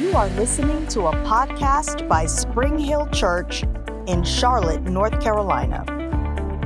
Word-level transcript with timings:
You 0.00 0.14
are 0.14 0.28
listening 0.30 0.86
to 0.88 1.08
a 1.08 1.12
podcast 1.26 2.08
by 2.08 2.24
Spring 2.24 2.78
Hill 2.78 3.08
Church 3.08 3.62
in 4.06 4.24
Charlotte, 4.24 4.80
North 4.84 5.20
Carolina. 5.20 5.84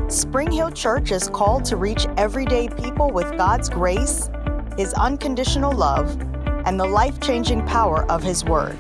Spring 0.09 0.53
Hill 0.53 0.71
Church 0.71 1.11
is 1.11 1.29
called 1.29 1.65
to 1.65 1.77
reach 1.77 2.07
everyday 2.17 2.69
people 2.69 3.11
with 3.11 3.37
God's 3.37 3.69
grace, 3.69 4.31
His 4.79 4.95
unconditional 4.95 5.73
love, 5.73 6.09
and 6.67 6.79
the 6.79 6.87
life 6.87 7.19
changing 7.21 7.67
power 7.67 8.09
of 8.09 8.23
His 8.23 8.45
Word. 8.45 8.79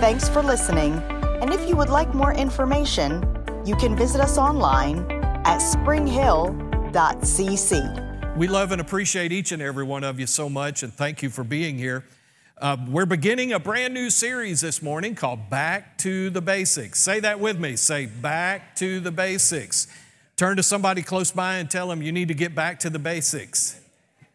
Thanks 0.00 0.30
for 0.30 0.42
listening, 0.42 0.94
and 1.42 1.52
if 1.52 1.68
you 1.68 1.76
would 1.76 1.90
like 1.90 2.14
more 2.14 2.32
information, 2.32 3.22
you 3.66 3.76
can 3.76 3.94
visit 3.94 4.22
us 4.22 4.38
online 4.38 5.04
at 5.44 5.58
springhill.cc. 5.58 8.34
We 8.34 8.48
love 8.48 8.72
and 8.72 8.80
appreciate 8.80 9.30
each 9.30 9.52
and 9.52 9.60
every 9.60 9.84
one 9.84 10.04
of 10.04 10.18
you 10.18 10.26
so 10.26 10.48
much, 10.48 10.82
and 10.82 10.90
thank 10.90 11.22
you 11.22 11.28
for 11.28 11.44
being 11.44 11.76
here. 11.76 12.06
Uh, 12.62 12.76
we're 12.86 13.04
beginning 13.04 13.52
a 13.52 13.58
brand 13.58 13.92
new 13.92 14.08
series 14.08 14.60
this 14.60 14.80
morning 14.80 15.16
called 15.16 15.50
Back 15.50 15.98
to 15.98 16.30
the 16.30 16.40
Basics. 16.40 17.00
Say 17.00 17.18
that 17.18 17.40
with 17.40 17.58
me. 17.58 17.74
Say, 17.74 18.06
Back 18.06 18.76
to 18.76 19.00
the 19.00 19.10
Basics. 19.10 19.88
Turn 20.36 20.56
to 20.58 20.62
somebody 20.62 21.02
close 21.02 21.32
by 21.32 21.56
and 21.56 21.68
tell 21.68 21.88
them 21.88 22.02
you 22.02 22.12
need 22.12 22.28
to 22.28 22.34
get 22.34 22.54
back 22.54 22.78
to 22.78 22.88
the 22.88 23.00
basics. 23.00 23.80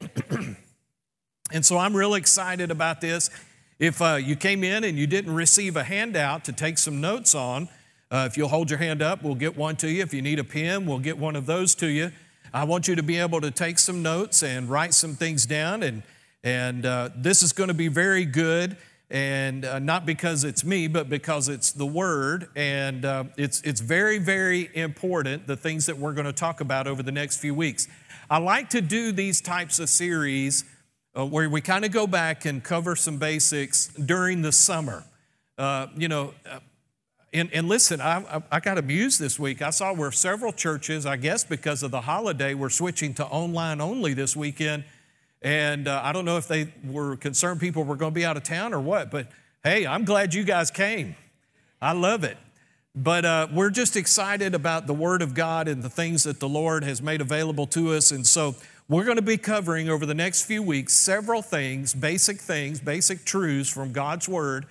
and 1.54 1.66
so 1.66 1.78
I'm 1.78 1.96
real 1.96 2.16
excited 2.16 2.70
about 2.70 3.00
this. 3.00 3.30
If 3.80 4.02
uh, 4.02 4.16
you 4.16 4.36
came 4.36 4.62
in 4.62 4.84
and 4.84 4.98
you 4.98 5.08
didn't 5.08 5.34
receive 5.34 5.78
a 5.78 5.84
handout 5.86 6.44
to 6.44 6.52
take 6.52 6.78
some 6.80 7.00
notes 7.00 7.34
on, 7.34 7.70
uh, 8.12 8.28
if 8.30 8.36
you'll 8.36 8.50
hold 8.50 8.70
your 8.70 8.80
hand 8.80 9.02
up, 9.02 9.24
we'll 9.24 9.36
get 9.36 9.56
one 9.56 9.78
to 9.78 9.90
you. 9.90 10.04
If 10.04 10.14
you 10.14 10.22
need 10.22 10.40
a 10.40 10.44
pen, 10.44 10.86
we'll 10.86 11.00
get 11.00 11.18
one 11.18 11.38
of 11.38 11.46
those 11.46 11.76
to 11.76 11.88
you. 11.88 12.12
I 12.54 12.66
want 12.66 12.90
you 12.90 12.96
to 12.96 13.04
be 13.04 13.20
able 13.20 13.40
to 13.40 13.52
take 13.52 13.80
some 13.80 14.04
notes 14.04 14.44
and 14.44 14.70
write 14.70 14.94
some 14.94 15.16
things 15.16 15.46
down 15.46 15.82
and 15.82 16.04
and 16.48 16.86
uh, 16.86 17.10
this 17.14 17.44
is 17.44 17.52
going 17.52 17.68
to 17.68 17.74
be 17.74 17.90
very 17.90 18.24
good, 18.24 18.78
and 19.10 19.66
uh, 19.66 19.80
not 19.80 20.06
because 20.06 20.46
it's 20.46 20.64
me, 20.64 20.88
but 20.88 21.10
because 21.10 21.50
it's 21.50 21.74
the 21.74 21.86
Word. 21.86 22.48
And 22.56 23.04
uh, 23.04 23.26
it's, 23.36 23.60
it's 23.64 23.82
very, 23.82 24.18
very 24.18 24.70
important, 24.74 25.46
the 25.46 25.58
things 25.58 25.88
that 25.88 25.98
we're 25.98 26.14
going 26.14 26.26
to 26.26 26.32
talk 26.32 26.62
about 26.62 26.88
over 26.88 27.04
the 27.04 27.12
next 27.12 27.42
few 27.42 27.54
weeks. 27.54 27.90
I 28.30 28.38
like 28.38 28.70
to 28.70 28.80
do 28.80 29.12
these 29.12 29.42
types 29.42 29.78
of 29.80 29.90
series 29.90 30.64
uh, 31.18 31.26
where 31.26 31.50
we 31.50 31.60
kind 31.60 31.84
of 31.84 31.92
go 31.92 32.08
back 32.08 32.46
and 32.46 32.64
cover 32.64 32.96
some 32.96 33.18
basics 33.18 33.88
during 33.88 34.42
the 34.42 34.54
summer. 34.54 35.04
Uh, 35.58 35.88
you 35.98 36.08
know, 36.08 36.34
uh, 36.50 36.60
and, 37.34 37.54
and, 37.54 37.68
listen, 37.68 38.00
I, 38.00 38.20
I, 38.38 38.44
I, 38.54 38.60
got 38.62 38.78
amused 38.78 39.20
this 39.20 39.38
week. 39.38 39.62
I 39.62 39.72
saw 39.72 39.92
where 39.92 40.14
several 40.14 40.54
churches, 40.54 41.06
I 41.06 41.18
guess 41.18 41.44
because 41.44 41.84
of 41.84 41.92
the 41.92 42.02
holiday, 42.02 42.54
were 42.54 42.70
switching 42.70 43.14
to 43.16 43.26
online 43.26 43.82
only 43.82 44.14
this 44.14 44.34
weekend. 44.34 44.86
And 45.48 45.88
uh, 45.88 46.02
I 46.04 46.12
don't 46.12 46.26
know 46.26 46.36
if 46.36 46.50
they 46.50 46.74
were 46.84 47.16
concerned 47.16 47.62
people 47.62 47.86
were 47.86 47.96
going 47.96 48.12
to 48.12 48.14
be 48.14 48.26
out 48.26 48.36
of 48.36 48.44
town 48.44 48.74
or 48.74 48.82
what, 48.82 49.10
but 49.10 49.30
hey, 49.64 49.88
I'm 49.88 50.04
glad 50.04 50.34
you 50.34 50.44
guys 50.44 50.70
came. 50.70 51.16
I 51.82 51.94
love 51.94 52.26
it. 52.26 52.38
But 52.94 53.24
uh, 53.24 53.48
we're 53.54 53.70
just 53.70 53.96
excited 53.96 54.54
about 54.54 54.88
the 54.88 54.94
Word 54.94 55.22
of 55.22 55.34
God 55.34 55.70
and 55.70 55.82
the 55.82 55.90
things 55.90 56.24
that 56.24 56.42
the 56.42 56.50
Lord 56.50 56.84
has 56.84 57.02
made 57.02 57.22
available 57.22 57.66
to 57.68 57.94
us. 57.94 58.12
And 58.12 58.28
so 58.28 58.56
we're 58.90 59.06
going 59.06 59.16
to 59.16 59.22
be 59.22 59.38
covering 59.38 59.88
over 59.88 60.06
the 60.06 60.14
next 60.14 60.44
few 60.44 60.62
weeks 60.62 60.92
several 60.92 61.42
things, 61.42 61.94
basic 61.94 62.42
things, 62.42 62.82
basic 62.82 63.24
truths 63.24 63.70
from 63.70 63.94
God's 63.94 64.28
Word 64.28 64.66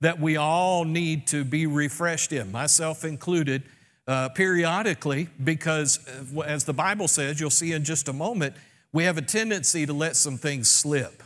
that 0.00 0.18
we 0.18 0.38
all 0.38 0.86
need 0.86 1.26
to 1.26 1.44
be 1.44 1.66
refreshed 1.66 2.32
in, 2.32 2.50
myself 2.50 3.04
included, 3.04 3.64
uh, 4.08 4.30
periodically, 4.30 5.28
because 5.44 5.98
uh, 6.34 6.40
as 6.40 6.64
the 6.64 6.72
Bible 6.72 7.06
says, 7.06 7.38
you'll 7.38 7.50
see 7.50 7.72
in 7.72 7.84
just 7.84 8.08
a 8.08 8.14
moment, 8.14 8.54
we 8.92 9.04
have 9.04 9.16
a 9.16 9.22
tendency 9.22 9.86
to 9.86 9.92
let 9.92 10.16
some 10.16 10.36
things 10.36 10.68
slip. 10.70 11.22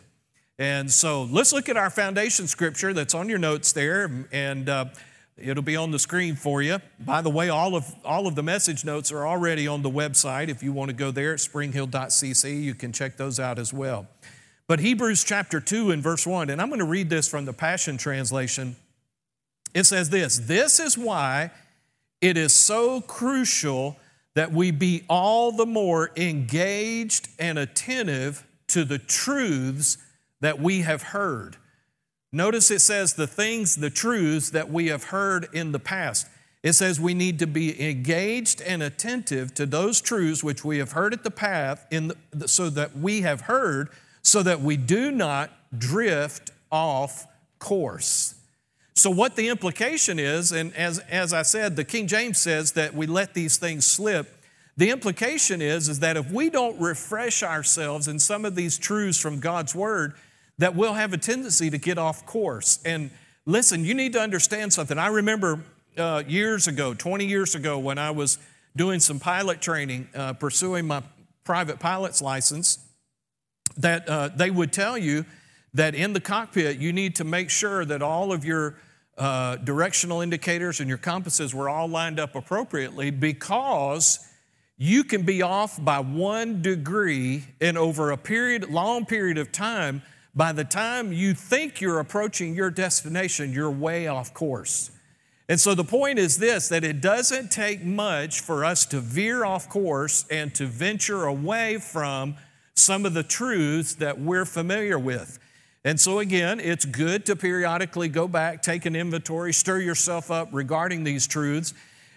And 0.59 0.91
so 0.91 1.25
let's 1.25 1.53
look 1.53 1.69
at 1.69 1.77
our 1.77 1.91
foundation 1.91 2.47
scripture 2.47 2.93
that's 2.93 3.15
on 3.15 3.29
your 3.29 3.39
notes 3.39 3.73
there, 3.73 4.27
and 4.33 4.69
uh, 4.69 4.87
it'll 5.37 5.63
be 5.63 5.77
on 5.77 5.91
the 5.91 5.99
screen 5.99 6.35
for 6.35 6.63
you. 6.63 6.79
By 6.99 7.21
the 7.21 7.29
way, 7.29 7.51
all 7.51 7.75
of, 7.75 7.93
all 8.05 8.27
of 8.27 8.37
the 8.37 8.43
message 8.43 8.85
notes 8.85 9.13
are 9.13 9.27
already 9.27 9.67
on 9.67 9.83
the 9.83 9.91
website. 9.91 10.49
If 10.49 10.63
you 10.63 10.73
want 10.73 10.89
to 10.89 10.97
go 10.97 11.11
there 11.11 11.35
at 11.35 11.41
springhill.cc, 11.41 12.63
you 12.63 12.75
can 12.75 12.93
check 12.93 13.17
those 13.17 13.39
out 13.39 13.59
as 13.59 13.73
well. 13.73 14.07
But 14.67 14.81
Hebrews 14.81 15.25
chapter 15.25 15.61
2 15.61 15.91
and 15.91 16.03
verse 16.03 16.27
1, 16.27 16.51
and 16.51 16.61
I'm 16.61 16.69
going 16.69 16.79
to 16.79 16.87
read 16.87 17.11
this 17.11 17.29
from 17.29 17.45
the 17.45 17.53
Passion 17.53 17.99
Translation. 17.99 18.77
It 19.75 19.85
says 19.85 20.09
this 20.09 20.39
This 20.39 20.81
is 20.81 20.97
why 20.97 21.51
it 22.23 22.37
is 22.37 22.55
so 22.55 23.03
crucial 23.03 23.99
that 24.37 24.53
we 24.53 24.71
be 24.71 25.03
all 25.09 25.51
the 25.51 25.67
more 25.67 26.13
engaged 26.15 27.29
and 27.39 27.59
attentive 27.59 28.47
to 28.69 28.85
the 28.85 28.99
truths 28.99 29.97
that 30.43 30.61
we 30.61 30.83
have 30.83 31.03
heard. 31.03 31.57
Notice 32.33 32.71
it 32.71 32.81
says 32.81 33.15
the 33.15 33.27
things, 33.27 33.77
the 33.77 33.89
truths 33.89 34.51
that 34.51 34.71
we 34.71 34.89
have 34.89 35.05
heard 35.05 35.49
in 35.55 35.73
the 35.73 35.79
past. 35.79 36.29
It 36.63 36.75
says 36.75 37.01
we 37.01 37.15
need 37.15 37.39
to 37.39 37.47
be 37.47 37.91
engaged 37.91 38.61
and 38.61 38.83
attentive 38.83 39.55
to 39.55 39.65
those 39.65 40.03
truths 40.03 40.45
which 40.45 40.63
we 40.63 40.79
have 40.79 40.93
heard 40.93 41.15
at 41.15 41.25
the 41.25 41.31
path, 41.31 41.87
in 41.91 42.13
the, 42.31 42.47
so 42.47 42.69
that 42.69 42.95
we 42.95 43.23
have 43.23 43.43
heard, 43.43 43.89
so 44.21 44.43
that 44.43 44.61
we 44.61 44.77
do 44.77 45.11
not 45.11 45.51
drift 45.79 46.51
off 46.71 47.27
course. 47.59 48.35
So, 48.97 49.11
what 49.11 49.37
the 49.37 49.49
implication 49.49 50.19
is, 50.19 50.53
and 50.53 50.75
as, 50.75 51.01
as 51.01 51.35
I 51.35 51.43
said, 51.43 51.77
the 51.77 51.85
King 51.85 52.07
James 52.07 52.39
says 52.39 52.73
that 52.73 52.95
we 52.95 53.07
let 53.07 53.35
these 53.35 53.59
things 53.59 53.85
slip. 53.85 54.43
The 54.79 54.91
implication 54.91 55.61
is, 55.61 55.91
is 55.91 56.01
that 56.01 56.17
if 56.17 56.31
we 56.31 56.49
don't 56.49 56.81
refresh 56.81 57.43
ourselves 57.43 58.09
in 58.09 58.19
some 58.19 58.47
of 58.47 58.55
these 58.55 58.79
truths 58.79 59.21
from 59.21 59.39
God's 59.39 59.75
Word, 59.75 60.15
that 60.57 60.75
we'll 60.75 60.95
have 60.95 61.13
a 61.13 61.19
tendency 61.19 61.69
to 61.69 61.77
get 61.77 61.99
off 61.99 62.25
course. 62.25 62.79
And 62.87 63.11
listen, 63.45 63.85
you 63.85 63.93
need 63.93 64.15
to 64.15 64.21
understand 64.21 64.73
something. 64.73 64.99
I 64.99 65.09
remember 65.09 65.61
uh, 65.99 66.23
years 66.27 66.67
ago, 66.67 66.95
20 66.95 67.27
years 67.27 67.55
ago, 67.55 67.79
when 67.79 67.99
I 67.99 68.13
was 68.13 68.39
doing 68.77 69.01
some 69.01 69.21
pilot 69.21 69.61
training, 69.61 70.09
uh, 70.15 70.33
pursuing 70.33 70.87
my 70.87 71.03
private 71.45 71.81
pilot's 71.81 72.23
license, 72.23 72.79
that 73.77 74.09
uh, 74.09 74.29
they 74.29 74.51
would 74.51 74.73
tell 74.73 74.97
you 74.97 75.27
that 75.75 75.95
in 75.95 76.15
the 76.15 76.21
cockpit, 76.21 76.79
you 76.79 76.95
need 76.95 77.17
to 77.17 77.25
make 77.25 77.51
sure 77.51 77.85
that 77.85 78.01
all 78.01 78.33
of 78.33 78.43
your 78.43 78.77
uh, 79.19 79.57
directional 79.57 80.21
indicators 80.21 80.81
and 80.81 80.89
your 80.89 80.99
compasses 80.99 81.55
were 81.55 81.69
all 81.69 81.89
lined 81.89 82.21
up 82.21 82.35
appropriately 82.35 83.11
because 83.11 84.19
you 84.79 85.05
can 85.05 85.23
be 85.23 85.41
off 85.41 85.83
by 85.83 86.01
one 86.01 86.61
degree 86.61 87.45
in 87.61 87.77
over 87.77 88.11
a 88.11 88.17
period, 88.19 88.71
long 88.71 89.07
period 89.07 89.39
of 89.39 89.51
time. 89.51 90.03
By 90.35 90.53
the 90.53 90.65
time 90.65 91.13
you 91.13 91.33
think 91.33 91.81
you're 91.81 91.99
approaching 91.99 92.55
your 92.55 92.71
destination, 92.71 93.55
you're 93.55 93.71
way 93.71 94.07
off 94.07 94.35
course. 94.35 94.91
And 95.49 95.59
so 95.59 95.75
the 95.75 95.85
point 95.85 96.19
is 96.19 96.39
this 96.39 96.69
that 96.69 96.85
it 96.85 97.01
doesn't 97.01 97.51
take 97.51 97.83
much 97.83 98.41
for 98.41 98.65
us 98.65 98.85
to 98.87 99.01
veer 99.01 99.45
off 99.45 99.69
course 99.69 100.27
and 100.31 100.55
to 100.57 100.67
venture 100.67 101.25
away 101.25 101.79
from 101.79 102.37
some 102.75 103.07
of 103.07 103.15
the 103.15 103.23
truths 103.23 103.95
that 103.95 104.21
we're 104.21 104.45
familiar 104.45 104.99
with. 104.99 105.39
And 105.87 106.01
so, 106.01 106.19
again, 106.19 106.59
it's 106.59 106.85
good 106.85 107.25
to 107.27 107.37
periodically 107.37 108.09
go 108.09 108.27
back, 108.27 108.61
take 108.61 108.87
an 108.87 108.97
inventory, 108.97 109.53
stir 109.53 109.79
yourself 109.79 110.33
up 110.33 110.49
regarding 110.51 111.05
these 111.05 111.29
truths. 111.29 111.75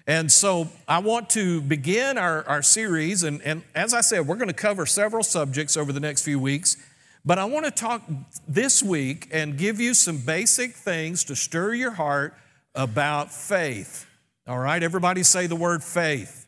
And 0.07 0.31
so, 0.31 0.69
I 0.87 0.97
want 0.97 1.29
to 1.31 1.61
begin 1.61 2.17
our, 2.17 2.43
our 2.47 2.63
series. 2.63 3.21
And, 3.21 3.43
and 3.43 3.61
as 3.75 3.93
I 3.93 4.01
said, 4.01 4.25
we're 4.25 4.37
going 4.37 4.47
to 4.47 4.55
cover 4.55 4.87
several 4.87 5.21
subjects 5.21 5.77
over 5.77 5.93
the 5.93 5.99
next 5.99 6.23
few 6.23 6.39
weeks. 6.39 6.77
But 7.23 7.37
I 7.37 7.45
want 7.45 7.65
to 7.65 7.71
talk 7.71 8.01
this 8.47 8.81
week 8.81 9.29
and 9.31 9.55
give 9.55 9.79
you 9.79 9.93
some 9.93 10.17
basic 10.17 10.71
things 10.71 11.23
to 11.25 11.35
stir 11.35 11.75
your 11.75 11.91
heart 11.91 12.33
about 12.73 13.31
faith. 13.31 14.07
All 14.47 14.57
right, 14.57 14.81
everybody 14.81 15.21
say 15.21 15.45
the 15.45 15.55
word 15.55 15.83
faith. 15.83 16.47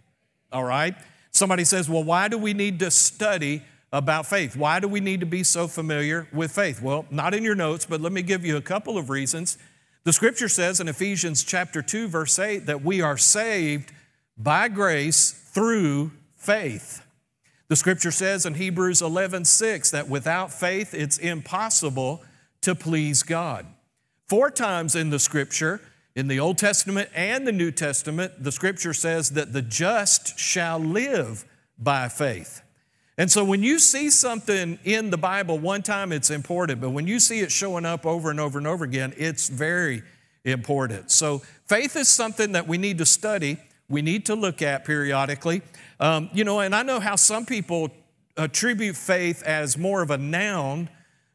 All 0.51 0.63
right. 0.63 0.95
Somebody 1.29 1.65
says, 1.65 1.87
well, 1.87 2.03
why 2.03 2.29
do 2.29 2.39
we 2.39 2.55
need 2.55 2.79
to 2.79 2.89
study 2.89 3.61
about 3.91 4.25
faith. 4.25 4.55
Why 4.55 4.79
do 4.79 4.87
we 4.87 4.99
need 4.99 5.19
to 5.19 5.25
be 5.25 5.43
so 5.43 5.67
familiar 5.67 6.27
with 6.31 6.51
faith? 6.51 6.81
Well, 6.81 7.05
not 7.11 7.33
in 7.33 7.43
your 7.43 7.55
notes, 7.55 7.85
but 7.85 8.01
let 8.01 8.11
me 8.11 8.21
give 8.21 8.45
you 8.45 8.57
a 8.57 8.61
couple 8.61 8.97
of 8.97 9.09
reasons. 9.09 9.57
The 10.03 10.13
scripture 10.13 10.49
says 10.49 10.79
in 10.79 10.87
Ephesians 10.87 11.43
chapter 11.43 11.81
2 11.81 12.07
verse 12.07 12.39
8 12.39 12.65
that 12.65 12.83
we 12.83 13.01
are 13.01 13.17
saved 13.17 13.91
by 14.37 14.67
grace 14.67 15.31
through 15.31 16.11
faith. 16.35 17.05
The 17.67 17.75
scripture 17.75 18.11
says 18.11 18.45
in 18.45 18.55
Hebrews 18.55 19.01
11:6 19.01 19.91
that 19.91 20.09
without 20.09 20.51
faith 20.51 20.93
it's 20.93 21.17
impossible 21.17 22.23
to 22.61 22.75
please 22.75 23.23
God. 23.23 23.65
Four 24.27 24.49
times 24.49 24.95
in 24.95 25.09
the 25.09 25.19
scripture, 25.19 25.81
in 26.15 26.27
the 26.27 26.39
Old 26.39 26.57
Testament 26.57 27.09
and 27.13 27.45
the 27.45 27.51
New 27.51 27.71
Testament, 27.71 28.43
the 28.43 28.51
scripture 28.51 28.93
says 28.93 29.31
that 29.31 29.53
the 29.53 29.61
just 29.61 30.39
shall 30.39 30.79
live 30.79 31.45
by 31.77 32.09
faith. 32.09 32.61
And 33.17 33.29
so 33.29 33.43
when 33.43 33.61
you 33.61 33.77
see 33.77 34.09
something 34.09 34.79
in 34.83 35.09
the 35.09 35.17
Bible 35.17 35.59
one 35.59 35.81
time, 35.81 36.11
it's 36.11 36.29
important, 36.29 36.81
but 36.81 36.91
when 36.91 37.07
you 37.07 37.19
see 37.19 37.39
it 37.41 37.51
showing 37.51 37.85
up 37.85 38.05
over 38.05 38.31
and 38.31 38.39
over 38.39 38.57
and 38.57 38.67
over 38.67 38.85
again, 38.85 39.13
it's 39.17 39.49
very 39.49 40.01
important. 40.45 41.11
So 41.11 41.39
faith 41.67 41.95
is 41.95 42.07
something 42.07 42.53
that 42.53 42.67
we 42.67 42.77
need 42.77 42.97
to 42.99 43.05
study, 43.05 43.57
we 43.89 44.01
need 44.01 44.25
to 44.27 44.35
look 44.35 44.61
at 44.61 44.85
periodically. 44.85 45.61
Um, 45.99 46.29
you 46.33 46.43
know, 46.43 46.61
and 46.61 46.73
I 46.73 46.83
know 46.83 46.99
how 46.99 47.15
some 47.15 47.45
people 47.45 47.91
attribute 48.37 48.95
faith 48.95 49.43
as 49.43 49.77
more 49.77 50.01
of 50.01 50.09
a 50.09 50.17
noun 50.17 50.89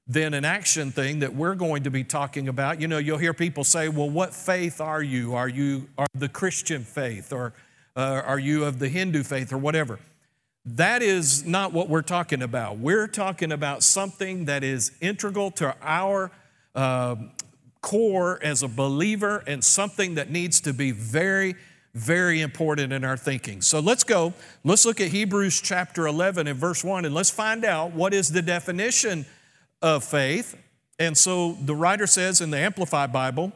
than 0.09 0.35
an 0.35 0.45
action 0.45 0.91
thing 0.93 1.19
that 1.19 1.35
we're 1.35 1.55
going 1.55 1.83
to 1.83 1.91
be 1.91 2.05
talking 2.05 2.49
about. 2.49 2.81
You 2.81 2.89
know, 2.89 2.99
you'll 2.99 3.19
hear 3.19 3.35
people 3.35 3.65
say, 3.65 3.89
well, 3.89 4.09
what 4.09 4.33
faith 4.33 4.81
are 4.81 5.03
you? 5.03 5.35
Are 5.35 5.49
you 5.49 5.89
are 5.99 6.07
the 6.15 6.29
Christian 6.29 6.85
faith 6.85 7.33
or 7.33 7.53
uh, 7.97 8.23
are 8.25 8.39
you 8.39 8.65
of 8.65 8.79
the 8.79 8.89
Hindu 8.89 9.23
faith 9.23 9.53
or 9.53 9.59
whatever? 9.59 9.99
That 10.67 11.01
is 11.01 11.47
not 11.47 11.73
what 11.73 11.89
we're 11.89 12.03
talking 12.03 12.43
about. 12.43 12.79
We're 12.79 13.07
talking 13.07 13.53
about 13.53 13.85
something 13.85 14.47
that 14.47 14.65
is 14.65 14.91
integral 15.01 15.53
to 15.53 15.77
our 15.81 16.33
uh, 16.75 17.15
core 17.81 18.41
as 18.43 18.65
a 18.65 18.69
believer 18.69 19.45
and 19.47 19.63
something 19.63 20.17
that 20.17 20.29
needs 20.29 20.61
to 20.63 20.73
be 20.73 20.91
very, 20.91 21.55
very 21.95 22.41
important 22.41 22.93
in 22.93 23.05
our 23.05 23.17
thinking. 23.17 23.63
So 23.63 23.79
let's 23.79 24.03
go. 24.03 24.35
Let's 24.65 24.85
look 24.85 25.01
at 25.01 25.13
Hebrews 25.13 25.61
chapter 25.61 26.09
11 26.09 26.49
and 26.49 26.59
verse 26.59 26.83
1 26.83 27.05
and 27.05 27.15
let's 27.15 27.31
find 27.31 27.65
out 27.65 27.93
what 27.93 28.13
is 28.13 28.31
the 28.31 28.43
definition 28.43 29.25
of 29.81 30.03
faith. 30.03 30.59
And 30.99 31.17
so 31.17 31.53
the 31.53 31.77
writer 31.77 32.09
says 32.09 32.41
in 32.41 32.51
the 32.51 32.59
Amplified 32.59 33.13
Bible, 33.13 33.53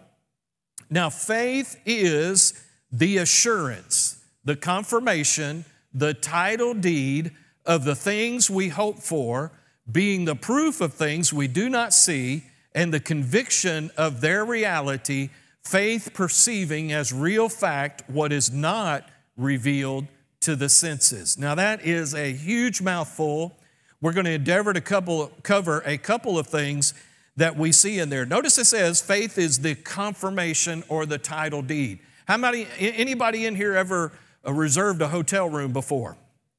now 0.88 1.10
faith 1.10 1.80
is 1.84 2.64
the 2.92 3.18
assurance, 3.18 4.22
the 4.44 4.54
confirmation, 4.54 5.64
the 5.92 6.14
title 6.14 6.74
deed 6.74 7.32
of 7.66 7.84
the 7.84 7.94
things 7.94 8.48
we 8.48 8.68
hope 8.68 8.98
for, 8.98 9.52
being 9.90 10.24
the 10.24 10.36
proof 10.36 10.80
of 10.80 10.94
things 10.94 11.32
we 11.32 11.48
do 11.48 11.68
not 11.68 11.92
see, 11.92 12.44
and 12.74 12.94
the 12.94 13.00
conviction 13.00 13.90
of 13.96 14.20
their 14.20 14.44
reality, 14.44 15.30
faith 15.64 16.10
perceiving 16.14 16.92
as 16.92 17.12
real 17.12 17.48
fact 17.48 18.02
what 18.08 18.32
is 18.32 18.52
not 18.52 19.08
revealed 19.36 20.06
to 20.40 20.56
the 20.56 20.68
senses. 20.68 21.36
Now, 21.38 21.54
that 21.54 21.84
is 21.84 22.14
a 22.14 22.32
huge 22.32 22.80
mouthful. 22.80 23.56
We're 24.00 24.12
going 24.12 24.26
to 24.26 24.32
endeavor 24.32 24.72
to 24.72 24.80
couple, 24.80 25.32
cover 25.42 25.82
a 25.84 25.98
couple 25.98 26.38
of 26.38 26.46
things 26.46 26.94
that 27.36 27.56
we 27.56 27.72
see 27.72 27.98
in 27.98 28.08
there. 28.08 28.24
Notice 28.24 28.58
it 28.58 28.66
says 28.66 29.02
faith 29.02 29.38
is 29.38 29.60
the 29.60 29.74
confirmation 29.74 30.82
or 30.88 31.06
the 31.06 31.18
title 31.18 31.62
deed. 31.62 32.00
How 32.26 32.36
many, 32.36 32.66
anybody 32.78 33.46
in 33.46 33.56
here 33.56 33.74
ever 33.74 34.12
reserved 34.44 35.02
a 35.02 35.08
hotel 35.08 35.48
room 35.48 35.72
before? 35.72 36.16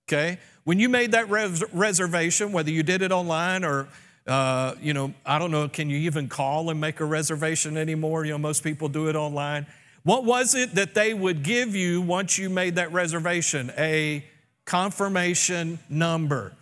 Okay? 0.08 0.40
When 0.64 0.80
you 0.80 0.90
made 0.90 1.14
that 1.14 1.30
res- 1.30 1.64
reservation, 1.74 2.52
whether 2.52 2.72
you 2.72 2.84
did 2.84 3.02
it 3.02 3.12
online 3.12 3.64
or 3.64 3.88
uh, 4.28 4.76
you 4.80 4.94
know, 4.94 5.14
I 5.26 5.40
don't 5.40 5.52
know, 5.52 5.68
can 5.68 5.90
you 5.90 5.98
even 5.98 6.28
call 6.28 6.70
and 6.70 6.80
make 6.80 7.00
a 7.00 7.06
reservation 7.06 7.76
anymore? 7.76 8.24
You 8.24 8.34
know, 8.34 8.38
most 8.38 8.64
people 8.64 8.88
do 8.88 9.10
it 9.10 9.16
online. 9.16 9.66
What 10.04 10.26
was 10.26 10.56
it 10.56 10.76
that 10.76 10.94
they 10.94 11.14
would 11.14 11.44
give 11.44 11.76
you 11.76 12.02
once 12.02 12.38
you 12.38 12.50
made 12.50 12.76
that 12.76 12.92
reservation? 12.92 13.72
A 13.78 14.24
confirmation 14.66 15.80
number. 15.90 16.54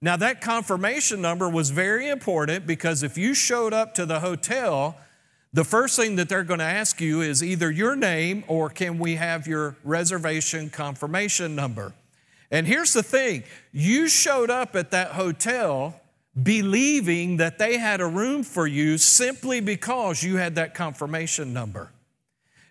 Now, 0.00 0.16
that 0.16 0.40
confirmation 0.40 1.20
number 1.20 1.48
was 1.48 1.70
very 1.70 2.08
important 2.08 2.66
because 2.66 3.02
if 3.02 3.18
you 3.18 3.34
showed 3.34 3.72
up 3.72 3.94
to 3.94 4.06
the 4.06 4.20
hotel, 4.20 4.96
the 5.52 5.64
first 5.64 5.96
thing 5.96 6.16
that 6.16 6.28
they're 6.28 6.44
going 6.44 6.58
to 6.58 6.64
ask 6.64 7.00
you 7.00 7.22
is 7.22 7.42
either 7.42 7.70
your 7.70 7.96
name 7.96 8.44
or 8.48 8.68
can 8.68 8.98
we 8.98 9.14
have 9.14 9.46
your 9.46 9.76
reservation 9.82 10.68
confirmation 10.68 11.54
number? 11.54 11.94
And 12.50 12.66
here's 12.66 12.92
the 12.92 13.02
thing 13.02 13.44
you 13.72 14.08
showed 14.08 14.50
up 14.50 14.76
at 14.76 14.90
that 14.90 15.12
hotel 15.12 16.00
believing 16.40 17.38
that 17.38 17.58
they 17.58 17.78
had 17.78 18.00
a 18.00 18.06
room 18.06 18.42
for 18.42 18.66
you 18.66 18.98
simply 18.98 19.60
because 19.60 20.22
you 20.22 20.36
had 20.36 20.54
that 20.54 20.74
confirmation 20.74 21.52
number. 21.52 21.90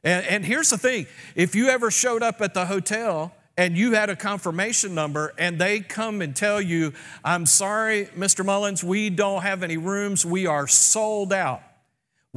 And, 0.04 0.26
and, 0.26 0.46
here's 0.46 0.70
the 0.70 0.78
thing 0.78 1.08
if 1.36 1.56
you 1.56 1.68
ever 1.68 1.92
showed 1.92 2.24
up 2.24 2.42
at 2.42 2.54
the 2.54 2.66
hotel 2.66 3.34
and 3.58 3.76
you 3.76 3.94
had 3.94 4.10
a 4.10 4.16
confirmation 4.16 4.94
number 4.96 5.34
and 5.38 5.60
they 5.60 5.80
come 5.80 6.22
and 6.22 6.36
tell 6.36 6.62
you, 6.62 6.94
I'm 7.26 7.46
sorry, 7.46 8.06
Mr. 8.16 8.46
Mullins, 8.46 8.84
we 8.84 9.10
don't 9.10 9.42
have 9.42 9.64
any 9.64 9.78
rooms, 9.78 10.26
we 10.26 10.46
are 10.46 10.68
sold 10.68 11.34
out. 11.34 11.62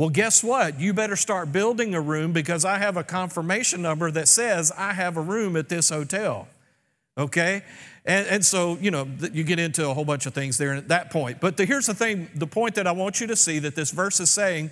Well, 0.00 0.08
guess 0.08 0.42
what? 0.42 0.80
You 0.80 0.94
better 0.94 1.14
start 1.14 1.52
building 1.52 1.94
a 1.94 2.00
room 2.00 2.32
because 2.32 2.64
I 2.64 2.78
have 2.78 2.96
a 2.96 3.04
confirmation 3.04 3.82
number 3.82 4.10
that 4.10 4.28
says 4.28 4.72
I 4.72 4.94
have 4.94 5.18
a 5.18 5.20
room 5.20 5.56
at 5.56 5.68
this 5.68 5.90
hotel. 5.90 6.48
Okay? 7.18 7.60
And, 8.06 8.26
and 8.28 8.42
so, 8.42 8.78
you 8.80 8.90
know, 8.90 9.06
you 9.30 9.44
get 9.44 9.58
into 9.58 9.90
a 9.90 9.92
whole 9.92 10.06
bunch 10.06 10.24
of 10.24 10.32
things 10.32 10.56
there 10.56 10.72
at 10.72 10.88
that 10.88 11.10
point. 11.10 11.38
But 11.38 11.58
the, 11.58 11.66
here's 11.66 11.84
the 11.84 11.92
thing 11.92 12.30
the 12.34 12.46
point 12.46 12.76
that 12.76 12.86
I 12.86 12.92
want 12.92 13.20
you 13.20 13.26
to 13.26 13.36
see 13.36 13.58
that 13.58 13.74
this 13.74 13.90
verse 13.90 14.20
is 14.20 14.30
saying 14.30 14.70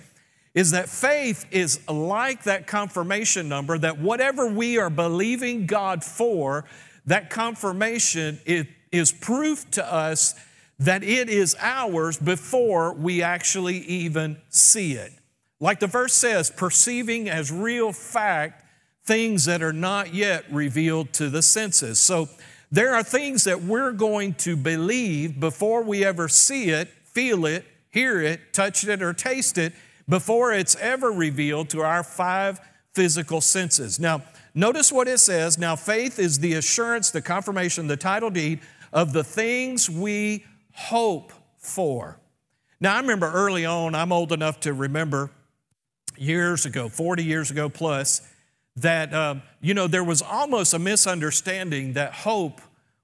is 0.55 0.71
that 0.71 0.89
faith 0.89 1.45
is 1.51 1.87
like 1.87 2.41
that 2.45 2.65
confirmation 2.65 3.47
number, 3.47 3.77
that 3.77 3.99
whatever 3.99 4.47
we 4.47 4.79
are 4.79 4.89
believing 4.89 5.67
God 5.67 6.03
for, 6.03 6.65
that 7.05 7.29
confirmation 7.29 8.39
is, 8.47 8.65
is 8.91 9.11
proof 9.11 9.69
to 9.71 9.93
us 9.93 10.33
that 10.79 11.03
it 11.03 11.29
is 11.29 11.55
ours 11.59 12.17
before 12.17 12.93
we 12.93 13.21
actually 13.21 13.77
even 13.77 14.37
see 14.49 14.93
it. 14.93 15.13
Like 15.59 15.79
the 15.79 15.87
verse 15.87 16.13
says, 16.13 16.49
perceiving 16.49 17.29
as 17.29 17.51
real 17.51 17.91
fact 17.91 18.65
things 19.03 19.45
that 19.45 19.61
are 19.61 19.73
not 19.73 20.13
yet 20.13 20.45
revealed 20.51 21.11
to 21.13 21.29
the 21.29 21.41
senses. 21.41 21.99
So 21.99 22.29
there 22.71 22.93
are 22.93 23.03
things 23.03 23.43
that 23.45 23.63
we're 23.63 23.91
going 23.91 24.35
to 24.35 24.55
believe 24.55 25.39
before 25.39 25.81
we 25.83 26.05
ever 26.05 26.27
see 26.27 26.69
it, 26.69 26.87
feel 27.03 27.45
it, 27.45 27.65
hear 27.89 28.21
it, 28.21 28.53
touch 28.53 28.87
it, 28.87 29.01
or 29.01 29.13
taste 29.13 29.57
it, 29.57 29.73
before 30.07 30.53
it's 30.53 30.75
ever 30.77 31.11
revealed 31.11 31.69
to 31.71 31.81
our 31.81 32.03
five 32.03 32.59
physical 32.93 33.41
senses. 33.41 33.99
Now, 33.99 34.23
notice 34.53 34.91
what 34.91 35.07
it 35.07 35.19
says. 35.19 35.57
Now, 35.57 35.75
faith 35.75 36.19
is 36.19 36.39
the 36.39 36.53
assurance, 36.53 37.11
the 37.11 37.21
confirmation, 37.21 37.87
the 37.87 37.97
title 37.97 38.29
deed 38.29 38.59
of 38.93 39.13
the 39.13 39.23
things 39.23 39.89
we 39.89 40.45
hope 40.73 41.33
for. 41.57 42.19
Now, 42.79 42.95
I 42.95 43.01
remember 43.01 43.31
early 43.31 43.65
on, 43.65 43.93
I'm 43.93 44.11
old 44.11 44.31
enough 44.31 44.59
to 44.61 44.73
remember 44.73 45.31
years 46.19 46.65
ago, 46.65 46.89
40 46.89 47.23
years 47.23 47.51
ago 47.51 47.69
plus, 47.69 48.21
that, 48.77 49.13
um, 49.13 49.41
you 49.61 49.73
know, 49.73 49.87
there 49.87 50.03
was 50.03 50.21
almost 50.21 50.73
a 50.73 50.79
misunderstanding 50.79 51.93
that 51.93 52.13
hope 52.13 52.61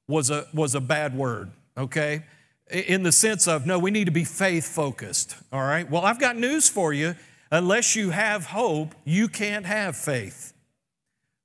was 0.07 0.29
a, 0.29 0.47
was 0.53 0.75
a 0.75 0.81
bad 0.81 1.15
word, 1.15 1.51
okay? 1.77 2.23
In 2.69 3.03
the 3.03 3.11
sense 3.11 3.47
of, 3.47 3.65
no, 3.65 3.77
we 3.79 3.91
need 3.91 4.05
to 4.05 4.11
be 4.11 4.23
faith 4.23 4.67
focused, 4.67 5.35
all 5.51 5.61
right? 5.61 5.89
Well, 5.89 6.05
I've 6.05 6.19
got 6.19 6.37
news 6.37 6.69
for 6.69 6.93
you. 6.93 7.15
Unless 7.51 7.95
you 7.95 8.09
have 8.09 8.47
hope, 8.47 8.95
you 9.05 9.27
can't 9.27 9.65
have 9.65 9.95
faith. 9.95 10.53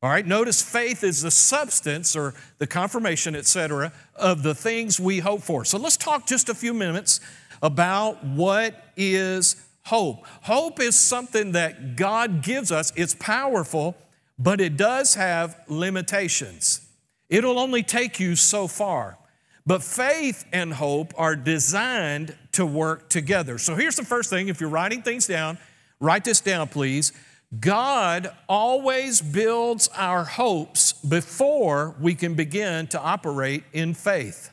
All 0.02 0.08
right, 0.08 0.26
notice 0.26 0.62
faith 0.62 1.04
is 1.04 1.20
the 1.20 1.30
substance 1.30 2.16
or 2.16 2.32
the 2.56 2.66
confirmation, 2.66 3.36
etc., 3.36 3.92
of 4.16 4.42
the 4.42 4.54
things 4.54 4.98
we 4.98 5.18
hope 5.18 5.42
for. 5.42 5.62
So 5.66 5.76
let's 5.76 5.98
talk 5.98 6.26
just 6.26 6.48
a 6.48 6.54
few 6.54 6.72
minutes 6.72 7.20
about 7.62 8.24
what 8.24 8.92
is 8.96 9.56
hope. 9.90 10.24
Hope 10.42 10.80
is 10.80 10.96
something 10.96 11.52
that 11.52 11.96
God 11.96 12.42
gives 12.42 12.70
us, 12.70 12.92
it's 12.96 13.14
powerful, 13.14 13.96
but 14.38 14.60
it 14.60 14.76
does 14.76 15.14
have 15.16 15.60
limitations. 15.68 16.80
It'll 17.28 17.58
only 17.58 17.82
take 17.82 18.18
you 18.18 18.36
so 18.36 18.68
far. 18.68 19.18
But 19.66 19.82
faith 19.82 20.46
and 20.52 20.72
hope 20.72 21.12
are 21.16 21.36
designed 21.36 22.36
to 22.52 22.64
work 22.64 23.08
together. 23.08 23.58
So 23.58 23.74
here's 23.74 23.96
the 23.96 24.04
first 24.04 24.30
thing 24.30 24.48
if 24.48 24.60
you're 24.60 24.70
writing 24.70 25.02
things 25.02 25.26
down, 25.26 25.58
write 26.00 26.24
this 26.24 26.40
down, 26.40 26.68
please. 26.68 27.12
God 27.58 28.34
always 28.48 29.20
builds 29.20 29.88
our 29.96 30.24
hopes 30.24 30.92
before 30.92 31.96
we 32.00 32.14
can 32.14 32.34
begin 32.34 32.86
to 32.88 33.00
operate 33.00 33.64
in 33.72 33.94
faith. 33.94 34.50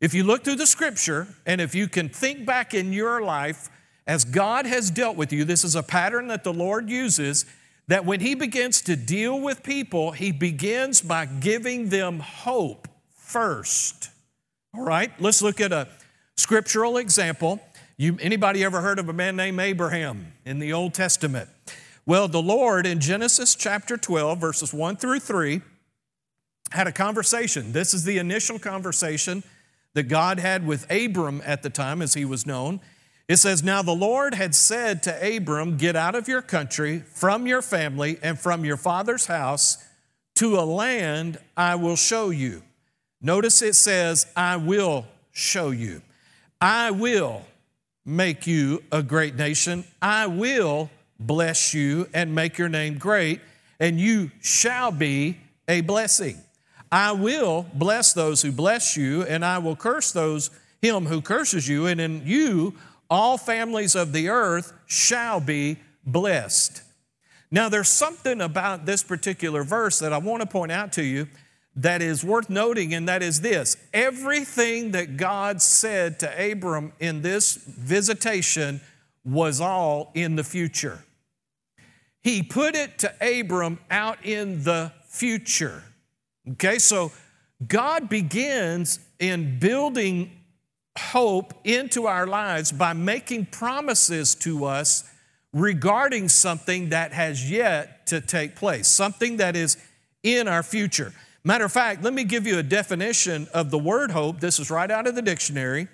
If 0.00 0.14
you 0.14 0.22
look 0.22 0.44
through 0.44 0.56
the 0.56 0.66
scripture 0.66 1.26
and 1.44 1.60
if 1.60 1.74
you 1.74 1.88
can 1.88 2.08
think 2.08 2.46
back 2.46 2.72
in 2.72 2.92
your 2.92 3.20
life 3.20 3.68
as 4.08 4.24
God 4.24 4.64
has 4.64 4.90
dealt 4.90 5.16
with 5.18 5.34
you, 5.34 5.44
this 5.44 5.62
is 5.62 5.76
a 5.76 5.82
pattern 5.82 6.28
that 6.28 6.42
the 6.42 6.52
Lord 6.52 6.88
uses 6.88 7.44
that 7.88 8.06
when 8.06 8.20
he 8.20 8.34
begins 8.34 8.80
to 8.82 8.96
deal 8.96 9.38
with 9.38 9.62
people, 9.62 10.12
he 10.12 10.32
begins 10.32 11.02
by 11.02 11.26
giving 11.26 11.90
them 11.90 12.20
hope 12.20 12.88
first. 13.14 14.08
All 14.74 14.82
right, 14.82 15.12
let's 15.20 15.42
look 15.42 15.60
at 15.60 15.72
a 15.72 15.88
scriptural 16.38 16.96
example. 16.96 17.60
You, 17.98 18.16
anybody 18.20 18.64
ever 18.64 18.80
heard 18.80 18.98
of 18.98 19.10
a 19.10 19.12
man 19.12 19.36
named 19.36 19.60
Abraham 19.60 20.32
in 20.46 20.58
the 20.58 20.72
Old 20.72 20.94
Testament? 20.94 21.50
Well, 22.06 22.28
the 22.28 22.40
Lord 22.40 22.86
in 22.86 23.00
Genesis 23.00 23.54
chapter 23.54 23.98
12, 23.98 24.38
verses 24.38 24.72
1 24.72 24.96
through 24.96 25.20
3, 25.20 25.60
had 26.70 26.86
a 26.86 26.92
conversation. 26.92 27.72
This 27.72 27.92
is 27.92 28.04
the 28.04 28.16
initial 28.16 28.58
conversation 28.58 29.44
that 29.92 30.04
God 30.04 30.38
had 30.38 30.66
with 30.66 30.90
Abram 30.90 31.42
at 31.44 31.62
the 31.62 31.70
time, 31.70 32.00
as 32.00 32.14
he 32.14 32.24
was 32.24 32.46
known. 32.46 32.80
It 33.28 33.36
says, 33.36 33.62
Now 33.62 33.82
the 33.82 33.94
Lord 33.94 34.34
had 34.34 34.54
said 34.54 35.02
to 35.02 35.36
Abram, 35.36 35.76
Get 35.76 35.94
out 35.94 36.14
of 36.14 36.28
your 36.28 36.42
country, 36.42 37.00
from 37.00 37.46
your 37.46 37.60
family, 37.60 38.18
and 38.22 38.38
from 38.38 38.64
your 38.64 38.78
father's 38.78 39.26
house 39.26 39.84
to 40.36 40.56
a 40.56 40.64
land 40.64 41.38
I 41.56 41.74
will 41.74 41.96
show 41.96 42.30
you. 42.30 42.62
Notice 43.20 43.60
it 43.60 43.74
says, 43.74 44.26
I 44.34 44.56
will 44.56 45.04
show 45.32 45.70
you. 45.70 46.00
I 46.60 46.90
will 46.90 47.44
make 48.06 48.46
you 48.46 48.82
a 48.90 49.02
great 49.02 49.36
nation. 49.36 49.84
I 50.00 50.26
will 50.26 50.90
bless 51.20 51.74
you 51.74 52.08
and 52.14 52.34
make 52.34 52.56
your 52.56 52.68
name 52.68 52.96
great, 52.96 53.40
and 53.78 54.00
you 54.00 54.30
shall 54.40 54.90
be 54.90 55.36
a 55.66 55.82
blessing. 55.82 56.38
I 56.90 57.12
will 57.12 57.66
bless 57.74 58.14
those 58.14 58.40
who 58.40 58.52
bless 58.52 58.96
you, 58.96 59.24
and 59.24 59.44
I 59.44 59.58
will 59.58 59.76
curse 59.76 60.12
those 60.12 60.50
him 60.80 61.06
who 61.06 61.20
curses 61.20 61.68
you, 61.68 61.86
and 61.86 62.00
in 62.00 62.22
you 62.24 62.74
all 63.10 63.38
families 63.38 63.94
of 63.94 64.12
the 64.12 64.28
earth 64.28 64.72
shall 64.86 65.40
be 65.40 65.78
blessed. 66.04 66.82
Now, 67.50 67.68
there's 67.68 67.88
something 67.88 68.40
about 68.40 68.84
this 68.84 69.02
particular 69.02 69.64
verse 69.64 69.98
that 70.00 70.12
I 70.12 70.18
want 70.18 70.42
to 70.42 70.46
point 70.46 70.72
out 70.72 70.92
to 70.94 71.02
you 71.02 71.28
that 71.76 72.02
is 72.02 72.24
worth 72.24 72.50
noting, 72.50 72.92
and 72.92 73.08
that 73.08 73.22
is 73.22 73.40
this 73.40 73.76
everything 73.94 74.90
that 74.92 75.16
God 75.16 75.62
said 75.62 76.18
to 76.20 76.52
Abram 76.52 76.92
in 76.98 77.22
this 77.22 77.54
visitation 77.54 78.80
was 79.24 79.60
all 79.60 80.10
in 80.14 80.36
the 80.36 80.44
future. 80.44 81.04
He 82.22 82.42
put 82.42 82.74
it 82.74 82.98
to 82.98 83.40
Abram 83.40 83.78
out 83.90 84.24
in 84.24 84.64
the 84.64 84.92
future. 85.06 85.84
Okay, 86.52 86.78
so 86.78 87.12
God 87.66 88.08
begins 88.08 88.98
in 89.18 89.58
building 89.58 90.37
hope 90.98 91.54
into 91.64 92.06
our 92.06 92.26
lives 92.26 92.72
by 92.72 92.92
making 92.92 93.46
promises 93.46 94.34
to 94.34 94.64
us 94.64 95.04
regarding 95.52 96.28
something 96.28 96.90
that 96.90 97.12
has 97.12 97.50
yet 97.50 98.06
to 98.08 98.20
take 98.20 98.56
place, 98.56 98.88
something 98.88 99.38
that 99.38 99.56
is 99.56 99.76
in 100.22 100.48
our 100.48 100.62
future. 100.62 101.12
Matter 101.44 101.64
of 101.64 101.72
fact, 101.72 102.02
let 102.02 102.12
me 102.12 102.24
give 102.24 102.46
you 102.46 102.58
a 102.58 102.62
definition 102.62 103.48
of 103.54 103.70
the 103.70 103.78
word 103.78 104.10
hope. 104.10 104.40
This 104.40 104.58
is 104.58 104.70
right 104.70 104.90
out 104.90 105.06
of 105.06 105.14
the 105.14 105.22
dictionary. 105.22 105.88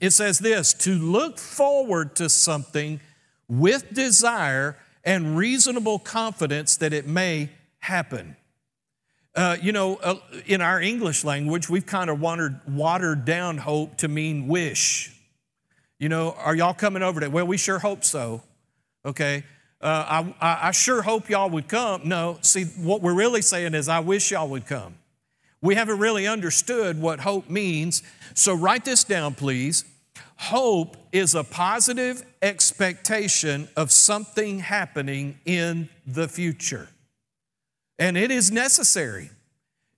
It 0.00 0.10
says 0.10 0.38
this 0.38 0.72
to 0.74 0.98
look 0.98 1.38
forward 1.38 2.16
to 2.16 2.28
something 2.28 3.00
with 3.48 3.92
desire 3.92 4.76
and 5.04 5.36
reasonable 5.36 5.98
confidence 5.98 6.76
that 6.78 6.92
it 6.92 7.06
may 7.06 7.50
happen. 7.80 8.36
Uh, 9.34 9.56
you 9.62 9.72
know, 9.72 9.96
uh, 9.96 10.16
in 10.46 10.60
our 10.60 10.80
English 10.80 11.24
language, 11.24 11.68
we've 11.68 11.86
kind 11.86 12.10
of 12.10 12.20
watered, 12.20 12.60
watered 12.68 13.24
down 13.24 13.58
hope 13.58 13.96
to 13.98 14.08
mean 14.08 14.48
wish. 14.48 15.12
You 15.98 16.08
know, 16.08 16.32
are 16.32 16.54
y'all 16.54 16.74
coming 16.74 17.02
over 17.02 17.20
to? 17.20 17.28
Well, 17.28 17.46
we 17.46 17.56
sure 17.56 17.78
hope 17.78 18.04
so. 18.04 18.42
Okay. 19.04 19.44
Uh, 19.80 20.32
I, 20.40 20.68
I 20.68 20.70
sure 20.72 21.02
hope 21.02 21.30
y'all 21.30 21.48
would 21.50 21.68
come. 21.68 22.02
No, 22.04 22.38
see, 22.42 22.64
what 22.64 23.00
we're 23.00 23.14
really 23.14 23.40
saying 23.40 23.74
is, 23.74 23.88
I 23.88 24.00
wish 24.00 24.30
y'all 24.30 24.48
would 24.48 24.66
come. 24.66 24.94
We 25.62 25.74
haven't 25.74 25.98
really 25.98 26.26
understood 26.26 27.00
what 27.00 27.20
hope 27.20 27.48
means. 27.48 28.02
So 28.34 28.54
write 28.54 28.84
this 28.84 29.04
down, 29.04 29.34
please. 29.34 29.84
Hope 30.36 30.96
is 31.12 31.34
a 31.34 31.44
positive 31.44 32.24
expectation 32.42 33.68
of 33.76 33.90
something 33.90 34.58
happening 34.58 35.38
in 35.44 35.88
the 36.06 36.28
future. 36.28 36.88
And 38.00 38.16
it 38.16 38.30
is 38.30 38.50
necessary. 38.50 39.30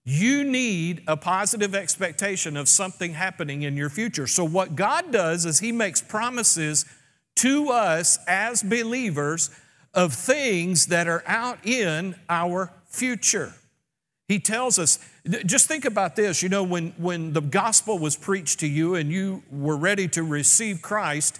You 0.04 0.42
need 0.42 1.04
a 1.06 1.16
positive 1.16 1.74
expectation 1.74 2.56
of 2.56 2.68
something 2.68 3.14
happening 3.14 3.62
in 3.62 3.76
your 3.76 3.88
future. 3.88 4.26
So, 4.26 4.44
what 4.44 4.74
God 4.74 5.12
does 5.12 5.46
is 5.46 5.60
He 5.60 5.70
makes 5.70 6.02
promises 6.02 6.84
to 7.36 7.68
us 7.68 8.18
as 8.26 8.62
believers 8.62 9.50
of 9.94 10.12
things 10.12 10.86
that 10.86 11.06
are 11.06 11.22
out 11.26 11.64
in 11.64 12.16
our 12.28 12.72
future. 12.86 13.54
He 14.26 14.40
tells 14.40 14.78
us, 14.78 14.98
just 15.46 15.68
think 15.68 15.84
about 15.84 16.16
this. 16.16 16.42
You 16.42 16.48
know, 16.48 16.64
when, 16.64 16.94
when 16.96 17.32
the 17.32 17.40
gospel 17.40 17.98
was 17.98 18.16
preached 18.16 18.60
to 18.60 18.66
you 18.66 18.96
and 18.96 19.12
you 19.12 19.44
were 19.50 19.76
ready 19.76 20.08
to 20.08 20.24
receive 20.24 20.82
Christ, 20.82 21.38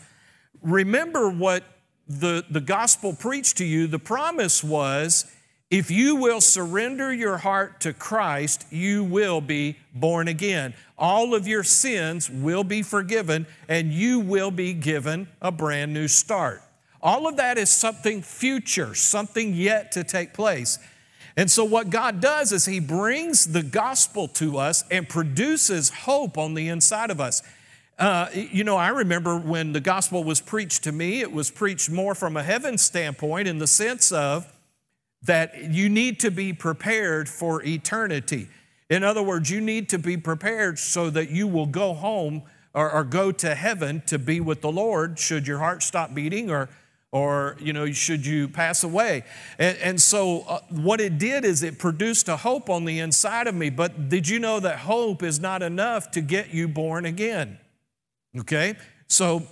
remember 0.61 1.29
what 1.29 1.65
the, 2.07 2.45
the 2.49 2.61
gospel 2.61 3.15
preached 3.15 3.57
to 3.59 3.65
you. 3.65 3.89
The 3.89 3.99
promise 3.99 4.63
was 4.63 5.25
if 5.73 5.91
you 5.91 6.17
will 6.17 6.43
surrender 6.43 7.11
your 7.15 7.39
heart 7.39 7.81
to 7.81 7.95
Christ, 7.95 8.67
you 8.71 9.03
will 9.03 9.41
be 9.41 9.79
born 9.95 10.29
again. 10.29 10.75
All 10.99 11.35
of 11.35 11.49
your 11.49 11.65
sins 11.65 12.29
will 12.29 12.63
be 12.63 12.83
forgiven, 12.83 13.47
and 13.69 13.91
you 13.91 14.21
will 14.21 14.51
be 14.51 14.75
given 14.75 15.29
a 15.41 15.51
brand 15.51 15.95
new 15.95 16.09
start. 16.09 16.61
All 17.01 17.27
of 17.27 17.39
that 17.39 17.57
is 17.57 17.71
something 17.71 18.21
future, 18.21 18.95
something 18.95 19.55
yet 19.55 19.93
to 19.93 20.05
take 20.05 20.35
place. 20.35 20.79
And 21.39 21.51
so, 21.51 21.65
what 21.65 21.89
God 21.89 22.21
does 22.21 22.53
is 22.53 22.67
He 22.67 22.79
brings 22.79 23.55
the 23.55 23.63
gospel 23.63 24.29
to 24.29 24.59
us 24.59 24.85
and 24.91 25.09
produces 25.09 25.89
hope 25.89 26.37
on 26.37 26.53
the 26.53 26.69
inside 26.69 27.11
of 27.11 27.19
us. 27.19 27.43
Uh, 27.99 28.29
you 28.35 28.63
know, 28.63 28.77
I 28.77 28.89
remember 28.89 29.39
when 29.39 29.73
the 29.73 29.81
gospel 29.81 30.23
was 30.23 30.43
preached 30.43 30.85
to 30.85 30.93
me, 30.93 31.23
it 31.23 31.33
was 31.33 31.51
preached 31.51 31.89
more 31.89 32.15
from 32.15 32.37
a 32.37 32.43
heaven 32.43 32.77
standpoint 32.77 33.49
in 33.49 33.57
the 33.57 33.67
sense 33.67 34.13
of 34.13 34.53
that 35.25 35.71
you 35.71 35.89
need 35.89 36.21
to 36.21 36.31
be 36.31 36.53
prepared 36.53 37.29
for 37.29 37.63
eternity. 37.63 38.49
In 38.91 39.05
other 39.05 39.23
words, 39.23 39.51
you 39.51 39.61
need 39.61 39.89
to 39.91 39.99
be 39.99 40.17
prepared 40.17 40.79
so 40.79 41.11
that 41.11 41.31
you 41.31 41.47
will 41.47 41.67
go 41.67 41.95
home 41.95 42.43
or, 42.75 42.91
or, 42.91 43.05
go 43.05 43.31
to 43.31 43.55
heaven 43.55 44.03
to 44.07 44.19
be 44.19 44.41
with 44.41 44.63
the 44.63 44.73
Lord 44.73 45.19
should 45.19 45.47
your 45.47 45.59
heart 45.59 45.83
stop 45.83 46.15
beating 46.15 46.51
or, 46.51 46.71
or 47.11 47.57
you 47.61 47.75
know, 47.75 47.91
should 47.93 48.25
you 48.25 48.49
pass 48.49 48.83
away. 48.83 49.25
And, 49.59 49.77
and 49.79 50.01
so, 50.01 50.41
uh, 50.49 50.61
what 50.71 51.01
it 51.01 51.19
did 51.19 51.45
is 51.45 51.63
it 51.63 51.79
produced 51.79 52.29
a 52.29 52.37
hope 52.39 52.71
on 52.71 52.87
the 52.87 52.99
inside 52.99 53.47
of 53.47 53.55
me. 53.55 53.69
But 53.69 54.09
did 54.09 54.27
you 54.27 54.39
know 54.39 54.59
that 54.61 54.79
hope 54.79 55.23
is 55.23 55.39
not 55.39 55.63
enough 55.63 56.11
to 56.13 56.23
get 56.23 56.55
you 56.55 56.67
born 56.67 57.05
again? 57.05 57.59
Okay? 58.39 58.75
So, 59.07 59.43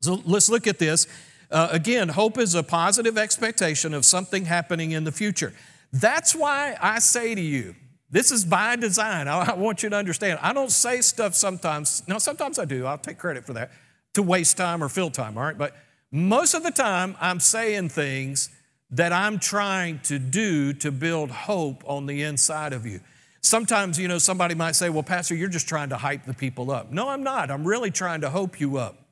so 0.00 0.22
let's 0.24 0.48
look 0.48 0.66
at 0.66 0.78
this. 0.78 1.06
Uh, 1.50 1.68
again, 1.70 2.10
hope 2.10 2.38
is 2.38 2.54
a 2.54 2.62
positive 2.62 3.16
expectation 3.16 3.94
of 3.94 4.04
something 4.04 4.44
happening 4.44 4.92
in 4.92 5.04
the 5.04 5.12
future. 5.12 5.52
That's 5.92 6.34
why 6.34 6.76
I 6.80 6.98
say 6.98 7.34
to 7.34 7.40
you, 7.40 7.74
this 8.10 8.30
is 8.30 8.44
by 8.44 8.76
design. 8.76 9.28
I, 9.28 9.52
I 9.52 9.54
want 9.54 9.82
you 9.82 9.90
to 9.90 9.96
understand. 9.96 10.38
I 10.42 10.52
don't 10.52 10.70
say 10.70 11.00
stuff 11.00 11.34
sometimes. 11.34 12.02
No, 12.06 12.18
sometimes 12.18 12.58
I 12.58 12.64
do. 12.64 12.86
I'll 12.86 12.98
take 12.98 13.18
credit 13.18 13.44
for 13.44 13.54
that 13.54 13.70
to 14.14 14.22
waste 14.22 14.56
time 14.56 14.82
or 14.82 14.88
fill 14.88 15.10
time, 15.10 15.36
all 15.36 15.44
right? 15.44 15.56
But 15.56 15.74
most 16.10 16.54
of 16.54 16.62
the 16.62 16.70
time, 16.70 17.16
I'm 17.20 17.40
saying 17.40 17.90
things 17.90 18.50
that 18.90 19.12
I'm 19.12 19.38
trying 19.38 20.00
to 20.00 20.18
do 20.18 20.72
to 20.74 20.90
build 20.90 21.30
hope 21.30 21.82
on 21.86 22.06
the 22.06 22.22
inside 22.22 22.72
of 22.72 22.86
you. 22.86 23.00
Sometimes, 23.42 23.98
you 23.98 24.08
know, 24.08 24.18
somebody 24.18 24.54
might 24.54 24.74
say, 24.74 24.88
Well, 24.88 25.02
Pastor, 25.02 25.34
you're 25.34 25.48
just 25.48 25.68
trying 25.68 25.90
to 25.90 25.96
hype 25.96 26.24
the 26.24 26.34
people 26.34 26.70
up. 26.70 26.90
No, 26.90 27.08
I'm 27.08 27.22
not. 27.22 27.50
I'm 27.50 27.66
really 27.66 27.90
trying 27.90 28.22
to 28.22 28.30
hope 28.30 28.58
you 28.58 28.78
up 28.78 29.07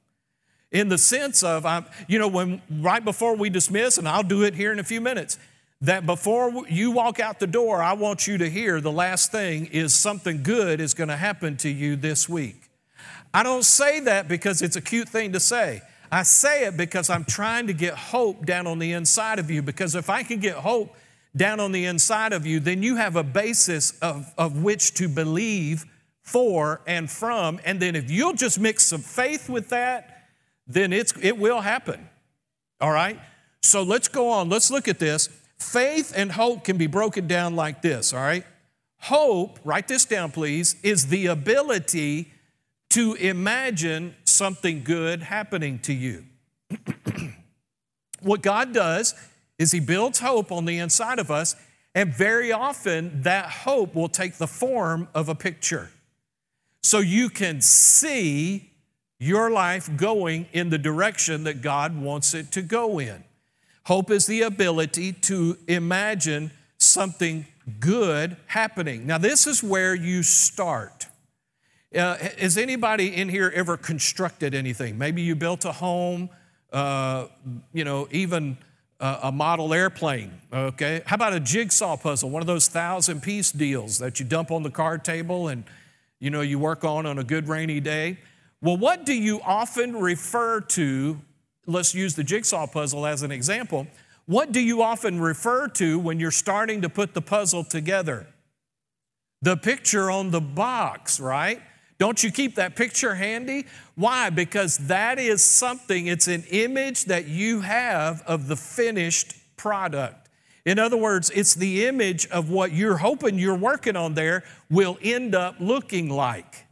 in 0.72 0.88
the 0.88 0.98
sense 0.98 1.42
of, 1.42 1.64
I'm, 1.64 1.86
you 2.08 2.18
know, 2.18 2.28
when 2.28 2.60
right 2.70 3.04
before 3.04 3.36
we 3.36 3.50
dismiss, 3.50 3.98
and 3.98 4.08
I'll 4.08 4.22
do 4.22 4.42
it 4.42 4.54
here 4.54 4.72
in 4.72 4.78
a 4.78 4.84
few 4.84 5.00
minutes, 5.00 5.38
that 5.82 6.06
before 6.06 6.66
you 6.68 6.90
walk 6.90 7.20
out 7.20 7.38
the 7.38 7.46
door, 7.46 7.82
I 7.82 7.92
want 7.92 8.26
you 8.26 8.38
to 8.38 8.48
hear 8.48 8.80
the 8.80 8.92
last 8.92 9.30
thing 9.30 9.66
is 9.66 9.94
something 9.94 10.42
good 10.42 10.80
is 10.80 10.94
going 10.94 11.08
to 11.08 11.16
happen 11.16 11.56
to 11.58 11.68
you 11.68 11.96
this 11.96 12.28
week. 12.28 12.70
I 13.34 13.42
don't 13.42 13.64
say 13.64 14.00
that 14.00 14.28
because 14.28 14.62
it's 14.62 14.76
a 14.76 14.80
cute 14.80 15.08
thing 15.08 15.32
to 15.32 15.40
say. 15.40 15.82
I 16.10 16.22
say 16.22 16.66
it 16.66 16.76
because 16.76 17.10
I'm 17.10 17.24
trying 17.24 17.66
to 17.66 17.72
get 17.72 17.94
hope 17.94 18.46
down 18.46 18.66
on 18.66 18.78
the 18.78 18.92
inside 18.92 19.38
of 19.38 19.50
you. 19.50 19.60
Because 19.60 19.94
if 19.94 20.08
I 20.08 20.22
can 20.22 20.40
get 20.40 20.54
hope 20.56 20.94
down 21.36 21.60
on 21.60 21.72
the 21.72 21.84
inside 21.84 22.32
of 22.32 22.46
you, 22.46 22.60
then 22.60 22.82
you 22.82 22.96
have 22.96 23.16
a 23.16 23.22
basis 23.22 23.98
of, 24.00 24.32
of 24.38 24.62
which 24.62 24.94
to 24.94 25.08
believe 25.08 25.84
for 26.22 26.80
and 26.86 27.10
from. 27.10 27.60
And 27.64 27.80
then 27.80 27.94
if 27.94 28.10
you'll 28.10 28.32
just 28.32 28.58
mix 28.58 28.86
some 28.86 29.02
faith 29.02 29.48
with 29.50 29.68
that, 29.68 30.15
then 30.66 30.92
it's, 30.92 31.14
it 31.20 31.38
will 31.38 31.60
happen. 31.60 32.08
All 32.80 32.92
right? 32.92 33.18
So 33.62 33.82
let's 33.82 34.08
go 34.08 34.30
on. 34.30 34.48
Let's 34.48 34.70
look 34.70 34.88
at 34.88 34.98
this. 34.98 35.28
Faith 35.58 36.12
and 36.14 36.32
hope 36.32 36.64
can 36.64 36.76
be 36.76 36.86
broken 36.86 37.26
down 37.26 37.56
like 37.56 37.82
this, 37.82 38.12
all 38.12 38.20
right? 38.20 38.44
Hope, 39.00 39.58
write 39.64 39.88
this 39.88 40.04
down 40.04 40.30
please, 40.30 40.76
is 40.82 41.06
the 41.06 41.26
ability 41.26 42.32
to 42.90 43.14
imagine 43.14 44.14
something 44.24 44.82
good 44.84 45.22
happening 45.22 45.78
to 45.80 45.92
you. 45.92 46.24
what 48.20 48.42
God 48.42 48.72
does 48.74 49.14
is 49.58 49.72
He 49.72 49.80
builds 49.80 50.20
hope 50.20 50.52
on 50.52 50.64
the 50.66 50.78
inside 50.78 51.18
of 51.18 51.30
us, 51.30 51.56
and 51.94 52.14
very 52.14 52.52
often 52.52 53.22
that 53.22 53.46
hope 53.46 53.94
will 53.94 54.08
take 54.08 54.34
the 54.34 54.46
form 54.46 55.08
of 55.14 55.28
a 55.28 55.34
picture. 55.34 55.90
So 56.82 56.98
you 56.98 57.30
can 57.30 57.60
see 57.60 58.70
your 59.18 59.50
life 59.50 59.88
going 59.96 60.46
in 60.52 60.70
the 60.70 60.78
direction 60.78 61.44
that 61.44 61.62
God 61.62 62.00
wants 62.00 62.34
it 62.34 62.52
to 62.52 62.62
go 62.62 62.98
in. 62.98 63.24
Hope 63.84 64.10
is 64.10 64.26
the 64.26 64.42
ability 64.42 65.12
to 65.12 65.56
imagine 65.68 66.50
something 66.78 67.46
good 67.80 68.36
happening. 68.46 69.06
Now, 69.06 69.18
this 69.18 69.46
is 69.46 69.62
where 69.62 69.94
you 69.94 70.22
start. 70.22 71.06
Uh, 71.96 72.16
has 72.38 72.58
anybody 72.58 73.14
in 73.14 73.28
here 73.28 73.50
ever 73.54 73.76
constructed 73.76 74.54
anything? 74.54 74.98
Maybe 74.98 75.22
you 75.22 75.34
built 75.34 75.64
a 75.64 75.72
home, 75.72 76.28
uh, 76.72 77.26
you 77.72 77.84
know, 77.84 78.08
even 78.10 78.58
a, 79.00 79.18
a 79.24 79.32
model 79.32 79.72
airplane, 79.72 80.32
okay? 80.52 81.02
How 81.06 81.14
about 81.14 81.32
a 81.32 81.40
jigsaw 81.40 81.96
puzzle, 81.96 82.28
one 82.28 82.42
of 82.42 82.46
those 82.46 82.68
thousand 82.68 83.22
piece 83.22 83.52
deals 83.52 83.98
that 83.98 84.20
you 84.20 84.26
dump 84.26 84.50
on 84.50 84.62
the 84.62 84.70
card 84.70 85.04
table 85.04 85.48
and, 85.48 85.64
you 86.18 86.30
know, 86.30 86.40
you 86.40 86.58
work 86.58 86.84
on 86.84 87.06
on 87.06 87.18
a 87.18 87.24
good 87.24 87.48
rainy 87.48 87.80
day? 87.80 88.18
Well, 88.66 88.76
what 88.76 89.06
do 89.06 89.14
you 89.14 89.40
often 89.42 89.94
refer 89.94 90.60
to? 90.60 91.20
Let's 91.68 91.94
use 91.94 92.16
the 92.16 92.24
jigsaw 92.24 92.66
puzzle 92.66 93.06
as 93.06 93.22
an 93.22 93.30
example. 93.30 93.86
What 94.24 94.50
do 94.50 94.58
you 94.58 94.82
often 94.82 95.20
refer 95.20 95.68
to 95.68 96.00
when 96.00 96.18
you're 96.18 96.32
starting 96.32 96.82
to 96.82 96.88
put 96.88 97.14
the 97.14 97.22
puzzle 97.22 97.62
together? 97.62 98.26
The 99.40 99.56
picture 99.56 100.10
on 100.10 100.32
the 100.32 100.40
box, 100.40 101.20
right? 101.20 101.62
Don't 101.98 102.24
you 102.24 102.32
keep 102.32 102.56
that 102.56 102.74
picture 102.74 103.14
handy? 103.14 103.66
Why? 103.94 104.30
Because 104.30 104.78
that 104.88 105.20
is 105.20 105.44
something, 105.44 106.08
it's 106.08 106.26
an 106.26 106.42
image 106.50 107.04
that 107.04 107.28
you 107.28 107.60
have 107.60 108.20
of 108.22 108.48
the 108.48 108.56
finished 108.56 109.36
product. 109.56 110.28
In 110.64 110.80
other 110.80 110.96
words, 110.96 111.30
it's 111.30 111.54
the 111.54 111.86
image 111.86 112.26
of 112.30 112.50
what 112.50 112.72
you're 112.72 112.96
hoping 112.96 113.38
you're 113.38 113.54
working 113.54 113.94
on 113.94 114.14
there 114.14 114.42
will 114.68 114.98
end 115.00 115.36
up 115.36 115.54
looking 115.60 116.10
like. 116.10 116.65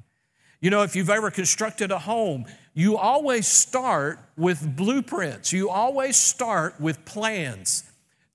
You 0.64 0.70
know, 0.70 0.80
if 0.80 0.96
you've 0.96 1.10
ever 1.10 1.30
constructed 1.30 1.92
a 1.92 1.98
home, 1.98 2.46
you 2.72 2.96
always 2.96 3.46
start 3.46 4.18
with 4.34 4.74
blueprints, 4.74 5.52
you 5.52 5.68
always 5.68 6.16
start 6.16 6.80
with 6.80 7.04
plans. 7.04 7.84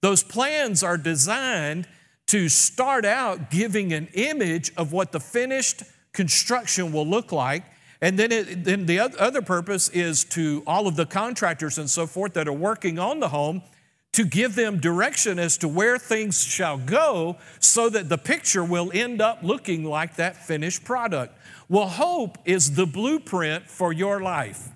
Those 0.01 0.21
plans 0.21 0.83
are 0.83 0.95
designed 0.95 1.87
to 2.27 2.47
start 2.47 3.03
out 3.03 3.49
giving 3.49 3.93
an 3.93 4.09
image 4.13 4.71
of 4.77 4.93
what 4.93 5.11
the 5.11 5.19
finished 5.19 5.81
construction 6.13 6.93
will 6.93 7.07
look 7.07 7.31
like. 7.31 7.63
And 7.99 8.19
then, 8.19 8.31
it, 8.31 8.63
then 8.63 8.85
the 8.85 8.99
other 8.99 9.41
purpose 9.41 9.89
is 9.89 10.23
to 10.25 10.61
all 10.67 10.85
of 10.85 10.95
the 10.95 11.07
contractors 11.07 11.79
and 11.79 11.89
so 11.89 12.05
forth 12.05 12.33
that 12.33 12.47
are 12.47 12.53
working 12.53 12.99
on 12.99 13.21
the 13.21 13.29
home 13.29 13.63
to 14.11 14.23
give 14.23 14.53
them 14.53 14.79
direction 14.79 15.39
as 15.39 15.57
to 15.57 15.67
where 15.67 15.97
things 15.97 16.43
shall 16.43 16.77
go 16.77 17.37
so 17.59 17.89
that 17.89 18.07
the 18.07 18.19
picture 18.19 18.63
will 18.63 18.91
end 18.93 19.19
up 19.19 19.39
looking 19.41 19.83
like 19.83 20.15
that 20.17 20.35
finished 20.35 20.83
product. 20.83 21.35
Well, 21.69 21.87
hope 21.87 22.39
is 22.45 22.73
the 22.73 22.87
blueprint 22.87 23.69
for 23.69 23.93
your 23.93 24.19
life. 24.19 24.69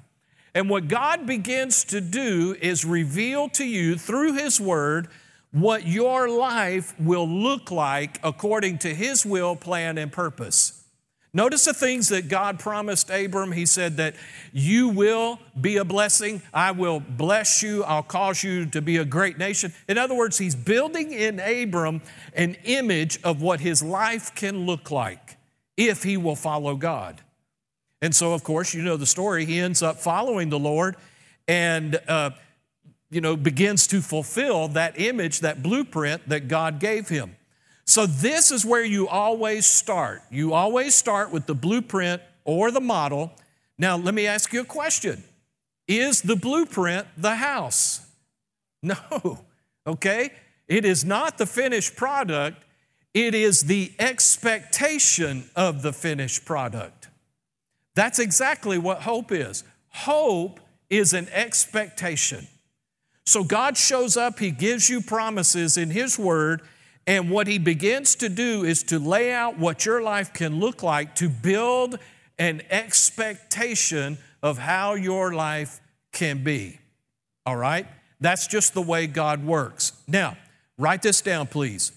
And 0.54 0.70
what 0.70 0.88
God 0.88 1.26
begins 1.26 1.84
to 1.86 2.00
do 2.00 2.56
is 2.62 2.86
reveal 2.86 3.50
to 3.50 3.66
you 3.66 3.98
through 3.98 4.34
His 4.34 4.62
Word 4.62 5.08
what 5.52 5.88
your 5.88 6.30
life 6.30 6.94
will 7.00 7.28
look 7.28 7.72
like 7.72 8.20
according 8.24 8.78
to 8.80 8.94
His 8.94 9.26
will, 9.26 9.56
plan, 9.56 9.98
and 9.98 10.12
purpose. 10.12 10.84
Notice 11.34 11.66
the 11.66 11.74
things 11.74 12.10
that 12.10 12.28
God 12.28 12.60
promised 12.60 13.10
Abram. 13.10 13.54
He 13.54 13.66
said 13.66 13.98
that 13.98 14.14
you 14.52 14.90
will 14.90 15.40
be 15.60 15.78
a 15.78 15.84
blessing. 15.84 16.44
I 16.54 16.70
will 16.70 17.00
bless 17.00 17.64
you. 17.64 17.84
I'll 17.86 18.04
cause 18.04 18.44
you 18.44 18.68
to 18.68 18.84
be 18.84 18.98
a 18.98 19.06
great 19.06 19.40
nation. 19.40 19.74
In 19.90 19.98
other 19.98 20.14
words, 20.14 20.38
he's 20.38 20.54
building 20.54 21.12
in 21.12 21.40
Abram 21.40 22.04
an 22.36 22.56
image 22.66 23.20
of 23.24 23.42
what 23.42 23.62
his 23.62 23.82
life 23.82 24.36
can 24.36 24.68
look 24.68 24.92
like 24.92 25.38
if 25.78 26.04
he 26.04 26.18
will 26.18 26.36
follow 26.36 26.76
God. 26.76 27.22
And 28.02 28.14
so, 28.14 28.34
of 28.34 28.44
course, 28.44 28.74
you 28.74 28.82
know 28.82 28.98
the 28.98 29.06
story. 29.06 29.46
He 29.46 29.60
ends 29.60 29.82
up 29.82 29.98
following 29.98 30.50
the 30.50 30.60
Lord 30.60 30.98
and, 31.48 32.00
uh, 32.08 32.32
you 33.10 33.22
know, 33.22 33.36
begins 33.36 33.88
to 33.88 34.02
fulfill 34.02 34.68
that 34.70 35.00
image, 35.00 35.40
that 35.40 35.64
blueprint 35.64 36.28
that 36.28 36.48
God 36.48 36.80
gave 36.80 37.08
him. 37.08 37.36
So, 37.86 38.06
this 38.06 38.52
is 38.52 38.66
where 38.66 38.84
you 38.84 39.08
always 39.08 39.66
start. 39.66 40.22
You 40.30 40.54
always 40.54 40.96
start 40.96 41.32
with 41.32 41.46
the 41.46 41.56
blueprint 41.56 42.22
or 42.44 42.72
the 42.72 42.82
model. 42.82 43.32
Now, 43.78 43.98
let 43.98 44.14
me 44.14 44.28
ask 44.28 44.52
you 44.54 44.62
a 44.62 44.66
question 44.66 45.24
Is 45.88 46.22
the 46.22 46.36
blueprint 46.36 47.08
the 47.18 47.36
house? 47.36 48.02
No, 48.86 49.40
okay? 49.88 50.32
It 50.68 50.84
is 50.84 51.06
not 51.06 51.38
the 51.38 51.46
finished 51.46 51.96
product, 51.96 52.66
it 53.14 53.36
is 53.36 53.62
the 53.62 53.92
expectation 54.00 55.50
of 55.56 55.82
the 55.82 55.94
finished 55.94 56.46
product. 56.46 57.10
That's 57.96 58.20
exactly 58.20 58.78
what 58.78 59.02
hope 59.02 59.32
is. 59.32 59.64
Hope 59.90 60.60
is 60.90 61.14
an 61.14 61.28
expectation. 61.30 62.48
So 63.26 63.44
God 63.44 63.78
shows 63.78 64.18
up, 64.18 64.40
He 64.40 64.52
gives 64.52 64.90
you 64.90 65.02
promises 65.02 65.78
in 65.78 65.92
His 65.92 66.18
Word, 66.18 66.62
and 67.06 67.30
what 67.30 67.48
he 67.48 67.58
begins 67.58 68.16
to 68.16 68.30
do 68.30 68.64
is 68.64 68.84
to 68.84 69.00
lay 69.00 69.34
out 69.34 69.60
what 69.60 69.86
your 69.86 70.02
life 70.02 70.34
can 70.34 70.60
look 70.60 70.84
like 70.84 71.16
to 71.16 71.28
build 71.30 72.00
an 72.40 72.62
expectation 72.70 74.18
of 74.42 74.58
how 74.58 74.94
your 74.94 75.34
life 75.34 75.82
can 76.12 76.44
be. 76.44 76.80
All 77.46 77.58
right? 77.58 77.86
That's 78.22 78.48
just 78.48 78.74
the 78.74 78.82
way 78.82 79.08
God 79.08 79.44
works. 79.44 79.92
Now, 80.08 80.38
write 80.78 81.02
this 81.02 81.22
down, 81.22 81.48
please. 81.48 81.92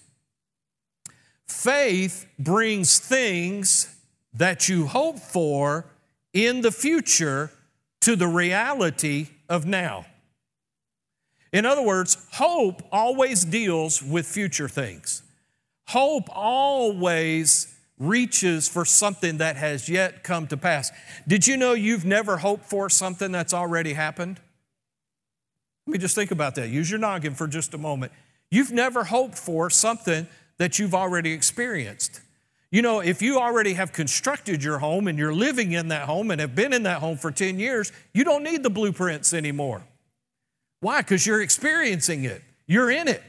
Faith 1.46 2.26
brings 2.38 2.98
things 2.98 3.94
that 4.35 4.68
you 4.68 4.87
hope 4.87 5.18
for 5.18 5.87
in 6.32 6.61
the 6.61 6.70
future 6.70 7.50
to 8.00 8.16
the 8.16 8.26
reality 8.26 9.28
of 9.48 9.64
now. 9.64 10.06
In 11.52 11.64
other 11.64 11.82
words, 11.82 12.26
hope 12.32 12.82
always 12.92 13.44
deals 13.44 14.02
with 14.02 14.26
future 14.26 14.68
things. 14.68 15.22
Hope 15.88 16.28
always 16.30 17.74
reaches 17.98 18.68
for 18.68 18.85
something 18.85 19.38
that 19.38 19.56
has 19.56 19.88
yet 19.88 20.22
come 20.22 20.46
to 20.48 20.56
pass. 20.56 20.92
Did 21.26 21.46
you 21.46 21.56
know 21.56 21.72
you've 21.72 22.04
never 22.04 22.37
hoped 22.37 22.66
for 22.66 22.90
something 22.90 23.32
that's 23.32 23.54
already 23.54 23.94
happened? 23.94 24.40
Let 25.87 25.92
me 25.92 25.98
just 25.98 26.14
think 26.14 26.30
about 26.30 26.56
that. 26.56 26.68
Use 26.68 26.90
your 26.90 26.98
noggin 26.98 27.35
for 27.35 27.46
just 27.46 27.72
a 27.72 27.78
moment. 27.78 28.12
You've 28.50 28.72
never 28.72 29.04
hoped 29.04 29.38
for 29.38 29.70
something 29.70 30.26
that 30.59 30.79
you've 30.79 30.95
already 30.95 31.33
experienced. 31.33 32.21
You 32.71 32.83
know, 32.83 33.01
if 33.01 33.23
you 33.23 33.38
already 33.38 33.75
have 33.75 33.92
constructed 33.92 34.62
your 34.62 34.79
home 34.79 35.07
and 35.09 35.19
you're 35.19 35.33
living 35.33 35.73
in 35.73 35.88
that 35.88 36.07
home 36.07 36.31
and 36.31 36.40
have 36.40 36.55
been 36.55 36.73
in 36.73 36.83
that 36.83 36.99
home 36.99 37.16
for 37.16 37.31
10 37.31 37.59
years, 37.59 37.92
you 38.12 38.25
don't 38.25 38.42
need 38.42 38.62
the 38.62 38.71
blueprints 38.71 39.33
anymore. 39.33 39.85
Why? 40.81 41.01
Because 41.01 41.27
you're 41.27 41.42
experiencing 41.42 42.25
it, 42.25 42.42
you're 42.66 42.90
in 42.90 43.09
it, 43.09 43.23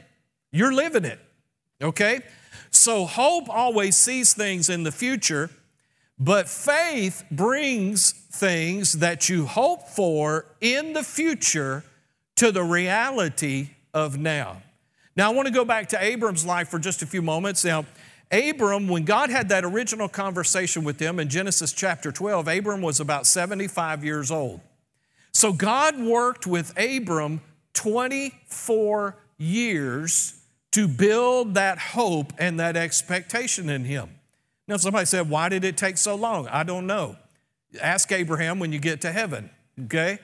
you're 0.52 0.72
living 0.72 1.04
it. 1.04 1.20
Okay? 1.80 2.20
So 2.70 3.06
hope 3.06 3.48
always 3.48 3.96
sees 3.96 4.34
things 4.34 4.68
in 4.68 4.82
the 4.82 4.92
future, 4.92 5.50
but 6.18 6.48
faith 6.48 7.24
brings 7.30 8.12
things 8.12 8.94
that 8.94 9.28
you 9.28 9.46
hope 9.46 9.88
for 9.88 10.46
in 10.60 10.92
the 10.92 11.04
future 11.04 11.84
to 12.36 12.52
the 12.52 12.62
reality 12.62 13.70
of 13.94 14.18
now. 14.18 14.62
Now, 15.18 15.32
I 15.32 15.34
want 15.34 15.48
to 15.48 15.52
go 15.52 15.64
back 15.64 15.88
to 15.88 16.00
Abram's 16.00 16.46
life 16.46 16.68
for 16.68 16.78
just 16.78 17.02
a 17.02 17.06
few 17.06 17.22
moments. 17.22 17.64
Now, 17.64 17.84
Abram, 18.30 18.86
when 18.86 19.04
God 19.04 19.30
had 19.30 19.48
that 19.48 19.64
original 19.64 20.08
conversation 20.08 20.84
with 20.84 21.00
him 21.00 21.18
in 21.18 21.28
Genesis 21.28 21.72
chapter 21.72 22.12
12, 22.12 22.46
Abram 22.46 22.82
was 22.82 23.00
about 23.00 23.26
75 23.26 24.04
years 24.04 24.30
old. 24.30 24.60
So 25.32 25.52
God 25.52 25.98
worked 25.98 26.46
with 26.46 26.72
Abram 26.78 27.40
24 27.72 29.16
years 29.38 30.40
to 30.70 30.86
build 30.86 31.54
that 31.54 31.78
hope 31.78 32.32
and 32.38 32.60
that 32.60 32.76
expectation 32.76 33.68
in 33.68 33.84
him. 33.84 34.10
Now, 34.68 34.76
somebody 34.76 35.06
said, 35.06 35.28
Why 35.28 35.48
did 35.48 35.64
it 35.64 35.76
take 35.76 35.98
so 35.98 36.14
long? 36.14 36.46
I 36.46 36.62
don't 36.62 36.86
know. 36.86 37.16
Ask 37.82 38.12
Abraham 38.12 38.60
when 38.60 38.70
you 38.72 38.78
get 38.78 39.00
to 39.00 39.10
heaven, 39.10 39.50
okay? 39.86 40.20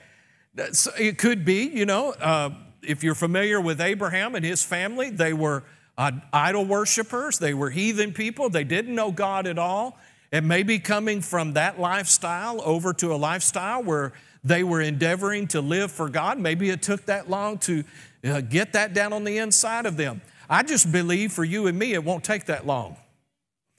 It 0.55 1.17
could 1.17 1.43
be, 1.43 1.65
you 1.67 1.85
know, 1.85 2.11
uh, 2.11 2.51
if 2.87 3.03
you're 3.03 3.15
familiar 3.15 3.59
with 3.59 3.81
Abraham 3.81 4.35
and 4.35 4.45
his 4.45 4.63
family, 4.63 5.09
they 5.09 5.33
were 5.33 5.63
uh, 5.97 6.11
idol 6.33 6.65
worshippers, 6.65 7.39
they 7.39 7.53
were 7.53 7.69
heathen 7.69 8.13
people, 8.13 8.49
they 8.49 8.63
didn't 8.63 8.95
know 8.95 9.11
God 9.11 9.47
at 9.47 9.57
all. 9.57 9.97
And 10.31 10.47
maybe 10.47 10.79
coming 10.79 11.21
from 11.21 11.53
that 11.53 11.79
lifestyle 11.79 12.61
over 12.63 12.91
to 12.93 13.13
a 13.13 13.15
lifestyle 13.15 13.83
where 13.83 14.11
they 14.43 14.63
were 14.63 14.81
endeavoring 14.81 15.47
to 15.49 15.61
live 15.61 15.91
for 15.91 16.09
God. 16.09 16.39
Maybe 16.39 16.69
it 16.69 16.81
took 16.81 17.05
that 17.05 17.29
long 17.29 17.57
to 17.59 17.83
uh, 18.23 18.41
get 18.41 18.73
that 18.73 18.93
down 18.93 19.13
on 19.13 19.23
the 19.23 19.37
inside 19.37 19.85
of 19.85 19.97
them. 19.97 20.21
I 20.49 20.63
just 20.63 20.91
believe 20.91 21.31
for 21.31 21.43
you 21.43 21.67
and 21.67 21.77
me, 21.77 21.93
it 21.93 22.03
won't 22.03 22.23
take 22.23 22.45
that 22.45 22.65
long. 22.65 22.97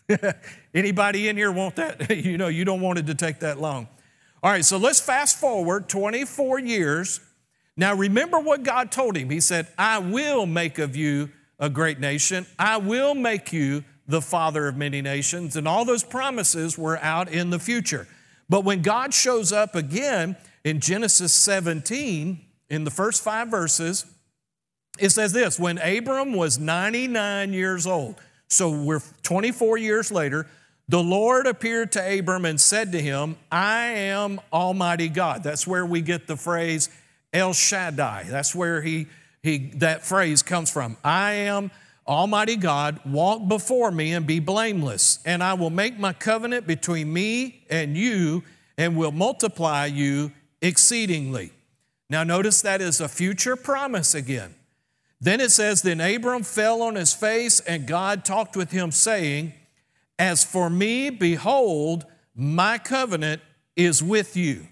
Anybody 0.74 1.28
in 1.28 1.36
here 1.36 1.52
want 1.52 1.76
that? 1.76 2.10
you 2.24 2.38
know, 2.38 2.48
you 2.48 2.64
don't 2.64 2.80
want 2.80 2.98
it 2.98 3.06
to 3.06 3.14
take 3.14 3.40
that 3.40 3.60
long. 3.60 3.88
All 4.42 4.50
right, 4.50 4.64
so 4.64 4.76
let's 4.76 5.00
fast 5.00 5.38
forward 5.38 5.88
24 5.88 6.60
years. 6.60 7.20
Now, 7.76 7.94
remember 7.94 8.38
what 8.38 8.62
God 8.62 8.90
told 8.90 9.16
him. 9.16 9.30
He 9.30 9.40
said, 9.40 9.68
I 9.76 9.98
will 9.98 10.46
make 10.46 10.78
of 10.78 10.96
you 10.96 11.30
a 11.58 11.68
great 11.68 12.00
nation. 12.00 12.46
I 12.58 12.78
will 12.78 13.14
make 13.14 13.52
you 13.52 13.84
the 14.08 14.22
father 14.22 14.68
of 14.68 14.76
many 14.76 15.02
nations. 15.02 15.56
And 15.56 15.66
all 15.66 15.84
those 15.84 16.04
promises 16.04 16.78
were 16.78 16.98
out 16.98 17.30
in 17.30 17.50
the 17.50 17.58
future. 17.58 18.06
But 18.48 18.64
when 18.64 18.82
God 18.82 19.12
shows 19.12 19.52
up 19.52 19.74
again, 19.74 20.36
in 20.66 20.80
Genesis 20.80 21.32
17, 21.32 22.40
in 22.70 22.84
the 22.84 22.90
first 22.90 23.22
five 23.22 23.48
verses, 23.48 24.04
it 24.98 25.10
says 25.10 25.32
this 25.32 25.60
When 25.60 25.78
Abram 25.78 26.32
was 26.32 26.58
99 26.58 27.52
years 27.52 27.86
old, 27.86 28.16
so 28.48 28.70
we're 28.70 29.02
24 29.22 29.78
years 29.78 30.10
later, 30.10 30.46
the 30.88 31.02
Lord 31.02 31.46
appeared 31.46 31.92
to 31.92 32.18
Abram 32.18 32.44
and 32.44 32.60
said 32.60 32.90
to 32.92 33.00
him, 33.00 33.36
I 33.50 33.86
am 33.86 34.40
Almighty 34.52 35.08
God. 35.08 35.44
That's 35.44 35.66
where 35.66 35.86
we 35.86 36.00
get 36.00 36.26
the 36.26 36.36
phrase 36.36 36.88
El 37.36 37.52
Shaddai. 37.52 38.24
That's 38.30 38.54
where 38.54 38.80
he, 38.80 39.06
he, 39.42 39.70
that 39.76 40.04
phrase 40.04 40.42
comes 40.42 40.70
from. 40.70 40.96
I 41.04 41.32
am 41.32 41.70
Almighty 42.06 42.56
God, 42.56 43.00
walk 43.04 43.46
before 43.46 43.90
me 43.90 44.14
and 44.14 44.26
be 44.26 44.38
blameless, 44.38 45.18
and 45.26 45.42
I 45.42 45.54
will 45.54 45.70
make 45.70 45.98
my 45.98 46.14
covenant 46.14 46.66
between 46.66 47.12
me 47.12 47.64
and 47.68 47.96
you 47.96 48.42
and 48.78 48.96
will 48.96 49.12
multiply 49.12 49.84
you 49.86 50.32
exceedingly. 50.62 51.52
Now, 52.08 52.24
notice 52.24 52.62
that 52.62 52.80
is 52.80 53.00
a 53.00 53.08
future 53.08 53.56
promise 53.56 54.14
again. 54.14 54.54
Then 55.20 55.40
it 55.40 55.50
says, 55.50 55.82
Then 55.82 56.00
Abram 56.00 56.42
fell 56.42 56.80
on 56.80 56.94
his 56.94 57.12
face, 57.12 57.60
and 57.60 57.86
God 57.86 58.24
talked 58.24 58.56
with 58.56 58.70
him, 58.70 58.92
saying, 58.92 59.52
As 60.18 60.42
for 60.42 60.70
me, 60.70 61.10
behold, 61.10 62.06
My 62.34 62.78
covenant 62.78 63.42
is 63.76 64.02
with 64.02 64.36
you. 64.36 64.68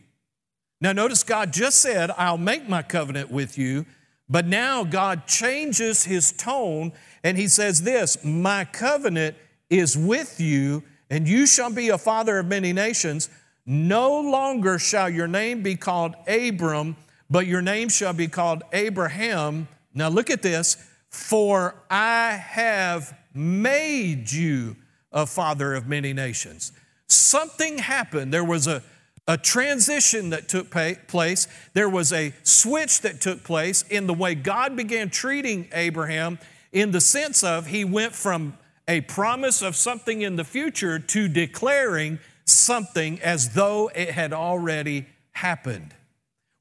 Now, 0.85 0.93
notice 0.93 1.23
God 1.23 1.51
just 1.51 1.79
said, 1.79 2.11
I'll 2.11 2.37
make 2.37 2.69
my 2.69 2.83
covenant 2.83 3.31
with 3.31 3.57
you, 3.57 3.87
but 4.29 4.45
now 4.45 4.85
God 4.85 5.27
changes 5.27 6.05
his 6.05 6.31
tone 6.31 6.93
and 7.23 7.39
he 7.39 7.49
says 7.49 7.81
this 7.85 8.23
My 8.23 8.67
covenant 8.67 9.35
is 9.71 9.97
with 9.97 10.39
you, 10.39 10.83
and 11.09 11.27
you 11.27 11.47
shall 11.47 11.73
be 11.73 11.89
a 11.89 11.97
father 11.97 12.39
of 12.39 12.49
many 12.49 12.75
nations. 12.75 13.31
No 13.65 14.21
longer 14.21 14.79
shall 14.79 15.09
your 15.09 15.27
name 15.27 15.63
be 15.63 15.75
called 15.75 16.17
Abram, 16.29 16.97
but 17.31 17.47
your 17.47 17.63
name 17.63 17.89
shall 17.89 18.13
be 18.13 18.29
called 18.29 18.63
Abraham. 18.75 19.69
Now, 19.95 20.11
look 20.11 20.29
at 20.29 20.43
this 20.43 20.77
for 21.09 21.77
I 21.89 22.33
have 22.33 23.17
made 23.33 24.31
you 24.31 24.77
a 25.11 25.25
father 25.25 25.73
of 25.73 25.87
many 25.87 26.13
nations. 26.13 26.73
Something 27.07 27.79
happened. 27.79 28.35
There 28.35 28.45
was 28.45 28.67
a, 28.67 28.83
a 29.27 29.39
transition 29.39 30.31
that 30.31 30.49
took 30.49 30.71
place. 30.71 31.49
There 31.73 31.89
was 31.89 32.13
a 32.13 32.35
switch 32.43 33.01
that 33.01 33.21
took 33.21 33.43
place 33.43 33.83
in 33.89 34.07
the 34.07 34.15
way 34.15 34.35
God 34.35 34.77
began 34.77 35.11
treating 35.11 35.69
Abraham, 35.73 36.39
in 36.73 36.91
the 36.91 37.01
sense 37.01 37.43
of 37.43 37.67
he 37.67 37.85
went 37.85 38.15
from 38.15 38.59
a 38.87 39.01
promise 39.03 39.63
of 39.63 39.77
something 39.77 40.23
in 40.23 40.37
the 40.37 40.45
future 40.45 40.99
to 40.99 41.29
declaring 41.29 42.19
something 42.45 43.21
as 43.23 43.55
though 43.55 43.91
it 43.95 44.11
had 44.11 44.33
already 44.33 45.07
happened. 45.33 45.95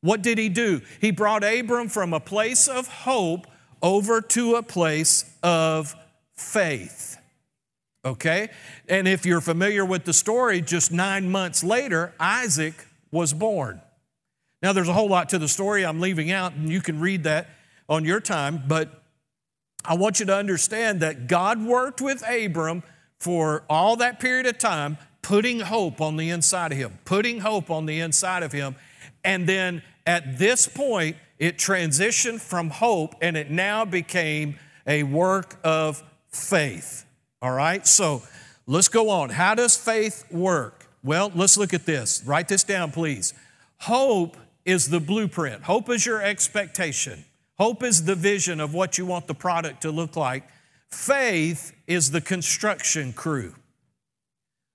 What 0.01 0.21
did 0.21 0.37
he 0.37 0.49
do? 0.49 0.81
He 1.01 1.11
brought 1.11 1.43
Abram 1.43 1.89
from 1.89 2.13
a 2.13 2.19
place 2.19 2.67
of 2.67 2.87
hope 2.87 3.47
over 3.81 4.21
to 4.21 4.55
a 4.55 4.63
place 4.63 5.25
of 5.41 5.95
faith. 6.35 7.12
Okay? 8.05 8.49
And 8.89 9.07
if 9.07 9.25
you're 9.25 9.41
familiar 9.41 9.85
with 9.85 10.03
the 10.03 10.13
story, 10.13 10.61
just 10.61 10.91
nine 10.91 11.29
months 11.31 11.63
later, 11.63 12.13
Isaac 12.19 12.73
was 13.11 13.33
born. 13.33 13.81
Now, 14.61 14.73
there's 14.73 14.89
a 14.89 14.93
whole 14.93 15.09
lot 15.09 15.29
to 15.29 15.37
the 15.37 15.47
story 15.47 15.85
I'm 15.85 15.99
leaving 15.99 16.31
out, 16.31 16.53
and 16.53 16.69
you 16.69 16.81
can 16.81 16.99
read 16.99 17.23
that 17.23 17.49
on 17.89 18.05
your 18.05 18.19
time, 18.19 18.63
but 18.67 19.03
I 19.85 19.95
want 19.95 20.19
you 20.19 20.25
to 20.27 20.35
understand 20.35 21.01
that 21.01 21.27
God 21.27 21.61
worked 21.61 21.99
with 21.99 22.23
Abram 22.27 22.83
for 23.19 23.63
all 23.69 23.97
that 23.97 24.19
period 24.19 24.45
of 24.45 24.57
time, 24.57 24.97
putting 25.21 25.59
hope 25.59 25.99
on 25.99 26.15
the 26.17 26.29
inside 26.29 26.71
of 26.71 26.77
him, 26.77 26.99
putting 27.05 27.39
hope 27.41 27.69
on 27.69 27.85
the 27.85 27.99
inside 27.99 28.43
of 28.43 28.51
him. 28.51 28.75
And 29.23 29.47
then 29.47 29.81
at 30.05 30.37
this 30.37 30.67
point, 30.67 31.17
it 31.39 31.57
transitioned 31.57 32.39
from 32.39 32.69
hope 32.69 33.15
and 33.21 33.35
it 33.35 33.49
now 33.49 33.85
became 33.85 34.57
a 34.87 35.03
work 35.03 35.59
of 35.63 36.03
faith. 36.29 37.05
All 37.43 37.51
right? 37.51 37.85
So 37.85 38.23
let's 38.65 38.87
go 38.87 39.09
on. 39.09 39.29
How 39.29 39.53
does 39.53 39.75
faith 39.77 40.25
work? 40.31 40.87
Well, 41.03 41.29
let's 41.35 41.57
look 41.57 41.73
at 41.73 41.85
this. 41.85 42.23
Write 42.25 42.47
this 42.47 42.63
down, 42.63 42.91
please. 42.91 43.33
Hope 43.79 44.37
is 44.65 44.89
the 44.89 45.01
blueprint, 45.01 45.63
hope 45.63 45.89
is 45.89 46.05
your 46.05 46.21
expectation, 46.21 47.25
hope 47.57 47.83
is 47.83 48.05
the 48.05 48.15
vision 48.15 48.61
of 48.61 48.73
what 48.73 48.97
you 48.97 49.05
want 49.05 49.27
the 49.27 49.33
product 49.33 49.81
to 49.81 49.91
look 49.91 50.15
like. 50.15 50.47
Faith 50.89 51.73
is 51.85 52.11
the 52.11 52.21
construction 52.21 53.11
crew. 53.11 53.53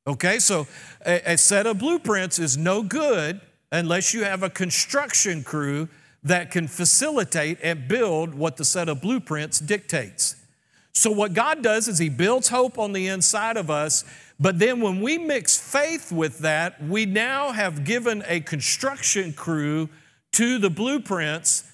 Okay, 0.06 0.38
so 0.38 0.66
a, 1.06 1.32
a 1.32 1.38
set 1.38 1.66
of 1.66 1.78
blueprints 1.78 2.38
is 2.38 2.58
no 2.58 2.82
good 2.82 3.40
unless 3.72 4.12
you 4.12 4.24
have 4.24 4.42
a 4.42 4.50
construction 4.50 5.42
crew 5.42 5.88
that 6.22 6.50
can 6.50 6.68
facilitate 6.68 7.58
and 7.62 7.88
build 7.88 8.34
what 8.34 8.58
the 8.58 8.64
set 8.64 8.90
of 8.90 9.00
blueprints 9.00 9.58
dictates. 9.58 10.36
So, 10.92 11.10
what 11.10 11.32
God 11.32 11.62
does 11.62 11.88
is 11.88 11.98
He 11.98 12.08
builds 12.08 12.48
hope 12.48 12.78
on 12.78 12.92
the 12.92 13.06
inside 13.06 13.56
of 13.56 13.70
us, 13.70 14.04
but 14.40 14.58
then 14.58 14.80
when 14.80 15.00
we 15.00 15.18
mix 15.18 15.56
faith 15.56 16.12
with 16.12 16.38
that, 16.38 16.82
we 16.82 17.06
now 17.06 17.52
have 17.52 17.84
given 17.84 18.22
a 18.26 18.40
construction 18.40 19.32
crew 19.32 19.88
to 20.32 20.58
the 20.58 20.70
blueprints 20.70 21.64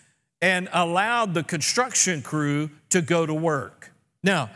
and 0.40 0.68
allowed 0.72 1.34
the 1.34 1.42
construction 1.42 2.22
crew 2.22 2.70
to 2.90 3.00
go 3.00 3.24
to 3.24 3.34
work. 3.34 3.90
Now, 4.22 4.50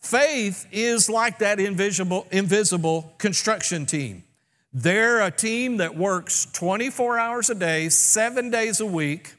faith 0.00 0.66
is 0.72 1.08
like 1.08 1.38
that 1.38 1.60
invisible, 1.60 2.26
invisible 2.30 3.12
construction 3.18 3.86
team. 3.86 4.24
They're 4.72 5.20
a 5.20 5.30
team 5.30 5.76
that 5.76 5.96
works 5.96 6.46
24 6.52 7.18
hours 7.18 7.48
a 7.48 7.54
day, 7.54 7.88
seven 7.88 8.50
days 8.50 8.80
a 8.80 8.86
week, 8.86 9.34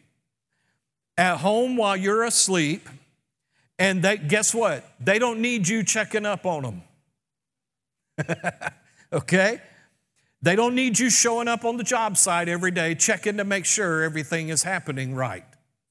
at 1.18 1.38
home 1.38 1.76
while 1.76 1.98
you're 1.98 2.24
asleep. 2.24 2.88
And 3.78 4.02
they, 4.02 4.18
guess 4.18 4.54
what? 4.54 4.90
They 5.00 5.20
don't 5.20 5.42
need 5.42 5.68
you 5.68 5.84
checking 5.84 6.26
up 6.26 6.46
on 6.46 6.64
them. 6.64 8.28
okay? 9.14 9.62
They 10.42 10.56
don't 10.56 10.76
need 10.76 11.00
you 11.00 11.10
showing 11.10 11.48
up 11.48 11.66
on 11.66 11.78
the 11.78 11.84
job 11.84 12.18
site 12.18 12.48
every 12.48 12.72
day, 12.72 12.96
checking 12.96 13.38
to 13.38 13.44
make 13.44 13.66
sure 13.66 14.04
everything 14.04 14.50
is 14.50 14.64
happening 14.64 15.16
right. 15.16 15.46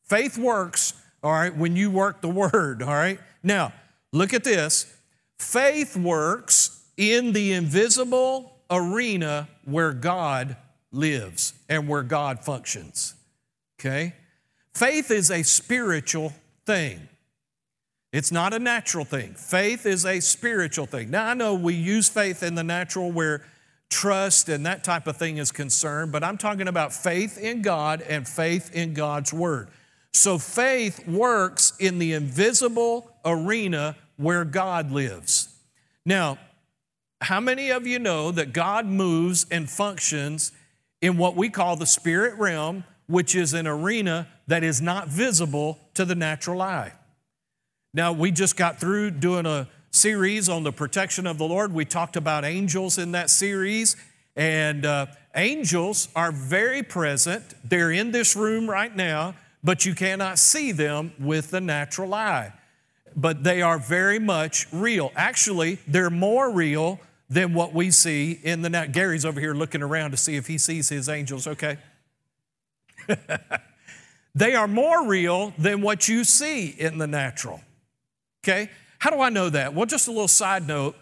Faith 0.05 0.39
works, 0.39 0.95
all 1.23 1.33
right, 1.33 1.55
when 1.55 1.77
you 1.77 1.91
work 1.91 2.21
the 2.21 2.29
word, 2.29 2.83
all 2.83 2.95
right? 2.95 3.19
Now, 3.43 3.73
look 4.13 4.33
at 4.33 4.45
this. 4.45 4.95
Faith 5.39 5.97
works 5.97 6.85
in 6.97 7.33
the 7.33 7.53
invisible 7.53 8.57
arena 8.71 9.49
where 9.65 9.93
God 9.93 10.57
lives 10.93 11.55
and 11.69 11.89
where 11.89 12.03
God 12.03 12.45
functions. 12.45 13.15
Okay? 13.81 14.15
Faith 14.75 15.11
is 15.11 15.31
a 15.31 15.43
spiritual 15.43 16.33
thing. 16.65 17.09
It's 18.15 18.31
not 18.31 18.55
a 18.55 18.61
natural 18.61 19.05
thing. 19.05 19.35
Faith 19.35 19.87
is 19.87 20.07
a 20.07 20.21
spiritual 20.21 20.87
thing. 20.87 21.11
Now, 21.11 21.27
I 21.27 21.35
know 21.35 21.55
we 21.55 21.75
use 21.75 22.09
faith 22.09 22.45
in 22.45 22.55
the 22.55 22.63
natural 22.63 23.11
where 23.11 23.45
trust 23.91 24.49
and 24.49 24.65
that 24.67 24.85
type 24.85 25.09
of 25.09 25.17
thing 25.17 25.39
is 25.39 25.51
concerned, 25.51 26.13
but 26.13 26.23
I'm 26.23 26.39
talking 26.39 26.69
about 26.69 26.93
faith 26.93 27.37
in 27.37 27.61
God 27.61 28.03
and 28.03 28.29
faith 28.29 28.73
in 28.73 28.95
God's 28.95 29.33
Word. 29.33 29.67
So, 30.13 30.39
faith 30.39 31.09
works 31.09 31.73
in 31.81 31.99
the 31.99 32.13
invisible 32.13 33.11
arena 33.25 33.97
where 34.17 34.45
God 34.45 34.93
lives. 34.93 35.49
Now, 36.07 36.39
how 37.21 37.41
many 37.41 37.71
of 37.71 37.85
you 37.85 37.99
know 37.99 38.31
that 38.31 38.53
God 38.53 38.87
moves 38.87 39.45
and 39.51 39.69
functions 39.69 40.53
in 41.03 41.19
what 41.19 41.35
we 41.35 41.51
call 41.51 41.75
the 41.75 41.85
spirit 41.85 42.39
realm, 42.39 42.85
which 43.09 43.35
is 43.35 43.55
an 43.55 43.67
arena 43.67 44.29
that 44.47 44.63
is 44.63 44.81
not 44.81 45.09
visible 45.09 45.81
to 45.95 46.05
the 46.05 46.15
natural 46.15 46.63
eye? 46.63 46.93
Now, 47.97 48.13
we 48.13 48.33
just 48.33 48.57
got 48.57 48.81
through 48.81 49.13
doing 49.13 49.47
a 49.47 49.69
series 49.93 50.49
on 50.49 50.65
the 50.65 50.73
protection 50.73 51.29
of 51.29 51.39
the 51.39 51.45
Lord. 51.45 51.73
We 51.73 51.85
talked 51.85 52.17
about 52.17 52.45
angels 52.45 52.99
in 52.99 53.13
that 53.13 53.31
series, 53.31 53.97
and 54.35 54.85
uh, 54.85 55.07
angels 55.37 56.09
are 56.17 56.33
very 56.33 56.83
present. 56.83 57.55
They're 57.63 57.93
in 57.93 58.11
this 58.11 58.35
room 58.35 58.69
right 58.69 58.95
now, 58.95 59.37
but 59.63 59.87
you 59.87 59.95
cannot 59.95 60.41
see 60.41 60.73
them 60.73 61.13
with 61.21 61.53
the 61.53 61.61
natural 61.61 62.13
eye. 62.15 62.53
But 63.15 63.45
they 63.45 63.63
are 63.63 63.79
very 63.79 64.19
much 64.19 64.67
real. 64.73 65.13
Actually, 65.15 65.79
they're 65.87 66.11
more 66.11 66.51
real 66.51 66.99
than 67.31 67.55
what 67.55 67.73
we 67.73 67.93
see 67.93 68.41
in 68.43 68.63
the 68.63 68.71
night. 68.71 68.91
Gary's 68.91 69.25
over 69.25 69.39
here 69.39 69.55
looking 69.55 69.83
around 69.83 70.11
to 70.11 70.17
see 70.17 70.35
if 70.35 70.49
he 70.49 70.59
sees 70.59 70.89
his 70.89 71.09
angels, 71.09 71.47
okay? 71.47 71.79
they 74.35 74.57
are 74.57 74.67
more 74.67 75.07
real 75.07 75.55
than 75.57 75.81
what 75.81 76.09
you 76.09 76.25
see 76.25 76.69
in 76.71 76.99
the 76.99 77.07
natural, 77.07 77.61
okay? 78.45 78.71
How 78.99 79.11
do 79.11 79.21
I 79.21 79.31
know 79.31 79.51
that? 79.51 79.75
Well, 79.75 79.87
just 79.87 80.09
a 80.09 80.11
little 80.11 80.29
side 80.29 80.67
note. 80.67 80.97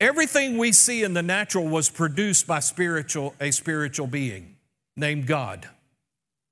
Everything 0.00 0.58
we 0.58 0.72
see 0.72 1.02
in 1.02 1.14
the 1.14 1.22
natural 1.22 1.66
was 1.66 1.88
produced 1.88 2.46
by 2.46 2.60
spiritual, 2.60 3.34
a 3.40 3.50
spiritual 3.50 4.06
being 4.06 4.56
named 4.96 5.26
God. 5.26 5.68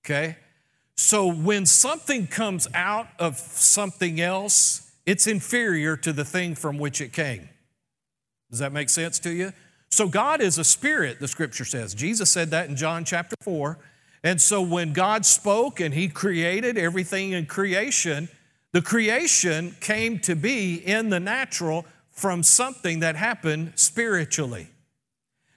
Okay? 0.04 0.36
So 0.96 1.26
when 1.26 1.66
something 1.66 2.26
comes 2.26 2.68
out 2.74 3.08
of 3.18 3.36
something 3.36 4.20
else, 4.20 4.92
it's 5.06 5.26
inferior 5.26 5.96
to 5.98 6.12
the 6.12 6.24
thing 6.24 6.54
from 6.54 6.78
which 6.78 7.00
it 7.00 7.12
came. 7.12 7.48
Does 8.50 8.60
that 8.60 8.72
make 8.72 8.88
sense 8.88 9.18
to 9.20 9.30
you? 9.30 9.52
So, 9.90 10.08
God 10.08 10.40
is 10.40 10.58
a 10.58 10.64
spirit, 10.64 11.20
the 11.20 11.28
scripture 11.28 11.64
says. 11.64 11.94
Jesus 11.94 12.28
said 12.30 12.50
that 12.50 12.68
in 12.68 12.74
John 12.74 13.04
chapter 13.04 13.36
4. 13.42 13.78
And 14.24 14.40
so, 14.40 14.60
when 14.60 14.92
God 14.92 15.24
spoke 15.24 15.78
and 15.78 15.94
He 15.94 16.08
created 16.08 16.76
everything 16.76 17.30
in 17.30 17.46
creation, 17.46 18.28
the 18.74 18.82
creation 18.82 19.76
came 19.78 20.18
to 20.18 20.34
be 20.34 20.74
in 20.74 21.08
the 21.08 21.20
natural 21.20 21.86
from 22.10 22.42
something 22.42 22.98
that 23.00 23.14
happened 23.14 23.72
spiritually. 23.76 24.66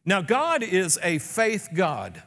Now, 0.06 0.22
God 0.22 0.62
is 0.62 1.00
a 1.02 1.18
faith 1.18 1.70
God, 1.74 2.22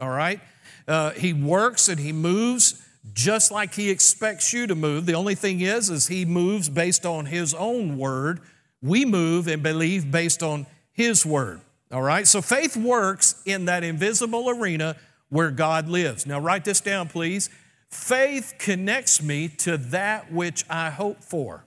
all 0.00 0.08
right? 0.08 0.40
Uh, 0.88 1.10
he 1.10 1.34
works 1.34 1.90
and 1.90 2.00
He 2.00 2.10
moves 2.10 2.82
just 3.12 3.52
like 3.52 3.74
He 3.74 3.90
expects 3.90 4.50
you 4.50 4.66
to 4.66 4.74
move. 4.74 5.04
The 5.04 5.14
only 5.14 5.34
thing 5.34 5.60
is, 5.60 5.90
is 5.90 6.06
He 6.06 6.24
moves 6.24 6.70
based 6.70 7.04
on 7.04 7.26
His 7.26 7.52
own 7.52 7.98
word 7.98 8.40
we 8.80 9.04
move 9.04 9.46
and 9.46 9.62
believe 9.62 10.10
based 10.10 10.42
on 10.42 10.66
His 10.92 11.26
Word. 11.26 11.60
All 11.92 12.02
right? 12.02 12.26
So 12.26 12.40
faith 12.40 12.78
works 12.78 13.42
in 13.44 13.66
that 13.66 13.84
invisible 13.84 14.48
arena 14.48 14.96
where 15.28 15.50
God 15.50 15.86
lives. 15.86 16.24
Now, 16.24 16.38
write 16.38 16.64
this 16.64 16.80
down, 16.80 17.08
please. 17.08 17.50
Faith 17.94 18.56
connects 18.58 19.22
me 19.22 19.46
to 19.46 19.78
that 19.78 20.30
which 20.30 20.64
I 20.68 20.90
hope 20.90 21.22
for. 21.22 21.64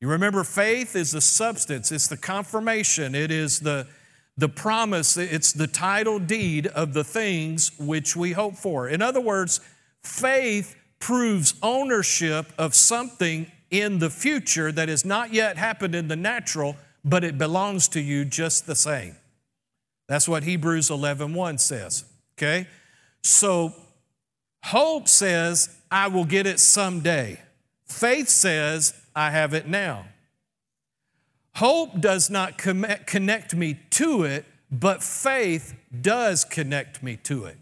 You 0.00 0.08
remember, 0.08 0.44
faith 0.44 0.94
is 0.94 1.12
the 1.12 1.22
substance, 1.22 1.90
it's 1.90 2.06
the 2.06 2.18
confirmation, 2.18 3.14
it 3.14 3.30
is 3.30 3.60
the, 3.60 3.88
the 4.36 4.48
promise, 4.48 5.16
it's 5.16 5.54
the 5.54 5.66
title 5.66 6.18
deed 6.18 6.66
of 6.66 6.92
the 6.92 7.02
things 7.02 7.72
which 7.78 8.14
we 8.14 8.32
hope 8.32 8.56
for. 8.56 8.86
In 8.86 9.00
other 9.00 9.22
words, 9.22 9.60
faith 10.02 10.76
proves 11.00 11.54
ownership 11.62 12.52
of 12.58 12.74
something 12.74 13.50
in 13.70 13.98
the 13.98 14.10
future 14.10 14.70
that 14.70 14.90
has 14.90 15.04
not 15.04 15.32
yet 15.32 15.56
happened 15.56 15.94
in 15.94 16.08
the 16.08 16.16
natural, 16.16 16.76
but 17.04 17.24
it 17.24 17.38
belongs 17.38 17.88
to 17.88 18.00
you 18.00 18.26
just 18.26 18.66
the 18.66 18.76
same. 18.76 19.16
That's 20.08 20.28
what 20.28 20.44
Hebrews 20.44 20.90
11:1 20.90 21.58
says. 21.58 22.04
Okay? 22.36 22.68
So 23.22 23.74
hope 24.64 25.08
says, 25.08 25.68
I 25.90 26.08
will 26.08 26.24
get 26.24 26.46
it 26.46 26.58
someday. 26.58 27.40
Faith 27.86 28.28
says, 28.28 28.94
I 29.14 29.30
have 29.30 29.52
it 29.52 29.68
now. 29.68 30.06
Hope 31.56 32.00
does 32.00 32.30
not 32.30 32.58
connect 32.58 33.54
me 33.54 33.78
to 33.90 34.24
it, 34.24 34.44
but 34.70 35.02
faith 35.02 35.74
does 36.00 36.44
connect 36.44 37.02
me 37.02 37.16
to 37.24 37.44
it. 37.44 37.58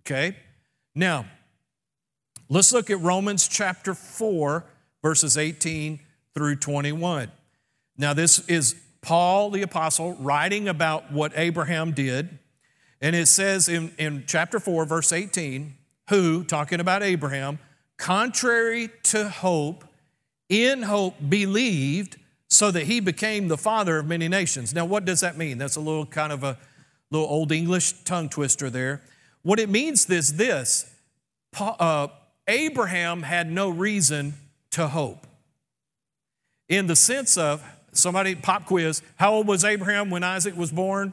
Okay? 0.00 0.36
Now, 0.94 1.26
let's 2.48 2.72
look 2.72 2.90
at 2.90 2.98
Romans 3.00 3.46
chapter 3.46 3.94
4, 3.94 4.64
verses 5.02 5.36
18 5.36 6.00
through 6.34 6.56
21. 6.56 7.30
Now, 7.96 8.14
this 8.14 8.40
is 8.48 8.74
Paul 9.02 9.50
the 9.50 9.62
Apostle 9.62 10.14
writing 10.14 10.66
about 10.66 11.12
what 11.12 11.32
Abraham 11.36 11.92
did. 11.92 12.38
And 13.00 13.14
it 13.14 13.26
says 13.26 13.68
in, 13.68 13.92
in 13.98 14.24
chapter 14.26 14.58
4, 14.58 14.84
verse 14.84 15.12
18, 15.12 15.76
who, 16.10 16.44
talking 16.44 16.80
about 16.80 17.02
Abraham, 17.02 17.58
contrary 17.96 18.90
to 19.04 19.28
hope, 19.28 19.84
in 20.48 20.82
hope 20.82 21.14
believed 21.28 22.16
so 22.48 22.72
that 22.72 22.84
he 22.84 22.98
became 22.98 23.46
the 23.46 23.56
father 23.56 23.98
of 23.98 24.06
many 24.06 24.26
nations. 24.26 24.74
Now, 24.74 24.84
what 24.84 25.04
does 25.04 25.20
that 25.20 25.38
mean? 25.38 25.56
That's 25.56 25.76
a 25.76 25.80
little 25.80 26.04
kind 26.04 26.32
of 26.32 26.42
a 26.42 26.58
little 27.12 27.28
old 27.28 27.52
English 27.52 27.92
tongue 28.04 28.28
twister 28.28 28.68
there. 28.68 29.02
What 29.42 29.60
it 29.60 29.68
means 29.68 30.10
is 30.10 30.36
this 30.36 30.92
uh, 31.58 32.08
Abraham 32.48 33.22
had 33.22 33.50
no 33.50 33.70
reason 33.70 34.34
to 34.72 34.88
hope. 34.88 35.28
In 36.68 36.88
the 36.88 36.96
sense 36.96 37.38
of, 37.38 37.64
somebody, 37.92 38.34
pop 38.34 38.66
quiz, 38.66 39.00
how 39.16 39.34
old 39.34 39.46
was 39.46 39.64
Abraham 39.64 40.10
when 40.10 40.24
Isaac 40.24 40.56
was 40.56 40.72
born? 40.72 41.12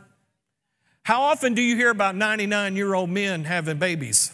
How 1.03 1.21
often 1.21 1.53
do 1.53 1.62
you 1.62 1.75
hear 1.75 1.91
about 1.91 2.15
99 2.15 2.75
year 2.75 2.95
old 2.95 3.12
men 3.12 3.43
having 3.43 3.77
babies? 3.77 4.27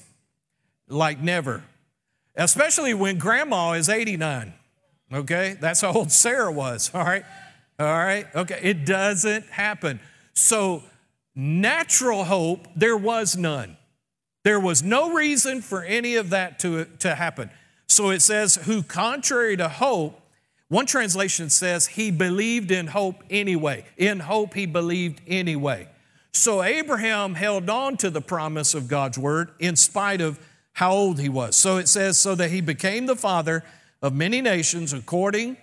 Like 0.93 1.19
never. 1.19 1.63
Especially 2.35 2.93
when 2.93 3.17
grandma 3.17 3.73
is 3.73 3.89
89. 3.89 4.53
Okay? 5.13 5.57
That's 5.59 5.81
how 5.81 5.91
old 5.93 6.11
Sarah 6.11 6.51
was. 6.51 6.91
All 6.93 7.03
right? 7.03 7.23
All 7.79 7.85
right? 7.85 8.27
Okay. 8.35 8.59
It 8.61 8.85
doesn't 8.85 9.45
happen. 9.47 9.99
So, 10.33 10.83
natural 11.35 12.23
hope, 12.23 12.67
there 12.75 12.97
was 12.97 13.35
none. 13.35 13.77
There 14.43 14.59
was 14.59 14.83
no 14.83 15.13
reason 15.13 15.61
for 15.61 15.83
any 15.83 16.15
of 16.15 16.31
that 16.31 16.59
to, 16.59 16.85
to 16.99 17.15
happen. 17.15 17.49
So 17.87 18.09
it 18.09 18.21
says, 18.21 18.55
who 18.55 18.83
contrary 18.83 19.55
to 19.57 19.69
hope, 19.69 20.19
one 20.67 20.85
translation 20.85 21.49
says 21.49 21.87
he 21.87 22.11
believed 22.11 22.71
in 22.71 22.87
hope 22.87 23.23
anyway. 23.29 23.85
In 23.97 24.19
hope, 24.19 24.53
he 24.53 24.65
believed 24.65 25.21
anyway. 25.27 25.87
So 26.33 26.63
Abraham 26.63 27.35
held 27.35 27.69
on 27.69 27.95
to 27.97 28.09
the 28.09 28.21
promise 28.21 28.73
of 28.73 28.87
God's 28.87 29.17
word 29.17 29.51
in 29.59 29.75
spite 29.75 30.19
of 30.19 30.39
how 30.73 30.91
old 30.91 31.19
he 31.19 31.29
was. 31.29 31.55
So 31.55 31.77
it 31.77 31.87
says, 31.87 32.19
so 32.19 32.35
that 32.35 32.51
he 32.51 32.61
became 32.61 33.05
the 33.05 33.15
father 33.15 33.63
of 34.01 34.13
many 34.13 34.41
nations 34.41 34.91
according 34.93 35.57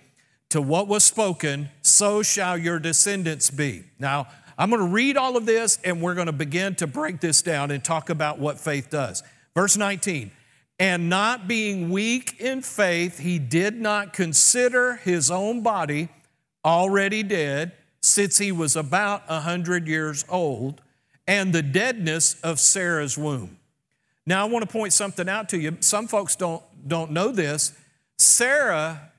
to 0.49 0.61
what 0.61 0.87
was 0.87 1.03
spoken, 1.03 1.69
so 1.81 2.23
shall 2.23 2.57
your 2.57 2.79
descendants 2.79 3.49
be. 3.49 3.83
Now, 3.99 4.27
I'm 4.57 4.69
going 4.69 4.81
to 4.81 4.93
read 4.93 5.15
all 5.15 5.37
of 5.37 5.45
this 5.45 5.79
and 5.83 6.01
we're 6.01 6.15
going 6.15 6.27
to 6.27 6.33
begin 6.33 6.75
to 6.75 6.87
break 6.87 7.19
this 7.21 7.41
down 7.41 7.71
and 7.71 7.83
talk 7.83 8.09
about 8.09 8.39
what 8.39 8.59
faith 8.59 8.89
does. 8.89 9.23
Verse 9.55 9.77
19, 9.77 10.31
and 10.79 11.09
not 11.09 11.47
being 11.47 11.89
weak 11.89 12.39
in 12.39 12.61
faith, 12.61 13.19
he 13.19 13.37
did 13.37 13.75
not 13.79 14.13
consider 14.13 14.95
his 14.95 15.29
own 15.29 15.61
body 15.61 16.09
already 16.65 17.23
dead, 17.23 17.73
since 18.01 18.39
he 18.39 18.51
was 18.51 18.75
about 18.75 19.23
a 19.27 19.41
hundred 19.41 19.87
years 19.87 20.25
old, 20.27 20.81
and 21.27 21.53
the 21.53 21.61
deadness 21.61 22.39
of 22.41 22.59
Sarah's 22.59 23.17
womb. 23.17 23.57
Now, 24.25 24.45
I 24.45 24.49
want 24.49 24.65
to 24.65 24.71
point 24.71 24.93
something 24.93 25.27
out 25.27 25.49
to 25.49 25.57
you. 25.57 25.77
Some 25.79 26.07
folks 26.07 26.35
don't, 26.35 26.63
don't 26.87 27.11
know 27.11 27.31
this. 27.31 27.73
Sarah 28.17 29.11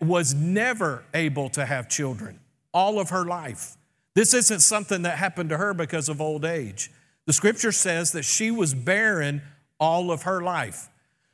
was 0.00 0.34
never 0.34 1.04
able 1.12 1.50
to 1.50 1.66
have 1.66 1.88
children 1.88 2.40
all 2.72 2.98
of 2.98 3.10
her 3.10 3.24
life. 3.24 3.76
This 4.14 4.32
isn't 4.32 4.60
something 4.60 5.02
that 5.02 5.18
happened 5.18 5.50
to 5.50 5.58
her 5.58 5.74
because 5.74 6.08
of 6.08 6.20
old 6.20 6.44
age. 6.44 6.90
The 7.26 7.32
scripture 7.32 7.72
says 7.72 8.12
that 8.12 8.22
she 8.22 8.50
was 8.50 8.72
barren 8.72 9.42
all 9.78 10.10
of 10.10 10.22
her 10.22 10.40
life. 10.42 10.88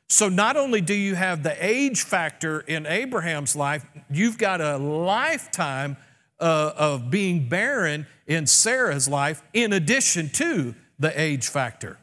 So, 0.09 0.27
not 0.27 0.57
only 0.57 0.81
do 0.81 0.93
you 0.93 1.15
have 1.15 1.43
the 1.43 1.55
age 1.65 2.01
factor 2.01 2.59
in 2.59 2.85
Abraham's 2.85 3.55
life, 3.55 3.85
you've 4.11 4.37
got 4.37 4.59
a 4.59 4.77
lifetime 4.77 5.97
uh, 6.39 6.73
of 6.75 7.09
being 7.09 7.47
barren 7.47 8.05
in 8.27 8.45
Sarah's 8.45 9.07
life, 9.07 9.41
in 9.53 9.71
addition 9.73 10.29
to 10.31 10.75
the 10.99 11.19
age 11.19 11.47
factor. 11.47 11.97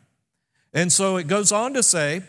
And 0.73 0.93
so 0.93 1.17
it 1.17 1.27
goes 1.27 1.53
on 1.53 1.75
to 1.75 1.83
say, 1.83 2.23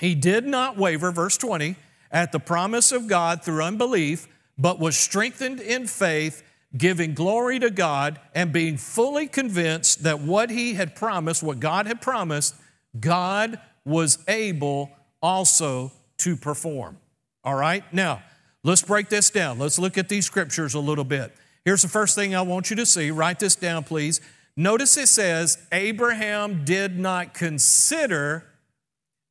he 0.00 0.14
did 0.14 0.46
not 0.46 0.76
waver, 0.76 1.10
verse 1.10 1.36
20, 1.38 1.76
at 2.10 2.32
the 2.32 2.40
promise 2.40 2.92
of 2.92 3.06
God 3.06 3.42
through 3.42 3.62
unbelief, 3.62 4.28
but 4.58 4.78
was 4.78 4.96
strengthened 4.96 5.60
in 5.60 5.86
faith, 5.86 6.42
giving 6.76 7.14
glory 7.14 7.58
to 7.58 7.70
God, 7.70 8.20
and 8.34 8.52
being 8.52 8.76
fully 8.76 9.26
convinced 9.26 10.02
that 10.02 10.20
what 10.20 10.50
he 10.50 10.74
had 10.74 10.94
promised, 10.94 11.42
what 11.42 11.60
God 11.60 11.86
had 11.86 12.00
promised, 12.00 12.54
God 12.98 13.60
was 13.84 14.18
able 14.28 14.90
also 15.22 15.92
to 16.18 16.36
perform. 16.36 16.98
All 17.44 17.54
right? 17.54 17.84
Now, 17.92 18.22
let's 18.64 18.82
break 18.82 19.08
this 19.08 19.30
down. 19.30 19.58
Let's 19.58 19.78
look 19.78 19.96
at 19.96 20.08
these 20.08 20.26
scriptures 20.26 20.74
a 20.74 20.80
little 20.80 21.04
bit. 21.04 21.34
Here's 21.64 21.82
the 21.82 21.88
first 21.88 22.14
thing 22.14 22.34
I 22.34 22.42
want 22.42 22.70
you 22.70 22.76
to 22.76 22.86
see. 22.86 23.10
Write 23.10 23.38
this 23.38 23.54
down, 23.56 23.84
please. 23.84 24.20
Notice 24.56 24.96
it 24.96 25.08
says, 25.08 25.58
Abraham 25.70 26.64
did 26.64 26.98
not 26.98 27.34
consider, 27.34 28.44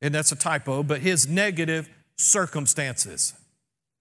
and 0.00 0.14
that's 0.14 0.30
a 0.30 0.36
typo, 0.36 0.82
but 0.82 1.00
his 1.00 1.26
negative 1.26 1.88
circumstances. 2.16 3.34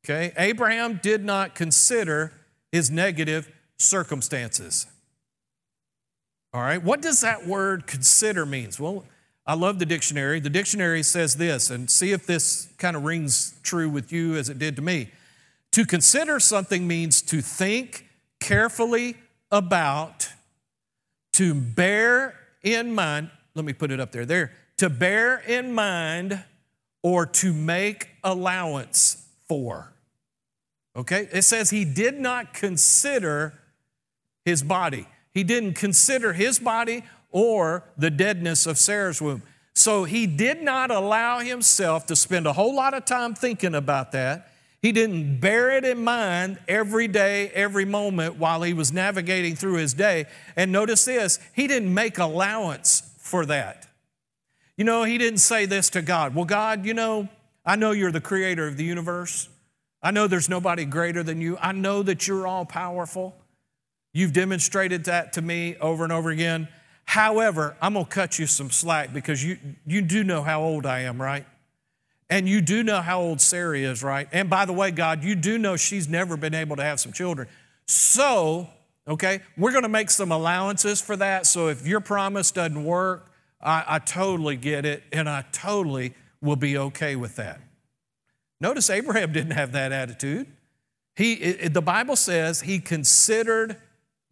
Okay? 0.05 0.33
Abraham 0.37 0.99
did 1.01 1.25
not 1.25 1.55
consider 1.55 2.31
his 2.71 2.91
negative 2.91 3.51
circumstances. 3.79 4.85
All 6.53 6.61
right? 6.61 6.81
What 6.81 7.01
does 7.01 7.21
that 7.21 7.47
word 7.47 7.87
consider 7.87 8.45
means? 8.45 8.79
Well, 8.79 9.03
I 9.47 9.55
love 9.55 9.79
the 9.79 9.85
dictionary. 9.85 10.39
The 10.39 10.49
dictionary 10.49 11.03
says 11.03 11.37
this, 11.37 11.69
and 11.69 11.89
see 11.89 12.11
if 12.11 12.25
this 12.25 12.69
kind 12.77 12.95
of 12.95 13.03
rings 13.03 13.55
true 13.63 13.89
with 13.89 14.11
you 14.11 14.35
as 14.35 14.49
it 14.49 14.59
did 14.59 14.75
to 14.75 14.81
me. 14.81 15.09
To 15.71 15.85
consider 15.85 16.39
something 16.39 16.87
means 16.87 17.21
to 17.23 17.41
think 17.41 18.07
carefully 18.39 19.17
about, 19.51 20.29
to 21.35 21.53
bear 21.53 22.33
in 22.63 22.93
mind, 22.93 23.29
let 23.55 23.65
me 23.65 23.73
put 23.73 23.91
it 23.91 23.99
up 23.99 24.11
there, 24.11 24.25
there, 24.25 24.51
to 24.77 24.89
bear 24.89 25.37
in 25.39 25.73
mind 25.73 26.43
or 27.03 27.25
to 27.25 27.53
make 27.53 28.09
allowance 28.23 29.27
for. 29.47 29.93
Okay? 30.95 31.27
It 31.31 31.41
says 31.41 31.69
he 31.69 31.85
did 31.85 32.19
not 32.19 32.53
consider 32.53 33.53
his 34.45 34.63
body. 34.63 35.07
He 35.31 35.43
didn't 35.43 35.73
consider 35.73 36.31
his 36.33 36.57
body 36.57 37.03
or 37.31 37.83
the 37.97 38.09
deadness 38.09 38.65
of 38.65 38.77
Sarah's 38.77 39.21
womb. 39.21 39.43
So 39.73 40.05
he 40.05 40.25
did 40.25 40.63
not 40.63 40.89
allow 40.89 41.39
himself 41.39 42.05
to 42.05 42.15
spend 42.15 42.47
a 42.47 42.53
whole 42.53 42.73
lot 42.73 42.93
of 42.93 43.03
time 43.03 43.35
thinking 43.35 43.75
about 43.75 44.13
that. 44.13 44.51
He 44.85 44.91
didn't 44.91 45.39
bear 45.39 45.71
it 45.71 45.83
in 45.83 46.03
mind 46.03 46.59
every 46.67 47.07
day, 47.07 47.49
every 47.55 47.85
moment 47.85 48.35
while 48.35 48.61
he 48.61 48.71
was 48.71 48.93
navigating 48.93 49.55
through 49.55 49.77
his 49.77 49.95
day. 49.95 50.27
And 50.55 50.71
notice 50.71 51.05
this, 51.05 51.39
he 51.55 51.65
didn't 51.65 51.91
make 51.91 52.19
allowance 52.19 53.01
for 53.17 53.47
that. 53.47 53.87
You 54.77 54.85
know, 54.85 55.03
he 55.03 55.17
didn't 55.17 55.39
say 55.39 55.65
this 55.65 55.89
to 55.89 56.03
God. 56.03 56.35
Well, 56.35 56.45
God, 56.45 56.85
you 56.85 56.93
know, 56.93 57.29
I 57.65 57.77
know 57.77 57.93
you're 57.93 58.11
the 58.11 58.21
creator 58.21 58.67
of 58.67 58.77
the 58.77 58.83
universe. 58.83 59.49
I 60.03 60.11
know 60.11 60.27
there's 60.27 60.49
nobody 60.49 60.85
greater 60.85 61.23
than 61.23 61.41
you. 61.41 61.57
I 61.59 61.71
know 61.71 62.03
that 62.03 62.27
you're 62.27 62.45
all 62.45 62.63
powerful. 62.63 63.35
You've 64.13 64.33
demonstrated 64.33 65.05
that 65.05 65.33
to 65.33 65.41
me 65.41 65.77
over 65.77 66.03
and 66.03 66.13
over 66.13 66.29
again. 66.29 66.67
However, 67.05 67.75
I'm 67.81 67.93
going 67.93 68.05
to 68.05 68.11
cut 68.11 68.37
you 68.37 68.45
some 68.45 68.69
slack 68.69 69.13
because 69.15 69.43
you, 69.43 69.57
you 69.87 70.03
do 70.03 70.23
know 70.23 70.43
how 70.43 70.61
old 70.61 70.85
I 70.85 70.99
am, 70.99 71.19
right? 71.19 71.47
And 72.29 72.49
you 72.49 72.61
do 72.61 72.83
know 72.83 73.01
how 73.01 73.21
old 73.21 73.39
Sarah 73.39 73.77
is, 73.77 74.01
right? 74.03 74.27
And 74.31 74.49
by 74.49 74.65
the 74.65 74.73
way, 74.73 74.91
God, 74.91 75.23
you 75.23 75.35
do 75.35 75.57
know 75.57 75.75
she's 75.75 76.07
never 76.07 76.37
been 76.37 76.55
able 76.55 76.75
to 76.75 76.83
have 76.83 76.99
some 76.99 77.11
children. 77.11 77.47
So, 77.87 78.67
okay, 79.07 79.41
we're 79.57 79.71
going 79.71 79.83
to 79.83 79.89
make 79.89 80.09
some 80.09 80.31
allowances 80.31 81.01
for 81.01 81.15
that. 81.17 81.45
So 81.45 81.67
if 81.67 81.85
your 81.85 81.99
promise 81.99 82.49
doesn't 82.51 82.83
work, 82.83 83.31
I, 83.61 83.83
I 83.87 83.99
totally 83.99 84.57
get 84.57 84.85
it, 84.85 85.03
and 85.11 85.29
I 85.29 85.45
totally 85.51 86.13
will 86.41 86.55
be 86.55 86.77
okay 86.77 87.15
with 87.15 87.35
that. 87.35 87.59
Notice 88.59 88.89
Abraham 88.89 89.31
didn't 89.31 89.51
have 89.51 89.71
that 89.73 89.91
attitude. 89.91 90.47
He, 91.15 91.33
it, 91.33 91.73
the 91.73 91.81
Bible 91.81 92.15
says 92.15 92.61
he 92.61 92.79
considered 92.79 93.77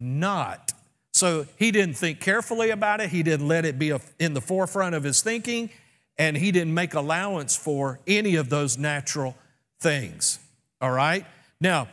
not. 0.00 0.72
So 1.12 1.46
he 1.56 1.70
didn't 1.70 1.96
think 1.96 2.20
carefully 2.20 2.70
about 2.70 3.00
it, 3.00 3.10
he 3.10 3.22
didn't 3.22 3.46
let 3.46 3.64
it 3.64 3.78
be 3.78 3.96
in 4.18 4.34
the 4.34 4.40
forefront 4.40 4.94
of 4.94 5.04
his 5.04 5.22
thinking, 5.22 5.70
and 6.18 6.36
he 6.36 6.52
didn't 6.52 6.74
make 6.74 6.94
allowance 6.94 7.56
for 7.56 8.00
any 8.06 8.36
of 8.36 8.48
those 8.48 8.78
natural 8.78 9.36
things. 9.80 10.38
All 10.80 10.90
right? 10.90 11.26
Now, 11.60 11.88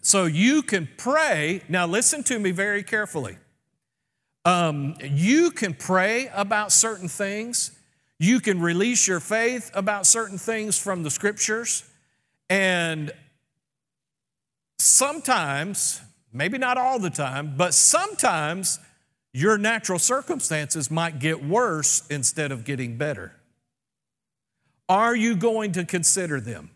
so 0.00 0.26
you 0.26 0.62
can 0.62 0.88
pray. 0.96 1.62
Now, 1.68 1.86
listen 1.86 2.22
to 2.24 2.38
me 2.38 2.50
very 2.50 2.82
carefully. 2.82 3.36
Um, 4.44 4.96
you 5.00 5.52
can 5.52 5.74
pray 5.74 6.28
about 6.34 6.72
certain 6.72 7.08
things. 7.08 7.70
You 8.18 8.40
can 8.40 8.60
release 8.60 9.06
your 9.06 9.20
faith 9.20 9.70
about 9.74 10.06
certain 10.06 10.38
things 10.38 10.78
from 10.78 11.04
the 11.04 11.10
scriptures. 11.10 11.84
And 12.50 13.12
sometimes, 14.78 16.00
maybe 16.32 16.58
not 16.58 16.76
all 16.78 16.98
the 16.98 17.10
time, 17.10 17.54
but 17.56 17.74
sometimes 17.74 18.80
your 19.32 19.58
natural 19.58 19.98
circumstances 19.98 20.90
might 20.90 21.18
get 21.18 21.44
worse 21.44 22.06
instead 22.08 22.52
of 22.52 22.64
getting 22.64 22.96
better. 22.96 23.32
Are 24.88 25.16
you 25.16 25.36
going 25.36 25.72
to 25.72 25.84
consider 25.84 26.40
them? 26.40 26.70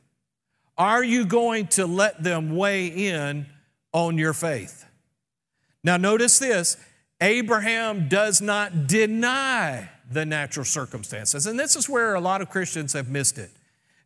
Are 0.79 1.05
you 1.05 1.27
going 1.27 1.69
to 1.69 1.87
let 1.87 2.23
them 2.23 2.57
weigh 2.57 2.87
in 2.87 3.47
on 3.93 4.19
your 4.19 4.33
faith? 4.33 4.87
Now, 5.85 5.97
notice 5.97 6.39
this 6.39 6.77
Abraham 7.21 8.09
does 8.09 8.41
not 8.41 8.87
deny 8.87 9.91
the 10.11 10.25
natural 10.25 10.65
circumstances. 10.65 11.47
And 11.47 11.59
this 11.59 11.77
is 11.77 11.89
where 11.89 12.15
a 12.15 12.21
lot 12.21 12.41
of 12.41 12.51
Christians 12.51 12.93
have 12.93 13.09
missed 13.09 13.39
it. 13.39 13.51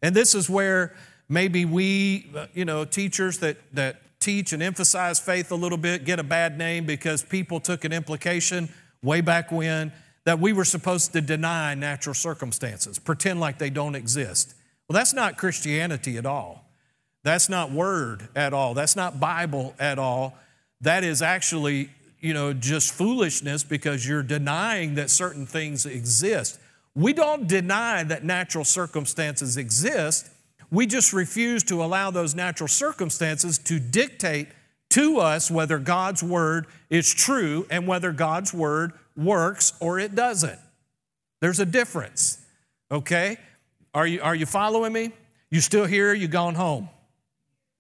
And 0.02 0.14
this 0.14 0.34
is 0.34 0.48
where 0.48 0.94
maybe 1.28 1.64
we, 1.64 2.30
uh, 2.34 2.46
you 2.54 2.64
know, 2.64 2.84
teachers 2.84 3.38
that, 3.38 3.58
that 3.74 4.00
teach 4.20 4.52
and 4.52 4.62
emphasize 4.62 5.18
faith 5.18 5.50
a 5.50 5.54
little 5.54 5.78
bit 5.78 6.04
get 6.04 6.18
a 6.18 6.22
bad 6.22 6.58
name 6.58 6.84
because 6.84 7.22
people 7.22 7.58
took 7.58 7.84
an 7.84 7.92
implication 7.92 8.68
way 9.02 9.20
back 9.20 9.50
when 9.50 9.92
that 10.24 10.38
we 10.38 10.52
were 10.52 10.64
supposed 10.64 11.12
to 11.14 11.20
deny 11.20 11.74
natural 11.74 12.14
circumstances, 12.14 12.98
pretend 12.98 13.40
like 13.40 13.58
they 13.58 13.70
don't 13.70 13.94
exist. 13.94 14.54
Well, 14.88 14.94
that's 14.94 15.14
not 15.14 15.38
Christianity 15.38 16.18
at 16.18 16.26
all. 16.26 16.66
That's 17.22 17.48
not 17.48 17.70
word 17.70 18.28
at 18.34 18.52
all. 18.52 18.74
That's 18.74 18.96
not 18.96 19.20
Bible 19.20 19.74
at 19.78 19.98
all. 19.98 20.36
That 20.80 21.04
is 21.04 21.22
actually, 21.22 21.90
you 22.20 22.34
know, 22.34 22.52
just 22.52 22.92
foolishness 22.92 23.62
because 23.62 24.06
you're 24.06 24.22
denying 24.22 24.94
that 24.96 25.10
certain 25.10 25.46
things 25.46 25.86
exist. 25.86 26.58
We 26.94 27.12
don't 27.12 27.46
deny 27.46 28.02
that 28.04 28.24
natural 28.24 28.64
circumstances 28.64 29.56
exist. 29.56 30.28
We 30.70 30.86
just 30.86 31.12
refuse 31.12 31.62
to 31.64 31.82
allow 31.82 32.10
those 32.10 32.34
natural 32.34 32.68
circumstances 32.68 33.58
to 33.58 33.80
dictate 33.80 34.48
to 34.90 35.18
us 35.18 35.50
whether 35.50 35.78
God's 35.78 36.22
word 36.22 36.66
is 36.88 37.12
true 37.12 37.66
and 37.70 37.86
whether 37.86 38.12
God's 38.12 38.52
word 38.52 38.92
works 39.16 39.72
or 39.80 39.98
it 39.98 40.14
doesn't. 40.14 40.58
There's 41.40 41.60
a 41.60 41.66
difference, 41.66 42.44
okay? 42.90 43.38
Are 43.94 44.06
you, 44.06 44.20
are 44.20 44.34
you 44.34 44.46
following 44.46 44.92
me? 44.92 45.12
You 45.50 45.60
still 45.60 45.86
here? 45.86 46.12
You 46.12 46.28
gone 46.28 46.54
home? 46.54 46.88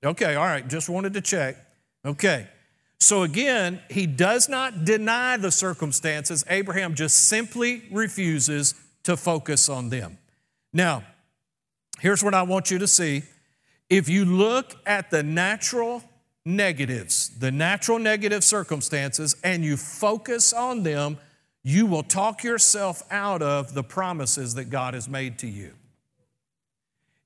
Okay, 0.04 0.34
all 0.34 0.46
right, 0.46 0.66
just 0.66 0.88
wanted 0.88 1.14
to 1.14 1.20
check. 1.20 1.56
Okay, 2.04 2.48
so 2.98 3.22
again, 3.22 3.80
he 3.90 4.06
does 4.06 4.48
not 4.48 4.84
deny 4.84 5.36
the 5.36 5.50
circumstances. 5.50 6.44
Abraham 6.48 6.94
just 6.94 7.28
simply 7.28 7.82
refuses 7.90 8.74
to 9.02 9.16
focus 9.16 9.68
on 9.68 9.88
them. 9.90 10.18
Now, 10.72 11.04
Here's 12.00 12.24
what 12.24 12.34
I 12.34 12.42
want 12.42 12.70
you 12.70 12.78
to 12.78 12.86
see. 12.86 13.22
If 13.88 14.08
you 14.08 14.24
look 14.24 14.74
at 14.86 15.10
the 15.10 15.22
natural 15.22 16.02
negatives, 16.44 17.30
the 17.38 17.50
natural 17.52 17.98
negative 17.98 18.42
circumstances, 18.42 19.36
and 19.44 19.64
you 19.64 19.76
focus 19.76 20.52
on 20.52 20.82
them, 20.82 21.18
you 21.62 21.86
will 21.86 22.02
talk 22.02 22.42
yourself 22.42 23.02
out 23.10 23.42
of 23.42 23.74
the 23.74 23.82
promises 23.82 24.54
that 24.54 24.70
God 24.70 24.94
has 24.94 25.08
made 25.08 25.38
to 25.40 25.46
you. 25.46 25.74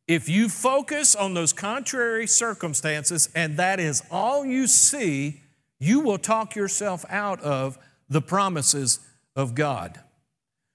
If 0.09 0.29
you 0.29 0.49
focus 0.49 1.15
on 1.15 1.35
those 1.35 1.53
contrary 1.53 2.27
circumstances 2.27 3.29
and 3.35 3.57
that 3.57 3.79
is 3.81 4.03
all 4.11 4.45
you 4.45 4.67
see, 4.67 5.41
you 5.79 6.01
will 6.01 6.19
talk 6.19 6.57
yourself 6.57 7.05
out 7.09 7.41
of 7.41 7.79
the 8.09 8.21
promises 8.21 8.99
of 9.37 9.55
God. 9.55 10.01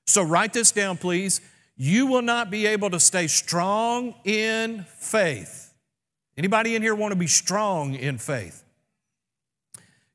So 0.08 0.24
write 0.24 0.54
this 0.54 0.72
down, 0.72 0.98
please 0.98 1.42
you 1.82 2.08
will 2.08 2.22
not 2.22 2.52
be 2.52 2.68
able 2.68 2.90
to 2.90 3.00
stay 3.00 3.26
strong 3.26 4.14
in 4.26 4.86
faith. 4.98 5.74
Anybody 6.38 6.76
in 6.76 6.82
here 6.82 6.94
want 6.94 7.14
to 7.14 7.16
be 7.16 7.26
strong 7.26 7.96
in 7.96 8.18
faith? 8.18 8.66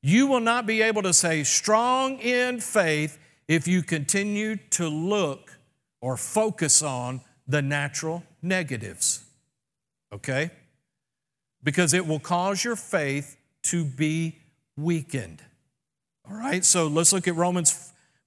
You 0.03 0.27
will 0.27 0.41
not 0.41 0.67
be 0.67 0.83
able 0.83 1.03
to 1.03 1.15
stay 1.15 1.43
strong 1.43 2.19
in 2.19 2.61
faith 2.61 3.19
if 3.49 3.67
you 3.67 3.83
continue 3.83 4.57
to 4.71 4.87
look 4.89 5.59
or 6.03 6.19
focus 6.19 6.83
on 6.83 7.23
the 7.49 7.63
natural 7.63 8.23
negatives. 8.43 9.25
Okay? 10.13 10.51
Because 11.63 11.95
it 11.95 12.07
will 12.07 12.21
cause 12.21 12.63
your 12.63 12.77
faith 12.77 13.39
to 13.63 13.87
be 13.87 14.39
weakened. 14.77 15.43
All 16.31 16.37
right, 16.37 16.63
so 16.63 16.89
let's 16.89 17.15
look 17.15 17.27
at 17.27 17.35
Romans 17.35 17.84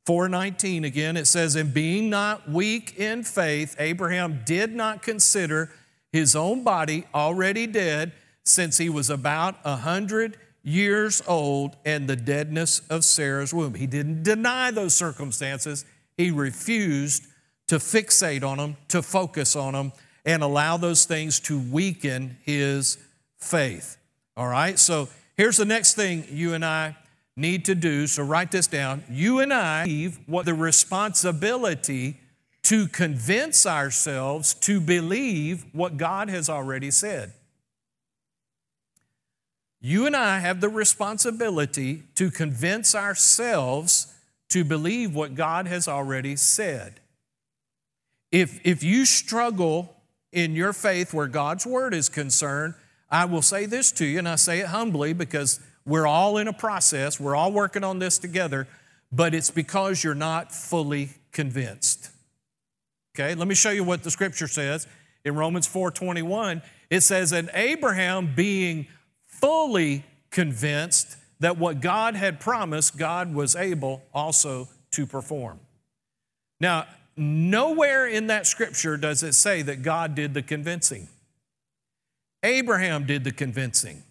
4:19 0.08 0.86
again 0.86 1.18
it 1.18 1.26
says 1.26 1.56
and 1.56 1.74
being 1.74 2.10
not 2.10 2.50
weak 2.50 2.98
in 2.98 3.24
faith 3.24 3.76
Abraham 3.78 4.42
did 4.46 4.74
not 4.74 5.02
consider 5.02 5.70
his 6.12 6.36
own 6.36 6.64
body 6.64 7.06
already 7.14 7.68
dead 7.68 8.14
since 8.46 8.78
he 8.78 8.90
was 8.90 9.10
about 9.10 9.58
a 9.66 9.76
hundred 9.76 10.38
years 10.64 11.22
old 11.28 11.76
and 11.86 12.08
the 12.08 12.16
deadness 12.16 12.82
of 12.90 13.04
Sarah's 13.04 13.54
womb. 13.54 13.74
He 13.74 13.88
didn't 13.88 14.24
deny 14.24 14.72
those 14.72 14.96
circumstances. 14.96 15.86
He 16.18 16.32
refused 16.32 17.26
to 17.68 17.76
fixate 17.76 18.44
on 18.44 18.58
them, 18.58 18.78
to 18.90 19.02
focus 19.02 19.56
on 19.56 19.74
them, 19.74 19.92
and 20.26 20.44
allow 20.44 20.78
those 20.78 21.06
things 21.06 21.40
to 21.42 21.60
weaken 21.60 22.38
his 22.44 22.98
faith. 23.38 23.98
All 24.36 24.48
right, 24.48 24.78
so 24.78 25.10
here's 25.36 25.58
the 25.58 25.66
next 25.66 25.96
thing 25.96 26.26
you 26.30 26.54
and 26.54 26.66
I 26.66 26.98
need 27.38 27.66
to 27.66 27.76
do, 27.76 28.08
so 28.08 28.24
write 28.24 28.52
this 28.52 28.68
down. 28.68 29.04
You 29.10 29.40
and 29.40 29.54
I 29.54 29.88
have 29.88 30.20
what 30.26 30.46
the 30.46 30.54
responsibility 30.54 32.20
to 32.64 32.88
convince 32.88 33.66
ourselves 33.66 34.54
to 34.56 34.82
believe 34.82 35.66
what 35.72 35.96
God 35.98 36.30
has 36.30 36.50
already 36.50 36.92
said. 36.92 37.32
You 39.80 40.06
and 40.08 40.16
I 40.16 40.40
have 40.40 40.60
the 40.60 40.70
responsibility 40.70 42.04
to 42.16 42.32
convince 42.32 42.96
ourselves 42.96 44.14
to 44.50 44.64
believe 44.64 45.14
what 45.14 45.36
God 45.36 45.68
has 45.68 45.88
already 45.88 46.36
said. 46.36 47.00
If, 48.32 48.60
if 48.66 48.84
you 48.84 49.06
struggle 49.06 49.96
in 50.32 50.56
your 50.56 50.74
faith 50.74 51.14
where 51.14 51.28
God's 51.28 51.66
word 51.66 51.94
is 51.94 52.10
concerned, 52.10 52.74
I 53.10 53.26
will 53.26 53.42
say 53.42 53.66
this 53.66 53.92
to 53.94 54.06
you, 54.06 54.18
and 54.18 54.28
I 54.28 54.36
say 54.36 54.60
it 54.60 54.68
humbly 54.68 55.14
because 55.14 55.62
we're 55.88 56.06
all 56.06 56.38
in 56.38 56.48
a 56.48 56.54
process, 56.54 57.20
we're 57.20 57.36
all 57.36 57.52
working 57.52 57.84
on 57.84 58.00
this 58.00 58.20
together, 58.20 58.68
but 59.12 59.34
it's 59.34 59.50
because 59.50 60.04
you're 60.04 60.14
not 60.14 60.52
fully 60.52 61.12
convinced. 61.32 62.12
Okay, 63.16 63.34
let 63.34 63.48
me 63.48 63.56
show 63.56 63.72
you 63.72 63.84
what 63.84 64.04
the 64.04 64.12
scripture 64.12 64.48
says. 64.48 64.86
In 65.24 65.36
Romans 65.36 65.66
4:21, 65.66 66.62
it 66.90 67.02
says, 67.02 67.32
"And 67.32 67.50
Abraham 67.54 68.36
being 68.36 68.88
fully 69.26 70.06
convinced 70.30 71.18
that 71.40 71.58
what 71.58 71.80
God 71.80 72.16
had 72.16 72.40
promised, 72.40 72.98
God 72.98 73.34
was 73.34 73.56
able 73.56 74.04
also 74.14 74.70
to 74.92 75.08
perform." 75.08 75.60
Now, 76.60 76.86
nowhere 77.16 78.08
in 78.08 78.28
that 78.28 78.46
scripture 78.46 78.98
does 78.98 79.24
it 79.24 79.34
say 79.34 79.62
that 79.62 79.84
God 79.84 80.16
did 80.16 80.34
the 80.34 80.44
convincing. 80.44 81.08
Abraham 82.44 83.06
did 83.06 83.24
the 83.24 83.32
convincing. 83.32 84.04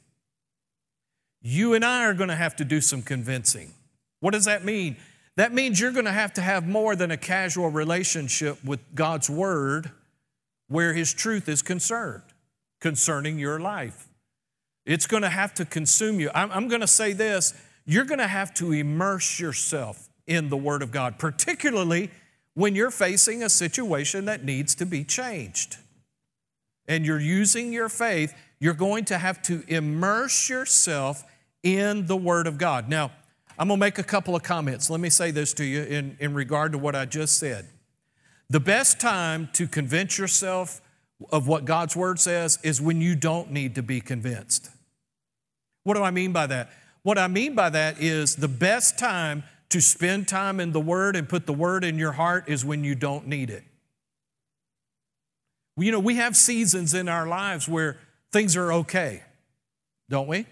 You 1.48 1.74
and 1.74 1.84
I 1.84 2.06
are 2.06 2.14
going 2.14 2.28
to 2.28 2.34
have 2.34 2.56
to 2.56 2.64
do 2.64 2.80
some 2.80 3.02
convincing. 3.02 3.72
What 4.18 4.32
does 4.32 4.46
that 4.46 4.64
mean? 4.64 4.96
That 5.36 5.54
means 5.54 5.78
you're 5.78 5.92
going 5.92 6.06
to 6.06 6.10
have 6.10 6.32
to 6.34 6.40
have 6.40 6.66
more 6.66 6.96
than 6.96 7.12
a 7.12 7.16
casual 7.16 7.70
relationship 7.70 8.64
with 8.64 8.80
God's 8.96 9.30
Word 9.30 9.92
where 10.66 10.92
His 10.92 11.14
truth 11.14 11.48
is 11.48 11.62
concerned, 11.62 12.24
concerning 12.80 13.38
your 13.38 13.60
life. 13.60 14.08
It's 14.84 15.06
going 15.06 15.22
to 15.22 15.28
have 15.28 15.54
to 15.54 15.64
consume 15.64 16.18
you. 16.18 16.32
I'm, 16.34 16.50
I'm 16.50 16.66
going 16.66 16.80
to 16.80 16.88
say 16.88 17.12
this 17.12 17.54
you're 17.84 18.04
going 18.04 18.18
to 18.18 18.26
have 18.26 18.52
to 18.54 18.72
immerse 18.72 19.38
yourself 19.38 20.08
in 20.26 20.48
the 20.48 20.56
Word 20.56 20.82
of 20.82 20.90
God, 20.90 21.16
particularly 21.16 22.10
when 22.54 22.74
you're 22.74 22.90
facing 22.90 23.44
a 23.44 23.48
situation 23.48 24.24
that 24.24 24.42
needs 24.42 24.74
to 24.74 24.84
be 24.84 25.04
changed. 25.04 25.76
And 26.88 27.06
you're 27.06 27.20
using 27.20 27.72
your 27.72 27.88
faith, 27.88 28.34
you're 28.58 28.74
going 28.74 29.04
to 29.04 29.18
have 29.18 29.40
to 29.42 29.62
immerse 29.68 30.48
yourself 30.48 31.22
in 31.74 32.06
the 32.06 32.16
Word 32.16 32.46
of 32.46 32.58
God. 32.58 32.88
Now, 32.88 33.12
I'm 33.58 33.68
going 33.68 33.80
to 33.80 33.84
make 33.84 33.98
a 33.98 34.04
couple 34.04 34.36
of 34.36 34.42
comments. 34.42 34.90
Let 34.90 35.00
me 35.00 35.10
say 35.10 35.30
this 35.30 35.52
to 35.54 35.64
you 35.64 35.82
in, 35.82 36.16
in 36.20 36.34
regard 36.34 36.72
to 36.72 36.78
what 36.78 36.94
I 36.94 37.06
just 37.06 37.38
said. 37.38 37.68
The 38.48 38.60
best 38.60 39.00
time 39.00 39.48
to 39.54 39.66
convince 39.66 40.18
yourself 40.18 40.80
of 41.30 41.48
what 41.48 41.64
God's 41.64 41.96
Word 41.96 42.20
says 42.20 42.58
is 42.62 42.80
when 42.80 43.00
you 43.00 43.16
don't 43.16 43.50
need 43.50 43.74
to 43.74 43.82
be 43.82 44.00
convinced. 44.00 44.70
What 45.84 45.94
do 45.94 46.02
I 46.02 46.10
mean 46.10 46.32
by 46.32 46.46
that? 46.46 46.70
what 47.06 47.18
I 47.18 47.28
mean 47.28 47.54
by 47.54 47.70
that 47.70 48.02
is 48.02 48.34
the 48.34 48.48
best 48.48 48.98
time 48.98 49.44
to 49.68 49.80
spend 49.80 50.26
time 50.26 50.58
in 50.58 50.72
the 50.72 50.80
Word 50.80 51.14
and 51.14 51.28
put 51.28 51.46
the 51.46 51.52
Word 51.52 51.84
in 51.84 51.98
your 51.98 52.10
heart 52.10 52.48
is 52.48 52.64
when 52.64 52.82
you 52.82 52.96
don't 52.96 53.28
need 53.28 53.48
it. 53.48 53.62
You 55.76 55.92
know, 55.92 56.00
we 56.00 56.16
have 56.16 56.34
seasons 56.34 56.94
in 56.94 57.08
our 57.08 57.28
lives 57.28 57.68
where 57.68 57.98
things 58.32 58.56
are 58.56 58.72
okay, 58.72 59.22
don't 60.10 60.26
we? 60.26 60.46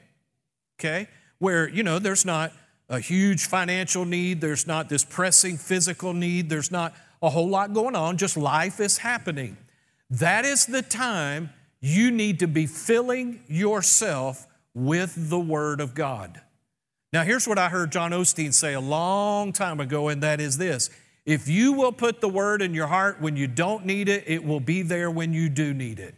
Okay? 0.85 1.09
Where, 1.39 1.69
you 1.69 1.83
know, 1.83 1.99
there's 1.99 2.25
not 2.25 2.53
a 2.89 3.01
huge 3.01 3.47
financial 3.47 4.05
need, 4.05 4.41
there's 4.41 4.67
not 4.67 4.89
this 4.89 5.05
pressing 5.05 5.57
physical 5.57 6.13
need, 6.13 6.51
there's 6.51 6.71
not 6.71 6.95
a 7.23 7.31
whole 7.31 7.49
lot 7.49 7.73
going 7.73 7.97
on, 7.97 8.19
just 8.19 8.37
life 8.37 8.81
is 8.81 8.99
happening. 8.99 9.57
That 10.11 10.45
is 10.45 10.67
the 10.67 10.83
time 10.83 11.51
you 11.81 12.11
need 12.11 12.41
to 12.41 12.47
be 12.47 12.67
filling 12.67 13.41
yourself 13.49 14.47
with 14.75 15.31
the 15.31 15.41
Word 15.41 15.81
of 15.81 15.95
God. 15.95 16.41
Now, 17.13 17.23
here's 17.23 17.49
what 17.49 17.59
I 17.59 17.69
heard 17.71 17.91
John 17.91 18.11
Osteen 18.11 18.53
say 18.53 18.75
a 18.75 18.81
long 18.81 19.53
time 19.53 19.81
ago, 19.81 20.09
and 20.09 20.23
that 20.23 20.41
is 20.41 20.59
this 20.59 20.91
if 21.25 21.49
you 21.49 21.73
will 21.73 21.93
put 21.93 22.21
the 22.21 22.29
Word 22.29 22.61
in 22.61 22.75
your 22.75 22.89
heart 22.89 23.23
when 23.23 23.37
you 23.37 23.47
don't 23.47 23.87
need 23.87 24.11
it, 24.11 24.25
it 24.27 24.45
will 24.45 24.61
be 24.61 24.83
there 24.83 25.11
when 25.11 25.33
you 25.33 25.49
do 25.49 25.73
need 25.73 25.99
it. 25.99 26.15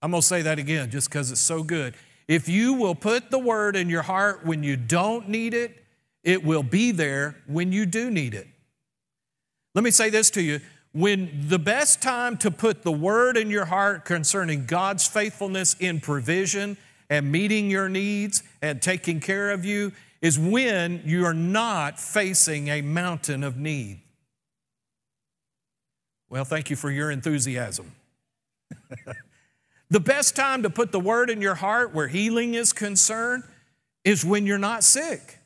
I'm 0.00 0.12
going 0.12 0.20
to 0.20 0.26
say 0.26 0.42
that 0.42 0.58
again 0.60 0.90
just 0.90 1.08
because 1.08 1.32
it's 1.32 1.40
so 1.40 1.64
good. 1.64 1.94
If 2.32 2.48
you 2.48 2.72
will 2.72 2.94
put 2.94 3.30
the 3.30 3.38
Word 3.38 3.76
in 3.76 3.90
your 3.90 4.00
heart 4.00 4.46
when 4.46 4.62
you 4.62 4.74
don't 4.74 5.28
need 5.28 5.52
it, 5.52 5.84
it 6.24 6.42
will 6.42 6.62
be 6.62 6.90
there 6.90 7.36
when 7.46 7.72
you 7.72 7.84
do 7.84 8.10
need 8.10 8.32
it. 8.32 8.46
Let 9.74 9.84
me 9.84 9.90
say 9.90 10.08
this 10.08 10.30
to 10.30 10.40
you. 10.40 10.60
When 10.92 11.48
the 11.48 11.58
best 11.58 12.00
time 12.00 12.38
to 12.38 12.50
put 12.50 12.84
the 12.84 12.90
word 12.90 13.36
in 13.36 13.50
your 13.50 13.66
heart 13.66 14.06
concerning 14.06 14.64
God's 14.64 15.06
faithfulness 15.06 15.76
in 15.78 16.00
provision 16.00 16.78
and 17.10 17.30
meeting 17.30 17.68
your 17.68 17.90
needs 17.90 18.42
and 18.62 18.80
taking 18.80 19.20
care 19.20 19.50
of 19.50 19.66
you 19.66 19.92
is 20.22 20.38
when 20.38 21.02
you 21.04 21.26
are 21.26 21.34
not 21.34 22.00
facing 22.00 22.68
a 22.68 22.80
mountain 22.80 23.44
of 23.44 23.58
need. 23.58 24.00
Well, 26.30 26.46
thank 26.46 26.70
you 26.70 26.76
for 26.76 26.90
your 26.90 27.10
enthusiasm. 27.10 27.92
the 29.92 30.00
best 30.00 30.34
time 30.34 30.62
to 30.62 30.70
put 30.70 30.90
the 30.90 30.98
word 30.98 31.28
in 31.28 31.42
your 31.42 31.54
heart 31.54 31.94
where 31.94 32.08
healing 32.08 32.54
is 32.54 32.72
concerned 32.72 33.44
is 34.04 34.24
when 34.24 34.46
you're 34.46 34.56
not 34.56 34.82
sick. 34.82 35.38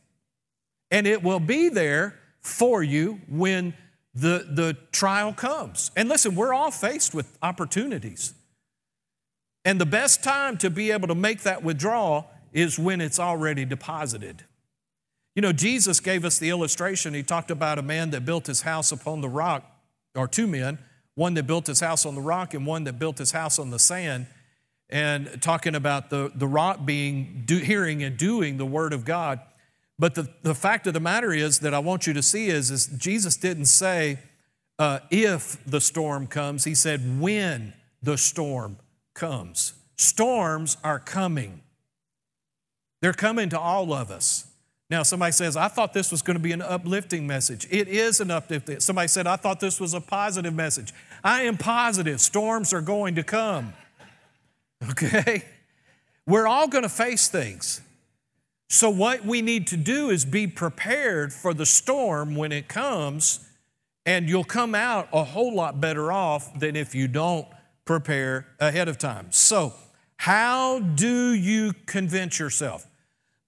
And 0.93 1.05
it 1.05 1.25
will 1.25 1.41
be 1.41 1.69
there 1.69 2.15
for 2.43 2.81
you 2.81 3.21
when 3.29 3.75
the, 4.15 4.47
the 4.49 4.77
trial 4.93 5.33
comes. 5.33 5.91
And 5.97 6.09
listen, 6.09 6.37
we're 6.37 6.55
all 6.55 6.71
faced 6.71 7.13
with 7.13 7.37
opportunities. 7.43 8.35
And 9.65 9.81
the 9.81 9.87
best 9.87 10.23
time 10.23 10.57
to 10.59 10.71
be 10.71 10.93
able 10.93 11.09
to 11.09 11.17
make 11.17 11.43
that 11.43 11.65
withdrawal 11.65 12.31
is 12.53 12.79
when 12.79 13.01
it's 13.01 13.19
already 13.19 13.65
deposited. 13.65 14.45
You 15.35 15.43
know, 15.43 15.53
Jesus 15.53 15.99
gave 15.99 16.25
us 16.25 16.39
the 16.39 16.51
illustration. 16.51 17.15
He 17.15 17.25
talked 17.25 17.51
about 17.51 17.81
a 17.81 17.83
man 17.83 18.11
that 18.11 18.25
built 18.25 18.47
his 18.47 18.63
house 18.63 18.93
upon 18.93 19.23
the 19.23 19.29
rock, 19.29 19.65
or 20.15 20.29
two 20.29 20.47
men, 20.47 20.79
one 21.17 21.35
that 21.35 21.47
built 21.49 21.67
his 21.67 21.81
house 21.81 22.07
on 22.07 22.15
the 22.15 22.21
rock 22.21 22.55
and 22.55 22.65
one 22.65 22.85
that 22.85 23.01
built 23.01 23.19
his 23.19 23.33
house 23.33 23.59
on 23.59 23.71
the 23.71 23.79
sand, 23.79 24.27
and 24.89 25.43
talking 25.43 25.75
about 25.75 26.11
the, 26.11 26.31
the 26.33 26.47
rock 26.47 26.87
being 26.87 27.43
do, 27.45 27.59
hearing 27.59 28.05
and 28.05 28.17
doing 28.17 28.57
the 28.57 28.67
word 28.67 28.93
of 28.93 29.05
God. 29.05 29.41
But 29.99 30.15
the, 30.15 30.29
the 30.43 30.55
fact 30.55 30.87
of 30.87 30.95
the 30.95 31.01
matter 31.01 31.33
is 31.33 31.59
that 31.61 31.75
I 31.75 31.81
want 31.81 32.07
you 32.07 32.13
to 32.13 32.23
see 32.23 32.49
is, 32.49 32.71
is 32.71 32.87
Jesus 32.87 33.37
didn't 33.37 33.65
say 33.65 34.19
uh, 34.79 35.01
if 35.11 35.65
the 35.65 35.81
storm 35.81 36.27
comes, 36.27 36.65
he 36.65 36.75
said 36.75 37.21
when 37.21 37.73
the 38.03 38.17
storm 38.17 38.79
comes. 39.15 39.73
Storms 39.97 40.77
are 40.85 40.99
coming. 40.99 41.63
They're 43.01 43.15
coming 43.15 43.49
to 43.49 43.59
all 43.59 43.93
of 43.93 44.11
us. 44.11 44.46
Now, 44.89 45.03
somebody 45.03 45.33
says, 45.33 45.57
I 45.57 45.69
thought 45.69 45.93
this 45.93 46.13
was 46.13 46.23
going 46.23 46.37
to 46.37 46.43
be 46.43 46.53
an 46.53 46.63
uplifting 46.63 47.27
message. 47.27 47.67
It 47.71 47.89
is 47.89 48.21
an 48.21 48.31
uplifting. 48.31 48.79
Somebody 48.79 49.09
said, 49.09 49.27
I 49.27 49.37
thought 49.37 49.59
this 49.59 49.81
was 49.81 49.95
a 49.95 50.01
positive 50.01 50.55
message. 50.55 50.93
I 51.25 51.43
am 51.43 51.57
positive 51.57 52.21
storms 52.21 52.73
are 52.73 52.81
going 52.81 53.15
to 53.17 53.23
come. 53.23 53.75
Okay? 54.91 55.43
We're 56.27 56.47
all 56.47 56.69
going 56.69 56.83
to 56.83 56.91
face 56.91 57.29
things. 57.29 57.81
So, 58.69 58.91
what 58.91 59.25
we 59.25 59.41
need 59.41 59.69
to 59.69 59.77
do 59.77 60.11
is 60.11 60.27
be 60.27 60.47
prepared 60.47 61.33
for 61.33 61.55
the 61.55 61.65
storm 61.65 62.35
when 62.35 62.53
it 62.53 62.69
comes, 62.69 63.49
and 64.05 64.29
you'll 64.29 64.45
come 64.45 64.75
out 64.75 65.09
a 65.15 65.25
whole 65.25 65.55
lot 65.55 65.81
better 65.81 66.13
off 66.13 66.59
than 66.59 66.77
if 66.77 66.95
you 66.95 67.09
don't 67.09 67.47
prepare 67.87 68.49
ahead 68.59 68.89
of 68.89 68.99
time. 68.99 69.29
So, 69.31 69.73
how 70.17 70.81
do 70.81 71.33
you 71.33 71.73
convince 71.87 72.39
yourself? 72.39 72.87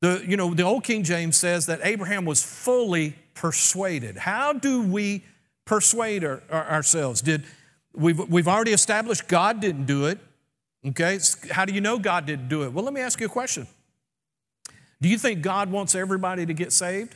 The, 0.01 0.25
you 0.27 0.37
know, 0.37 0.55
the 0.55 0.63
old 0.63 0.85
King 0.85 1.03
James 1.03 1.37
says 1.37 1.67
that 1.67 1.81
Abraham 1.83 2.25
was 2.25 2.43
fully 2.43 3.17
persuaded. 3.35 4.17
How 4.17 4.53
do 4.53 4.83
we 4.83 5.25
persuade 5.65 6.25
our, 6.25 6.43
our, 6.51 6.71
ourselves? 6.71 7.21
Did 7.21 7.45
we've, 7.95 8.19
we've 8.29 8.49
already 8.49 8.73
established 8.73 9.29
God 9.29 9.61
didn't 9.61 9.87
do 9.87 10.07
it. 10.07 10.19
Okay, 10.87 11.19
how 11.51 11.65
do 11.65 11.73
you 11.73 11.81
know 11.81 11.99
God 11.99 12.27
didn't 12.27 12.49
do 12.49 12.63
it? 12.63 12.73
Well, 12.73 12.85
let 12.85 12.95
me 12.95 13.01
ask 13.01 13.21
you 13.21 13.27
a 13.27 13.31
question. 13.31 13.67
Do 15.01 15.09
you 15.09 15.19
think 15.19 15.43
God 15.43 15.71
wants 15.71 15.95
everybody 15.95 16.47
to 16.47 16.55
get 16.55 16.73
saved? 16.73 17.15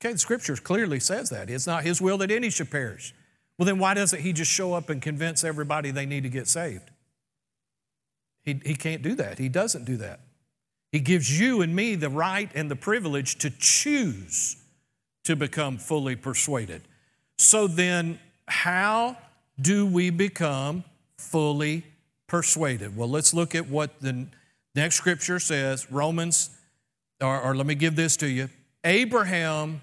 Okay, 0.00 0.12
the 0.12 0.18
scripture 0.18 0.56
clearly 0.56 1.00
says 1.00 1.30
that. 1.30 1.50
It's 1.50 1.66
not 1.66 1.82
his 1.82 2.00
will 2.00 2.18
that 2.18 2.30
any 2.30 2.50
should 2.50 2.70
perish. 2.70 3.14
Well, 3.58 3.66
then 3.66 3.78
why 3.78 3.94
doesn't 3.94 4.20
he 4.20 4.32
just 4.32 4.50
show 4.50 4.74
up 4.74 4.90
and 4.90 5.00
convince 5.00 5.44
everybody 5.44 5.90
they 5.90 6.06
need 6.06 6.22
to 6.24 6.28
get 6.28 6.48
saved? 6.48 6.90
He, 8.42 8.60
he 8.64 8.74
can't 8.74 9.02
do 9.02 9.14
that. 9.14 9.38
He 9.38 9.48
doesn't 9.48 9.84
do 9.84 9.96
that. 9.98 10.20
He 10.94 11.00
gives 11.00 11.40
you 11.40 11.60
and 11.60 11.74
me 11.74 11.96
the 11.96 12.08
right 12.08 12.48
and 12.54 12.70
the 12.70 12.76
privilege 12.76 13.38
to 13.38 13.50
choose 13.50 14.54
to 15.24 15.34
become 15.34 15.76
fully 15.76 16.14
persuaded. 16.14 16.82
So 17.36 17.66
then, 17.66 18.20
how 18.46 19.16
do 19.60 19.86
we 19.86 20.10
become 20.10 20.84
fully 21.18 21.82
persuaded? 22.28 22.96
Well, 22.96 23.10
let's 23.10 23.34
look 23.34 23.56
at 23.56 23.68
what 23.68 23.98
the 24.00 24.28
next 24.76 24.94
scripture 24.94 25.40
says 25.40 25.90
Romans 25.90 26.50
or, 27.20 27.40
or 27.40 27.56
let 27.56 27.66
me 27.66 27.74
give 27.74 27.96
this 27.96 28.16
to 28.18 28.28
you 28.28 28.48
Abraham 28.84 29.82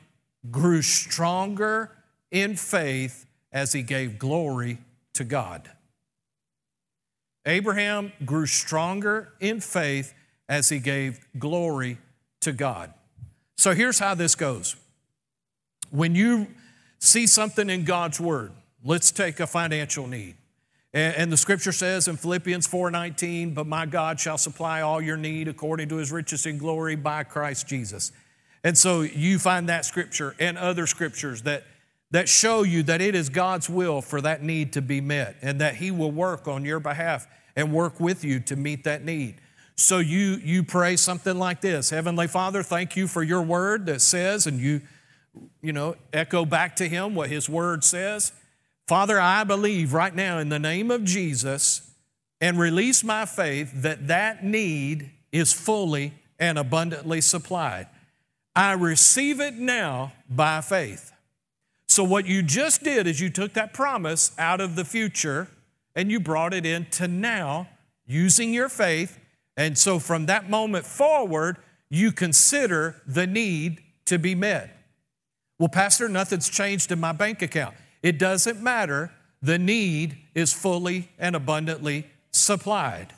grew 0.49 0.81
stronger 0.81 1.91
in 2.31 2.55
faith 2.55 3.25
as 3.51 3.73
he 3.73 3.83
gave 3.83 4.17
glory 4.17 4.77
to 5.15 5.25
God. 5.25 5.69
Abraham 7.45 8.13
grew 8.23 8.45
stronger 8.45 9.33
in 9.41 9.59
faith 9.59 10.13
as 10.51 10.67
he 10.67 10.79
gave 10.79 11.25
glory 11.39 11.97
to 12.41 12.51
God. 12.51 12.93
So 13.55 13.73
here's 13.73 13.99
how 13.99 14.15
this 14.15 14.35
goes. 14.35 14.75
When 15.91 16.13
you 16.13 16.47
see 16.99 17.25
something 17.25 17.69
in 17.69 17.85
God's 17.85 18.19
word, 18.19 18.51
let's 18.83 19.11
take 19.11 19.39
a 19.39 19.47
financial 19.47 20.07
need. 20.07 20.35
And 20.93 21.31
the 21.31 21.37
scripture 21.37 21.71
says 21.71 22.09
in 22.09 22.17
Philippians 22.17 22.67
4:19, 22.67 23.53
"But 23.53 23.65
my 23.65 23.85
God 23.85 24.19
shall 24.19 24.37
supply 24.37 24.81
all 24.81 25.01
your 25.01 25.15
need 25.15 25.47
according 25.47 25.87
to 25.87 25.95
his 25.95 26.11
riches 26.11 26.45
in 26.45 26.57
glory 26.57 26.97
by 26.97 27.23
Christ 27.23 27.65
Jesus." 27.65 28.11
And 28.61 28.77
so 28.77 29.03
you 29.03 29.39
find 29.39 29.69
that 29.69 29.85
scripture 29.85 30.35
and 30.37 30.57
other 30.57 30.85
scriptures 30.85 31.43
that 31.43 31.63
that 32.11 32.27
show 32.27 32.63
you 32.63 32.83
that 32.83 32.99
it 32.99 33.15
is 33.15 33.29
God's 33.29 33.69
will 33.69 34.01
for 34.01 34.19
that 34.19 34.43
need 34.43 34.73
to 34.73 34.81
be 34.81 34.99
met 34.99 35.37
and 35.41 35.61
that 35.61 35.75
he 35.75 35.91
will 35.91 36.11
work 36.11 36.45
on 36.45 36.65
your 36.65 36.81
behalf 36.81 37.25
and 37.55 37.71
work 37.71 38.01
with 38.01 38.25
you 38.25 38.41
to 38.41 38.57
meet 38.57 38.83
that 38.83 39.05
need. 39.05 39.39
So 39.81 39.99
you 39.99 40.39
you 40.43 40.63
pray 40.63 40.95
something 40.95 41.37
like 41.37 41.61
this, 41.61 41.89
Heavenly 41.89 42.27
Father, 42.27 42.63
thank 42.63 42.95
you 42.95 43.07
for 43.07 43.23
your 43.23 43.41
word 43.41 43.85
that 43.87 44.01
says 44.01 44.47
and 44.47 44.59
you 44.59 44.81
you 45.61 45.73
know, 45.73 45.95
echo 46.11 46.45
back 46.45 46.75
to 46.77 46.89
him 46.89 47.15
what 47.15 47.29
his 47.29 47.49
word 47.49 47.83
says. 47.83 48.33
Father, 48.87 49.19
I 49.19 49.43
believe 49.43 49.93
right 49.93 50.13
now 50.13 50.39
in 50.39 50.49
the 50.49 50.59
name 50.59 50.91
of 50.91 51.03
Jesus 51.03 51.89
and 52.41 52.59
release 52.59 53.03
my 53.03 53.25
faith 53.25 53.71
that 53.75 54.07
that 54.07 54.43
need 54.43 55.11
is 55.31 55.53
fully 55.53 56.13
and 56.39 56.57
abundantly 56.57 57.21
supplied. 57.21 57.87
I 58.55 58.73
receive 58.73 59.39
it 59.39 59.53
now 59.53 60.11
by 60.29 60.61
faith. 60.61 61.13
So, 61.87 62.03
what 62.03 62.25
you 62.25 62.41
just 62.41 62.83
did 62.83 63.07
is 63.07 63.19
you 63.19 63.29
took 63.29 63.53
that 63.53 63.73
promise 63.73 64.31
out 64.37 64.59
of 64.59 64.75
the 64.75 64.83
future 64.83 65.47
and 65.95 66.11
you 66.11 66.19
brought 66.19 66.53
it 66.53 66.65
into 66.65 67.07
now 67.07 67.69
using 68.05 68.53
your 68.53 68.69
faith. 68.69 69.19
And 69.57 69.77
so, 69.77 69.99
from 69.99 70.27
that 70.27 70.49
moment 70.49 70.85
forward, 70.85 71.57
you 71.89 72.11
consider 72.11 73.01
the 73.05 73.27
need 73.27 73.81
to 74.05 74.17
be 74.17 74.33
met. 74.33 74.77
Well, 75.59 75.69
Pastor, 75.69 76.09
nothing's 76.09 76.49
changed 76.49 76.91
in 76.91 76.99
my 76.99 77.11
bank 77.11 77.41
account. 77.41 77.75
It 78.01 78.17
doesn't 78.17 78.61
matter. 78.61 79.11
The 79.41 79.59
need 79.59 80.17
is 80.33 80.53
fully 80.53 81.09
and 81.19 81.35
abundantly 81.35 82.07
supplied. 82.31 83.13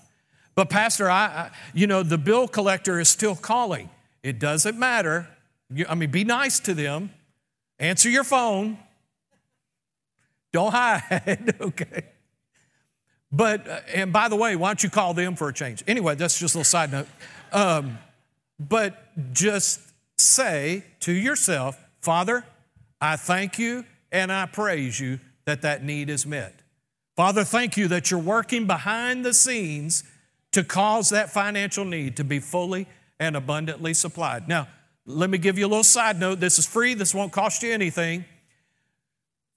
But, 0.56 0.70
Pastor, 0.70 1.10
I, 1.10 1.26
I, 1.26 1.52
you 1.74 1.88
know, 1.88 2.04
the 2.04 2.18
bill 2.18 2.48
collector 2.48 3.00
is 3.00 3.10
still 3.10 3.36
calling. 3.36 3.90
It 4.24 4.40
doesn't 4.40 4.78
matter. 4.78 5.28
You, 5.74 5.86
I 5.88 5.96
mean, 5.96 6.12
be 6.12 6.24
nice 6.24 6.60
to 6.62 6.74
them, 6.74 7.12
answer 7.80 8.10
your 8.10 8.24
phone, 8.24 8.78
don't 10.52 10.72
hide, 10.72 11.56
okay? 11.62 12.04
But, 13.34 13.68
uh, 13.68 13.80
and 13.94 14.14
by 14.14 14.30
the 14.30 14.36
way, 14.36 14.56
why 14.56 14.70
don't 14.70 14.84
you 14.84 14.92
call 14.92 15.16
them 15.16 15.36
for 15.36 15.50
a 15.50 15.54
change? 15.54 15.84
Anyway, 15.88 16.14
that's 16.14 16.40
just 16.40 16.54
a 16.54 16.60
little 16.60 16.66
side 16.66 16.92
note. 16.92 17.08
Um, 17.52 17.98
but 18.60 19.34
just 19.34 19.82
say 20.18 20.84
to 21.02 21.12
yourself, 21.12 21.84
Father, 22.00 22.46
I 23.02 23.16
thank 23.16 23.58
you 23.58 23.86
and 24.12 24.32
I 24.32 24.46
praise 24.46 25.00
you 25.00 25.20
that 25.46 25.64
that 25.64 25.84
need 25.84 26.10
is 26.10 26.26
met. 26.26 26.62
Father, 27.16 27.44
thank 27.44 27.76
you 27.76 27.88
that 27.90 28.12
you're 28.12 28.20
working 28.20 28.68
behind 28.68 29.26
the 29.26 29.34
scenes 29.34 30.04
to 30.52 30.64
cause 30.64 31.10
that 31.10 31.32
financial 31.32 31.86
need 31.86 32.16
to 32.18 32.24
be 32.24 32.40
fully 32.40 32.88
and 33.20 33.36
abundantly 33.36 33.94
supplied. 33.94 34.48
Now, 34.48 34.68
let 35.06 35.30
me 35.30 35.38
give 35.38 35.58
you 35.58 35.66
a 35.66 35.68
little 35.68 35.84
side 35.84 36.20
note. 36.20 36.40
This 36.40 36.60
is 36.60 36.66
free, 36.66 36.94
this 36.94 37.14
won't 37.14 37.32
cost 37.32 37.64
you 37.64 37.74
anything. 37.74 38.26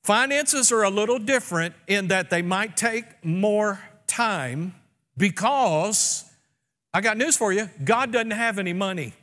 Finances 0.06 0.70
are 0.70 0.84
a 0.84 0.88
little 0.88 1.18
different 1.18 1.74
in 1.88 2.06
that 2.08 2.30
they 2.30 2.40
might 2.40 2.76
take 2.76 3.24
more 3.24 3.80
time 4.06 4.72
because, 5.16 6.24
I 6.94 7.00
got 7.00 7.16
news 7.16 7.36
for 7.36 7.52
you, 7.52 7.68
God 7.82 8.12
doesn't 8.12 8.30
have 8.30 8.60
any 8.60 8.72
money. 8.72 9.14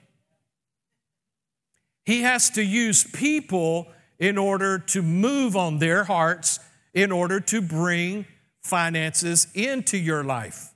He 2.04 2.24
has 2.24 2.50
to 2.50 2.62
use 2.62 3.06
people 3.06 3.88
in 4.20 4.38
order 4.38 4.78
to 4.78 5.02
move 5.02 5.56
on 5.56 5.80
their 5.80 6.04
hearts 6.04 6.60
in 6.94 7.14
order 7.14 7.40
to 7.40 7.62
bring 7.62 8.26
finances 8.62 9.48
into 9.56 9.98
your 9.98 10.22
life. 10.22 10.74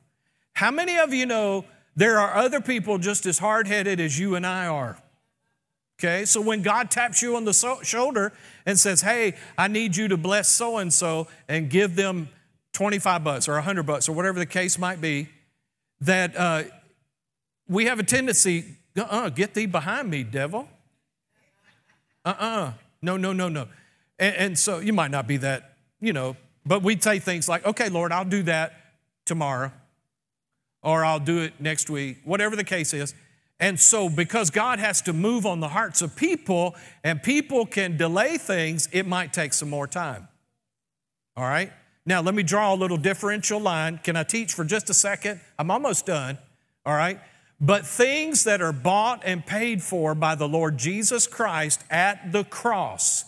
How 0.53 0.71
many 0.71 0.97
of 0.97 1.13
you 1.13 1.25
know 1.25 1.65
there 1.97 2.17
are 2.17 2.33
other 2.33 2.61
people 2.61 2.97
just 2.97 3.25
as 3.25 3.39
hard 3.39 3.67
headed 3.67 3.99
as 3.99 4.17
you 4.17 4.35
and 4.35 4.47
I 4.47 4.67
are? 4.67 4.97
Okay, 5.99 6.25
so 6.25 6.39
when 6.41 6.61
God 6.61 6.91
taps 6.91 7.23
you 7.23 7.35
on 7.35 7.45
the 7.45 7.53
so- 7.53 7.81
shoulder 7.81 8.31
and 8.67 8.77
says, 8.77 9.01
Hey, 9.01 9.33
I 9.57 9.67
need 9.67 9.95
you 9.95 10.07
to 10.09 10.17
bless 10.17 10.47
so 10.47 10.77
and 10.77 10.93
so 10.93 11.27
and 11.47 11.71
give 11.71 11.95
them 11.95 12.29
25 12.73 13.23
bucks 13.23 13.47
or 13.49 13.53
100 13.53 13.83
bucks 13.83 14.07
or 14.07 14.11
whatever 14.11 14.37
the 14.37 14.45
case 14.45 14.77
might 14.77 15.01
be, 15.01 15.29
that 16.01 16.37
uh, 16.37 16.63
we 17.67 17.85
have 17.85 17.97
a 17.97 18.03
tendency, 18.03 18.77
uh 18.95 19.07
uh 19.09 19.29
get 19.29 19.55
thee 19.55 19.65
behind 19.65 20.11
me, 20.11 20.23
devil. 20.23 20.69
Uh 22.23 22.29
uh-uh. 22.29 22.45
uh 22.45 22.73
no, 23.01 23.17
no, 23.17 23.33
no, 23.33 23.49
no. 23.49 23.67
And, 24.19 24.35
and 24.35 24.59
so 24.59 24.77
you 24.77 24.93
might 24.93 25.09
not 25.09 25.27
be 25.27 25.37
that, 25.37 25.73
you 25.99 26.13
know, 26.13 26.35
but 26.63 26.83
we'd 26.83 27.01
say 27.01 27.17
things 27.17 27.49
like, 27.49 27.65
Okay, 27.65 27.89
Lord, 27.89 28.11
I'll 28.11 28.23
do 28.23 28.43
that 28.43 28.73
tomorrow 29.25 29.71
or 30.83 31.03
I'll 31.03 31.19
do 31.19 31.39
it 31.39 31.53
next 31.59 31.89
week, 31.89 32.19
whatever 32.23 32.55
the 32.55 32.63
case 32.63 32.93
is. 32.93 33.15
And 33.59 33.79
so, 33.79 34.07
because 34.07 34.51
God 34.51 34.77
has 34.77 35.01
to 35.03 35.13
move 35.13 35.45
on 35.45 35.59
the 35.59 35.69
hearts 35.69 36.01
of 36.01 36.15
people 36.15 36.75
and 37.03 37.21
people 37.21 37.65
can 37.65 37.97
delay 37.97 38.37
things, 38.37 38.87
it 38.91 39.07
might 39.07 39.33
take 39.33 39.53
some 39.53 39.69
more 39.69 39.87
time. 39.87 40.27
All 41.35 41.43
right? 41.43 41.71
Now, 42.05 42.21
let 42.21 42.35
me 42.35 42.43
draw 42.43 42.73
a 42.73 42.75
little 42.75 42.97
differential 42.97 43.59
line. 43.59 43.99
Can 44.03 44.15
I 44.15 44.23
teach 44.23 44.53
for 44.53 44.63
just 44.63 44.89
a 44.89 44.93
second? 44.93 45.41
I'm 45.57 45.71
almost 45.71 46.05
done. 46.05 46.37
All 46.85 46.93
right? 46.93 47.19
But 47.59 47.85
things 47.85 48.43
that 48.43 48.61
are 48.61 48.71
bought 48.71 49.23
and 49.25 49.45
paid 49.45 49.81
for 49.81 50.13
by 50.13 50.35
the 50.35 50.47
Lord 50.47 50.77
Jesus 50.77 51.25
Christ 51.25 51.83
at 51.89 52.31
the 52.31 52.43
cross, 52.43 53.25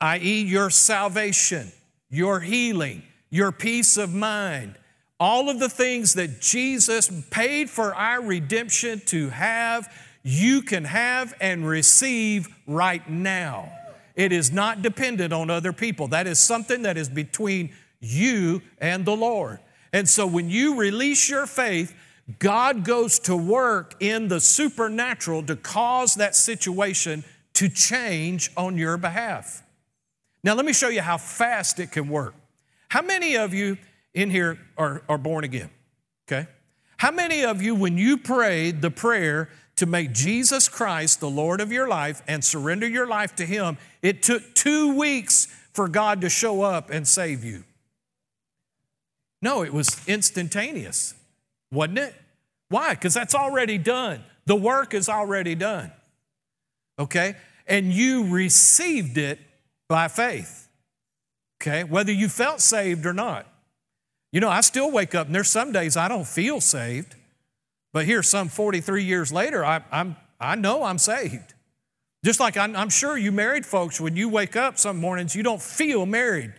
i.e., 0.00 0.42
your 0.42 0.70
salvation, 0.70 1.70
your 2.08 2.40
healing, 2.40 3.02
your 3.28 3.52
peace 3.52 3.98
of 3.98 4.14
mind, 4.14 4.76
all 5.18 5.48
of 5.48 5.58
the 5.58 5.68
things 5.68 6.14
that 6.14 6.40
Jesus 6.40 7.10
paid 7.30 7.70
for 7.70 7.94
our 7.94 8.22
redemption 8.22 9.00
to 9.06 9.30
have, 9.30 9.92
you 10.22 10.62
can 10.62 10.84
have 10.84 11.34
and 11.40 11.66
receive 11.66 12.48
right 12.66 13.08
now. 13.08 13.72
It 14.14 14.32
is 14.32 14.52
not 14.52 14.82
dependent 14.82 15.32
on 15.32 15.50
other 15.50 15.72
people. 15.72 16.08
That 16.08 16.26
is 16.26 16.38
something 16.38 16.82
that 16.82 16.96
is 16.96 17.08
between 17.08 17.72
you 18.00 18.62
and 18.78 19.04
the 19.04 19.16
Lord. 19.16 19.60
And 19.92 20.08
so 20.08 20.26
when 20.26 20.50
you 20.50 20.76
release 20.76 21.28
your 21.28 21.46
faith, 21.46 21.94
God 22.38 22.84
goes 22.84 23.18
to 23.20 23.36
work 23.36 23.94
in 24.00 24.28
the 24.28 24.40
supernatural 24.40 25.44
to 25.44 25.56
cause 25.56 26.16
that 26.16 26.34
situation 26.34 27.24
to 27.54 27.68
change 27.68 28.50
on 28.56 28.76
your 28.76 28.96
behalf. 28.96 29.62
Now, 30.42 30.54
let 30.54 30.66
me 30.66 30.72
show 30.72 30.88
you 30.88 31.02
how 31.02 31.18
fast 31.18 31.78
it 31.80 31.92
can 31.92 32.08
work. 32.08 32.34
How 32.88 33.02
many 33.02 33.36
of 33.36 33.54
you 33.54 33.78
in 34.16 34.30
here 34.30 34.58
are, 34.76 35.02
are 35.08 35.18
born 35.18 35.44
again. 35.44 35.70
Okay? 36.26 36.48
How 36.96 37.10
many 37.10 37.44
of 37.44 37.62
you, 37.62 37.74
when 37.74 37.98
you 37.98 38.16
prayed 38.16 38.80
the 38.80 38.90
prayer 38.90 39.50
to 39.76 39.84
make 39.84 40.12
Jesus 40.12 40.68
Christ 40.68 41.20
the 41.20 41.28
Lord 41.28 41.60
of 41.60 41.70
your 41.70 41.86
life 41.86 42.22
and 42.26 42.42
surrender 42.42 42.88
your 42.88 43.06
life 43.06 43.36
to 43.36 43.44
Him, 43.44 43.76
it 44.02 44.22
took 44.22 44.54
two 44.54 44.96
weeks 44.96 45.46
for 45.74 45.86
God 45.86 46.22
to 46.22 46.30
show 46.30 46.62
up 46.62 46.90
and 46.90 47.06
save 47.06 47.44
you? 47.44 47.64
No, 49.42 49.62
it 49.62 49.72
was 49.72 50.00
instantaneous, 50.08 51.14
wasn't 51.70 51.98
it? 51.98 52.14
Why? 52.70 52.94
Because 52.94 53.12
that's 53.12 53.34
already 53.34 53.76
done. 53.76 54.24
The 54.46 54.56
work 54.56 54.94
is 54.94 55.10
already 55.10 55.54
done. 55.54 55.92
Okay? 56.98 57.36
And 57.66 57.92
you 57.92 58.28
received 58.28 59.18
it 59.18 59.38
by 59.88 60.08
faith. 60.08 60.68
Okay? 61.60 61.84
Whether 61.84 62.12
you 62.12 62.30
felt 62.30 62.62
saved 62.62 63.04
or 63.04 63.12
not. 63.12 63.46
You 64.36 64.40
know, 64.40 64.50
I 64.50 64.60
still 64.60 64.90
wake 64.90 65.14
up 65.14 65.28
and 65.28 65.34
there's 65.34 65.48
some 65.48 65.72
days 65.72 65.96
I 65.96 66.08
don't 66.08 66.26
feel 66.26 66.60
saved, 66.60 67.14
but 67.94 68.04
here, 68.04 68.22
some 68.22 68.50
43 68.50 69.02
years 69.02 69.32
later, 69.32 69.64
I, 69.64 69.82
I'm, 69.90 70.14
I 70.38 70.56
know 70.56 70.82
I'm 70.82 70.98
saved. 70.98 71.54
Just 72.22 72.38
like 72.38 72.54
I'm, 72.58 72.76
I'm 72.76 72.90
sure 72.90 73.16
you 73.16 73.32
married 73.32 73.64
folks, 73.64 73.98
when 73.98 74.14
you 74.14 74.28
wake 74.28 74.54
up 74.54 74.76
some 74.76 74.98
mornings, 74.98 75.34
you 75.34 75.42
don't 75.42 75.62
feel 75.62 76.04
married, 76.04 76.52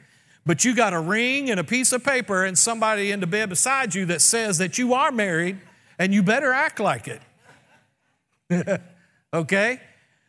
but 0.43 0.65
you 0.65 0.73
got 0.73 0.93
a 0.93 0.99
ring 0.99 1.51
and 1.51 1.59
a 1.59 1.63
piece 1.63 1.93
of 1.93 2.03
paper 2.03 2.45
and 2.45 2.57
somebody 2.57 3.11
in 3.11 3.19
the 3.19 3.27
bed 3.27 3.49
beside 3.49 3.93
you 3.93 4.07
that 4.07 4.23
says 4.23 4.57
that 4.57 4.79
you 4.79 4.95
are 4.95 5.11
married 5.11 5.59
and 5.99 6.15
you 6.15 6.23
better 6.23 6.51
act 6.51 6.79
like 6.79 7.07
it. 8.49 8.81
okay? 9.35 9.79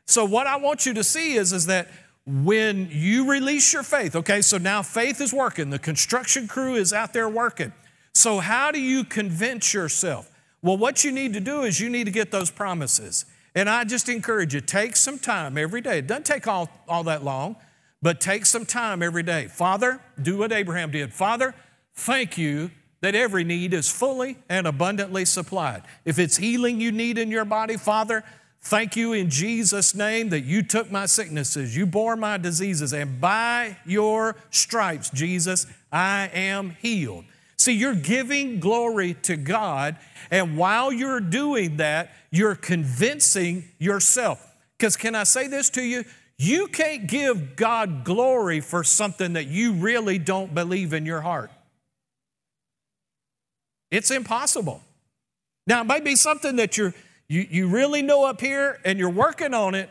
So, 0.07 0.26
what 0.26 0.46
I 0.46 0.57
want 0.57 0.84
you 0.84 0.92
to 0.92 1.03
see 1.03 1.36
is, 1.36 1.55
is 1.55 1.64
that 1.64 1.88
when 2.29 2.91
you 2.93 3.31
release 3.31 3.72
your 3.72 3.83
faith, 3.83 4.14
okay, 4.14 4.43
so 4.43 4.59
now 4.59 4.83
faith 4.83 5.18
is 5.18 5.33
working, 5.33 5.70
the 5.70 5.79
construction 5.79 6.47
crew 6.47 6.74
is 6.74 6.93
out 6.93 7.14
there 7.14 7.29
working. 7.29 7.72
So, 8.12 8.39
how 8.39 8.70
do 8.70 8.79
you 8.79 9.05
convince 9.05 9.72
yourself? 9.72 10.31
Well, 10.61 10.76
what 10.76 11.05
you 11.05 11.12
need 11.12 11.33
to 11.33 11.41
do 11.41 11.62
is 11.62 11.81
you 11.81 11.89
need 11.89 12.05
to 12.05 12.11
get 12.11 12.31
those 12.31 12.51
promises. 12.51 13.24
And 13.55 13.70
I 13.70 13.85
just 13.85 14.11
encourage 14.11 14.53
you, 14.53 14.61
take 14.61 14.95
some 14.97 15.18
time 15.18 15.57
every 15.57 15.81
day. 15.81 16.01
It 16.01 16.07
doesn't 16.07 16.26
take 16.26 16.47
all, 16.47 16.68
all 16.87 17.03
that 17.05 17.24
long, 17.24 17.57
but 18.03 18.20
take 18.20 18.45
some 18.45 18.66
time 18.66 19.03
every 19.03 19.22
day. 19.22 19.47
Father, 19.47 20.01
do 20.20 20.37
what 20.37 20.53
Abraham 20.53 20.91
did. 20.91 21.14
Father, 21.14 21.55
thank 21.95 22.37
you 22.37 22.70
that 23.01 23.14
every 23.14 23.45
need 23.45 23.72
is 23.72 23.91
fully 23.91 24.37
and 24.51 24.66
abundantly 24.66 25.24
supplied. 25.24 25.83
If 26.05 26.18
it's 26.18 26.37
healing 26.37 26.81
you 26.81 26.93
need 26.93 27.16
in 27.16 27.31
your 27.31 27.45
body, 27.47 27.76
Father, 27.76 28.22
Thank 28.69 28.97
you 28.97 29.14
in 29.14 29.31
Jesus' 29.31 29.95
name 29.95 30.29
that 30.29 30.43
you 30.43 30.62
took 30.62 30.91
my 30.91 31.07
sicknesses, 31.07 31.75
you 31.75 31.87
bore 31.87 32.16
my 32.16 32.37
diseases, 32.37 32.93
and 32.93 33.19
by 33.19 33.79
your 33.87 34.37
stripes, 34.51 35.09
Jesus, 35.09 35.66
I 35.91 36.31
am 36.35 36.77
healed. 36.83 37.25
See, 37.57 37.73
you're 37.73 37.95
giving 37.95 38.61
glory 38.61 39.14
to 39.23 39.39
God, 39.39 39.97
and 40.31 40.59
while 40.59 40.93
you're 40.93 41.19
doing 41.19 41.79
that, 41.79 42.11
you're 42.31 42.55
convincing 42.55 43.64
yourself. 43.79 44.47
Because, 44.77 44.99
can 44.99 45.14
I 45.14 45.25
say 45.25 45.47
this 45.47 45.71
to 45.71 45.83
you? 45.83 46.05
You 46.37 46.66
can't 46.66 47.07
give 47.07 47.57
God 47.57 48.05
glory 48.05 48.61
for 48.61 48.85
something 48.85 49.33
that 49.33 49.47
you 49.47 49.73
really 49.73 50.19
don't 50.19 50.55
believe 50.55 50.93
in 50.93 51.07
your 51.07 51.23
heart. 51.23 51.51
It's 53.91 54.11
impossible. 54.11 54.83
Now, 55.66 55.81
it 55.81 55.85
might 55.85 56.05
be 56.05 56.16
something 56.16 56.57
that 56.57 56.77
you're 56.77 56.93
you, 57.29 57.47
you 57.49 57.68
really 57.68 58.03
know 58.03 58.24
up 58.24 58.41
here 58.41 58.81
and 58.85 58.99
you're 58.99 59.11
working 59.11 59.53
on 59.55 59.74
it, 59.74 59.91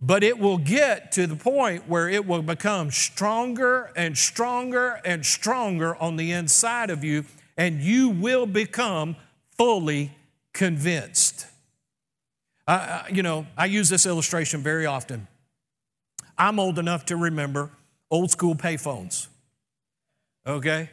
but 0.00 0.22
it 0.22 0.38
will 0.38 0.58
get 0.58 1.12
to 1.12 1.26
the 1.26 1.36
point 1.36 1.88
where 1.88 2.08
it 2.08 2.26
will 2.26 2.42
become 2.42 2.90
stronger 2.90 3.90
and 3.96 4.18
stronger 4.18 5.00
and 5.04 5.24
stronger 5.24 5.96
on 5.96 6.16
the 6.16 6.32
inside 6.32 6.90
of 6.90 7.04
you, 7.04 7.24
and 7.56 7.80
you 7.80 8.08
will 8.08 8.46
become 8.46 9.16
fully 9.56 10.12
convinced. 10.52 11.46
Uh, 12.66 13.04
you 13.10 13.22
know, 13.22 13.46
I 13.56 13.66
use 13.66 13.88
this 13.88 14.06
illustration 14.06 14.60
very 14.60 14.86
often. 14.86 15.28
I'm 16.36 16.58
old 16.58 16.78
enough 16.78 17.06
to 17.06 17.16
remember 17.16 17.70
old 18.10 18.30
school 18.30 18.54
payphones. 18.54 19.28
Okay? 20.46 20.90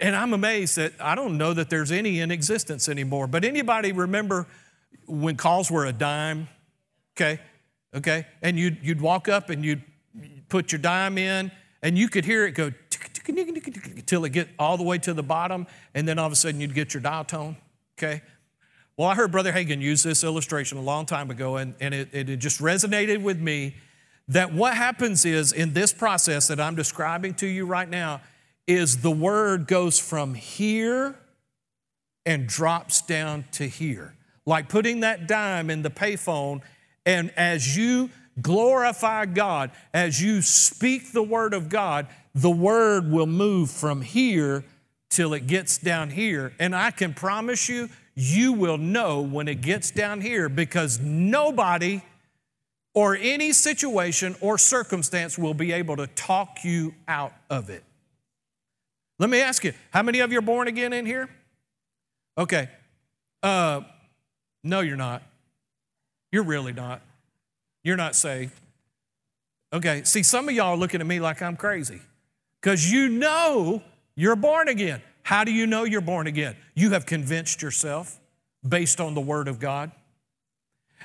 And 0.00 0.14
I'm 0.14 0.32
amazed 0.32 0.76
that 0.76 0.92
I 1.00 1.14
don't 1.14 1.36
know 1.36 1.52
that 1.52 1.70
there's 1.70 1.90
any 1.90 2.20
in 2.20 2.30
existence 2.30 2.88
anymore. 2.88 3.26
But 3.26 3.44
anybody 3.44 3.92
remember 3.92 4.46
when 5.08 5.36
calls 5.36 5.70
were 5.70 5.86
a 5.86 5.92
dime, 5.92 6.48
okay, 7.16 7.40
okay, 7.94 8.26
and 8.42 8.58
you'd, 8.58 8.78
you'd 8.82 9.00
walk 9.00 9.28
up 9.28 9.50
and 9.50 9.64
you'd 9.64 9.82
put 10.48 10.72
your 10.72 10.78
dime 10.78 11.18
in, 11.18 11.50
and 11.82 11.96
you 11.96 12.08
could 12.08 12.24
hear 12.24 12.46
it 12.46 12.52
go 12.52 12.72
till 14.06 14.24
it 14.24 14.30
get 14.30 14.48
all 14.58 14.76
the 14.76 14.82
way 14.82 14.98
to 14.98 15.12
the 15.12 15.22
bottom, 15.22 15.66
and 15.94 16.06
then 16.06 16.18
all 16.18 16.26
of 16.26 16.32
a 16.32 16.36
sudden 16.36 16.60
you'd 16.60 16.74
get 16.74 16.94
your 16.94 17.00
dial 17.00 17.24
tone, 17.24 17.56
okay? 17.98 18.22
Well, 18.96 19.08
I 19.08 19.14
heard 19.14 19.30
Brother 19.30 19.52
Hagin 19.52 19.80
use 19.80 20.02
this 20.02 20.24
illustration 20.24 20.78
a 20.78 20.82
long 20.82 21.06
time 21.06 21.30
ago, 21.30 21.56
and, 21.56 21.74
and 21.80 21.94
it, 21.94 22.08
it 22.12 22.36
just 22.36 22.60
resonated 22.60 23.22
with 23.22 23.38
me 23.38 23.76
that 24.28 24.52
what 24.52 24.74
happens 24.74 25.24
is 25.24 25.52
in 25.52 25.72
this 25.72 25.92
process 25.92 26.48
that 26.48 26.60
I'm 26.60 26.74
describing 26.74 27.34
to 27.34 27.46
you 27.46 27.64
right 27.64 27.88
now 27.88 28.20
is 28.66 28.98
the 28.98 29.10
word 29.10 29.66
goes 29.66 29.98
from 29.98 30.34
here 30.34 31.16
and 32.26 32.46
drops 32.46 33.00
down 33.00 33.44
to 33.52 33.66
here 33.66 34.14
like 34.48 34.70
putting 34.70 35.00
that 35.00 35.28
dime 35.28 35.68
in 35.68 35.82
the 35.82 35.90
payphone, 35.90 36.62
and 37.04 37.30
as 37.36 37.76
you 37.76 38.08
glorify 38.40 39.26
God, 39.26 39.70
as 39.92 40.22
you 40.22 40.40
speak 40.40 41.12
the 41.12 41.22
word 41.22 41.52
of 41.52 41.68
God, 41.68 42.06
the 42.34 42.50
word 42.50 43.10
will 43.10 43.26
move 43.26 43.70
from 43.70 44.00
here 44.00 44.64
till 45.10 45.34
it 45.34 45.46
gets 45.46 45.76
down 45.76 46.08
here. 46.08 46.54
And 46.58 46.74
I 46.74 46.92
can 46.92 47.12
promise 47.12 47.68
you, 47.68 47.90
you 48.14 48.54
will 48.54 48.78
know 48.78 49.20
when 49.20 49.48
it 49.48 49.60
gets 49.60 49.90
down 49.90 50.22
here 50.22 50.48
because 50.48 50.98
nobody 50.98 52.00
or 52.94 53.16
any 53.16 53.52
situation 53.52 54.34
or 54.40 54.56
circumstance 54.56 55.36
will 55.36 55.52
be 55.52 55.72
able 55.72 55.96
to 55.96 56.06
talk 56.06 56.64
you 56.64 56.94
out 57.06 57.34
of 57.50 57.68
it. 57.68 57.84
Let 59.18 59.28
me 59.28 59.42
ask 59.42 59.62
you, 59.62 59.74
how 59.90 60.02
many 60.02 60.20
of 60.20 60.32
you 60.32 60.38
are 60.38 60.42
born 60.42 60.68
again 60.68 60.94
in 60.94 61.04
here? 61.04 61.28
Okay. 62.38 62.70
Uh, 63.42 63.82
no, 64.68 64.80
you're 64.80 64.96
not. 64.96 65.22
You're 66.30 66.44
really 66.44 66.72
not. 66.72 67.00
You're 67.82 67.96
not 67.96 68.14
saved. 68.14 68.52
Okay, 69.72 70.02
see, 70.04 70.22
some 70.22 70.48
of 70.48 70.54
y'all 70.54 70.74
are 70.74 70.76
looking 70.76 71.00
at 71.00 71.06
me 71.06 71.20
like 71.20 71.42
I'm 71.42 71.56
crazy 71.56 72.00
because 72.60 72.90
you 72.90 73.08
know 73.08 73.82
you're 74.14 74.36
born 74.36 74.68
again. 74.68 75.02
How 75.22 75.44
do 75.44 75.52
you 75.52 75.66
know 75.66 75.84
you're 75.84 76.00
born 76.00 76.26
again? 76.26 76.56
You 76.74 76.90
have 76.90 77.06
convinced 77.06 77.62
yourself 77.62 78.18
based 78.66 79.00
on 79.00 79.14
the 79.14 79.20
Word 79.20 79.48
of 79.48 79.58
God. 79.58 79.90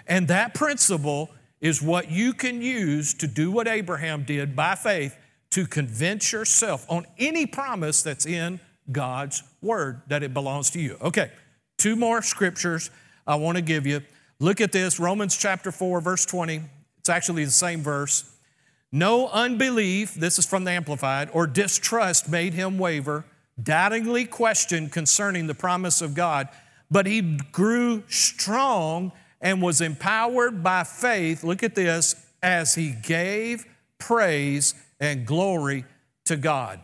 And 0.08 0.28
that 0.28 0.54
principle 0.54 1.30
is 1.62 1.82
what 1.82 2.12
you 2.12 2.34
can 2.34 2.62
use 2.62 3.14
to 3.16 3.28
do 3.28 3.52
what 3.52 3.68
Abraham 3.68 4.24
did 4.24 4.56
by 4.56 4.76
faith 4.76 5.18
to 5.52 5.66
convince 5.66 6.32
yourself 6.32 6.86
on 6.90 7.06
any 7.18 7.46
promise 7.46 8.02
that's 8.02 8.26
in 8.26 8.60
God's 8.92 9.44
Word 9.62 10.02
that 10.08 10.24
it 10.24 10.34
belongs 10.34 10.70
to 10.72 10.80
you. 10.80 10.98
Okay, 11.02 11.32
two 11.78 11.96
more 11.96 12.22
scriptures 12.22 12.90
I 13.26 13.36
want 13.36 13.58
to 13.58 13.62
give 13.62 13.86
you. 13.86 14.02
Look 14.40 14.62
at 14.62 14.72
this 14.72 15.00
Romans 15.00 15.38
chapter 15.38 15.72
4, 15.72 16.02
verse 16.02 16.26
20. 16.26 16.62
It's 17.00 17.10
actually 17.10 17.46
the 17.46 17.52
same 17.52 17.82
verse. 17.82 18.30
No 18.92 19.28
unbelief, 19.30 20.14
this 20.14 20.38
is 20.38 20.46
from 20.46 20.66
the 20.66 20.72
Amplified, 20.72 21.30
or 21.34 21.48
distrust 21.48 22.30
made 22.30 22.54
him 22.54 22.78
waver, 22.78 23.26
doubtingly 23.62 24.26
questioned 24.26 24.92
concerning 24.92 25.48
the 25.48 25.56
promise 25.56 26.02
of 26.02 26.14
God, 26.14 26.48
but 26.92 27.08
he 27.08 27.22
grew 27.52 28.04
strong 28.08 29.12
and 29.42 29.62
was 29.62 29.82
empowered 29.82 30.64
by 30.64 30.84
faith. 30.84 31.44
Look 31.44 31.64
at 31.64 31.76
this, 31.76 32.16
as 32.44 32.76
he 32.76 32.92
gave 32.92 33.66
praise 33.98 34.76
and 35.00 35.26
glory 35.26 35.86
to 36.26 36.36
God. 36.36 36.80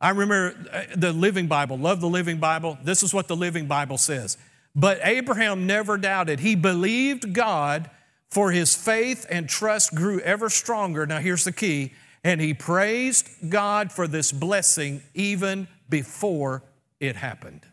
I 0.00 0.10
remember 0.10 0.56
uh, 0.72 0.82
the 0.96 1.12
Living 1.12 1.46
Bible, 1.46 1.78
love 1.78 2.00
the 2.00 2.08
Living 2.08 2.38
Bible. 2.38 2.78
This 2.82 3.02
is 3.02 3.12
what 3.14 3.28
the 3.28 3.36
Living 3.36 3.66
Bible 3.66 3.98
says. 3.98 4.36
But 4.74 5.00
Abraham 5.02 5.66
never 5.66 5.98
doubted. 5.98 6.40
He 6.40 6.54
believed 6.54 7.32
God, 7.32 7.90
for 8.30 8.50
his 8.50 8.74
faith 8.74 9.26
and 9.28 9.46
trust 9.46 9.94
grew 9.94 10.18
ever 10.20 10.48
stronger. 10.48 11.04
Now, 11.04 11.18
here's 11.18 11.44
the 11.44 11.52
key. 11.52 11.92
And 12.24 12.40
he 12.40 12.54
praised 12.54 13.28
God 13.50 13.92
for 13.92 14.08
this 14.08 14.32
blessing 14.32 15.02
even 15.12 15.68
before 15.90 16.62
it 16.98 17.16
happened. 17.16 17.66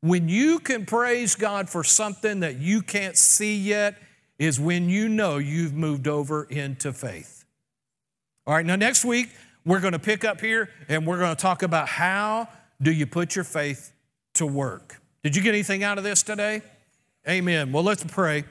When 0.00 0.28
you 0.28 0.58
can 0.58 0.86
praise 0.86 1.36
God 1.36 1.70
for 1.70 1.84
something 1.84 2.40
that 2.40 2.58
you 2.58 2.82
can't 2.82 3.16
see 3.16 3.56
yet, 3.56 3.96
is 4.38 4.58
when 4.58 4.88
you 4.88 5.08
know 5.08 5.38
you've 5.38 5.74
moved 5.74 6.08
over 6.08 6.44
into 6.44 6.92
faith. 6.92 7.44
All 8.46 8.54
right, 8.54 8.66
now 8.66 8.76
next 8.76 9.04
week, 9.04 9.30
we're 9.64 9.80
going 9.80 9.92
to 9.92 9.98
pick 9.98 10.24
up 10.24 10.40
here 10.40 10.68
and 10.88 11.06
we're 11.06 11.18
going 11.18 11.34
to 11.34 11.40
talk 11.40 11.62
about 11.62 11.88
how 11.88 12.48
do 12.82 12.90
you 12.90 13.06
put 13.06 13.36
your 13.36 13.44
faith 13.44 13.92
to 14.34 14.44
work. 14.44 15.00
Did 15.24 15.34
you 15.34 15.42
get 15.42 15.54
anything 15.54 15.82
out 15.82 15.96
of 15.96 16.04
this 16.04 16.22
today? 16.22 16.60
Amen. 17.26 17.72
Well, 17.72 17.82
let's 17.82 18.04
pray. 18.04 18.44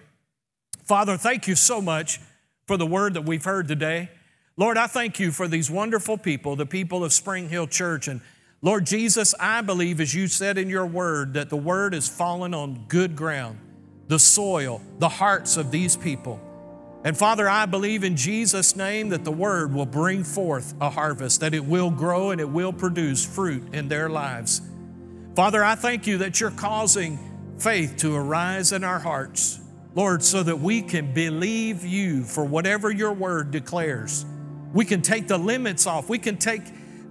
Father, 0.85 1.17
thank 1.17 1.47
you 1.47 1.55
so 1.55 1.79
much 1.79 2.19
for 2.65 2.77
the 2.77 2.85
word 2.85 3.13
that 3.13 3.21
we've 3.21 3.43
heard 3.43 3.67
today. 3.67 4.09
Lord, 4.57 4.75
I 4.75 4.87
thank 4.87 5.19
you 5.19 5.31
for 5.31 5.47
these 5.47 5.69
wonderful 5.69 6.17
people, 6.17 6.55
the 6.55 6.65
people 6.65 7.03
of 7.03 7.13
Spring 7.13 7.47
Hill 7.47 7.67
Church. 7.67 8.07
And 8.07 8.21
Lord 8.63 8.87
Jesus, 8.87 9.35
I 9.39 9.61
believe, 9.61 10.01
as 10.01 10.15
you 10.15 10.27
said 10.27 10.57
in 10.57 10.67
your 10.67 10.87
word, 10.87 11.35
that 11.35 11.51
the 11.51 11.57
word 11.57 11.93
is 11.93 12.09
fallen 12.09 12.55
on 12.55 12.85
good 12.87 13.15
ground, 13.15 13.59
the 14.07 14.17
soil, 14.17 14.81
the 14.97 15.09
hearts 15.09 15.57
of 15.57 15.69
these 15.69 15.95
people. 15.95 16.41
And 17.03 17.15
Father, 17.15 17.47
I 17.47 17.67
believe 17.67 18.03
in 18.03 18.17
Jesus' 18.17 18.75
name 18.75 19.09
that 19.09 19.23
the 19.23 19.31
word 19.31 19.75
will 19.75 19.85
bring 19.85 20.23
forth 20.23 20.73
a 20.81 20.89
harvest, 20.89 21.39
that 21.41 21.53
it 21.53 21.65
will 21.65 21.91
grow 21.91 22.31
and 22.31 22.41
it 22.41 22.49
will 22.49 22.73
produce 22.73 23.23
fruit 23.23 23.75
in 23.75 23.89
their 23.89 24.09
lives. 24.09 24.61
Father, 25.35 25.63
I 25.63 25.73
thank 25.73 26.05
you 26.05 26.19
that 26.19 26.39
you're 26.39 26.51
causing 26.51 27.17
faith 27.57 27.97
to 27.97 28.15
arise 28.15 28.71
in 28.71 28.83
our 28.83 28.99
hearts, 28.99 29.59
Lord, 29.95 30.21
so 30.21 30.43
that 30.43 30.59
we 30.59 30.83
can 30.83 31.11
believe 31.11 31.83
you 31.83 32.23
for 32.23 32.45
whatever 32.45 32.91
your 32.91 33.13
word 33.13 33.49
declares. 33.49 34.25
We 34.73 34.85
can 34.85 35.01
take 35.01 35.27
the 35.27 35.39
limits 35.39 35.87
off, 35.87 36.07
we 36.07 36.19
can 36.19 36.37
take 36.37 36.61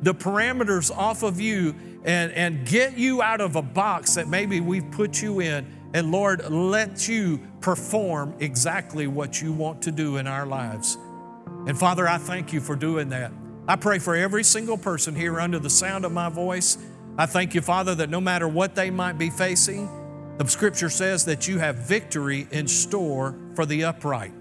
the 0.03 0.15
parameters 0.15 0.97
off 0.97 1.25
of 1.25 1.41
you 1.41 1.75
and, 2.05 2.31
and 2.33 2.67
get 2.67 2.97
you 2.97 3.23
out 3.23 3.41
of 3.41 3.57
a 3.57 3.63
box 3.63 4.15
that 4.15 4.29
maybe 4.29 4.61
we've 4.61 4.89
put 4.93 5.21
you 5.21 5.41
in. 5.41 5.67
And 5.95 6.11
Lord, 6.11 6.49
let 6.49 7.09
you 7.09 7.41
perform 7.61 8.35
exactly 8.39 9.07
what 9.09 9.43
you 9.43 9.53
want 9.53 9.83
to 9.83 9.91
do 9.91 10.17
in 10.17 10.27
our 10.29 10.47
lives. 10.47 10.97
And 11.67 11.79
Father, 11.79 12.09
I 12.09 12.19
thank 12.19 12.53
you 12.53 12.61
for 12.61 12.77
doing 12.77 13.09
that. 13.11 13.33
I 13.69 13.77
pray 13.77 13.99
for 13.99 14.17
every 14.17 14.43
single 14.43 14.79
person 14.79 15.15
here 15.15 15.41
under 15.41 15.59
the 15.59 15.71
sound 15.71 16.05
of 16.05 16.13
my 16.13 16.29
voice 16.29 16.79
I 17.19 17.27
thank 17.27 17.55
you, 17.55 17.61
Father, 17.61 17.95
that 17.97 18.09
no 18.09 18.21
matter 18.21 18.49
what 18.49 18.75
they 18.75 18.91
might 18.91 19.19
be 19.19 19.31
facing, 19.31 19.89
the 20.39 20.49
scripture 20.49 20.89
says 20.89 21.27
that 21.27 21.47
you 21.47 21.59
have 21.59 21.77
victory 21.77 22.49
in 22.51 22.67
store 22.67 23.37
for 23.55 23.67
the 23.67 23.85
upright. 23.85 24.33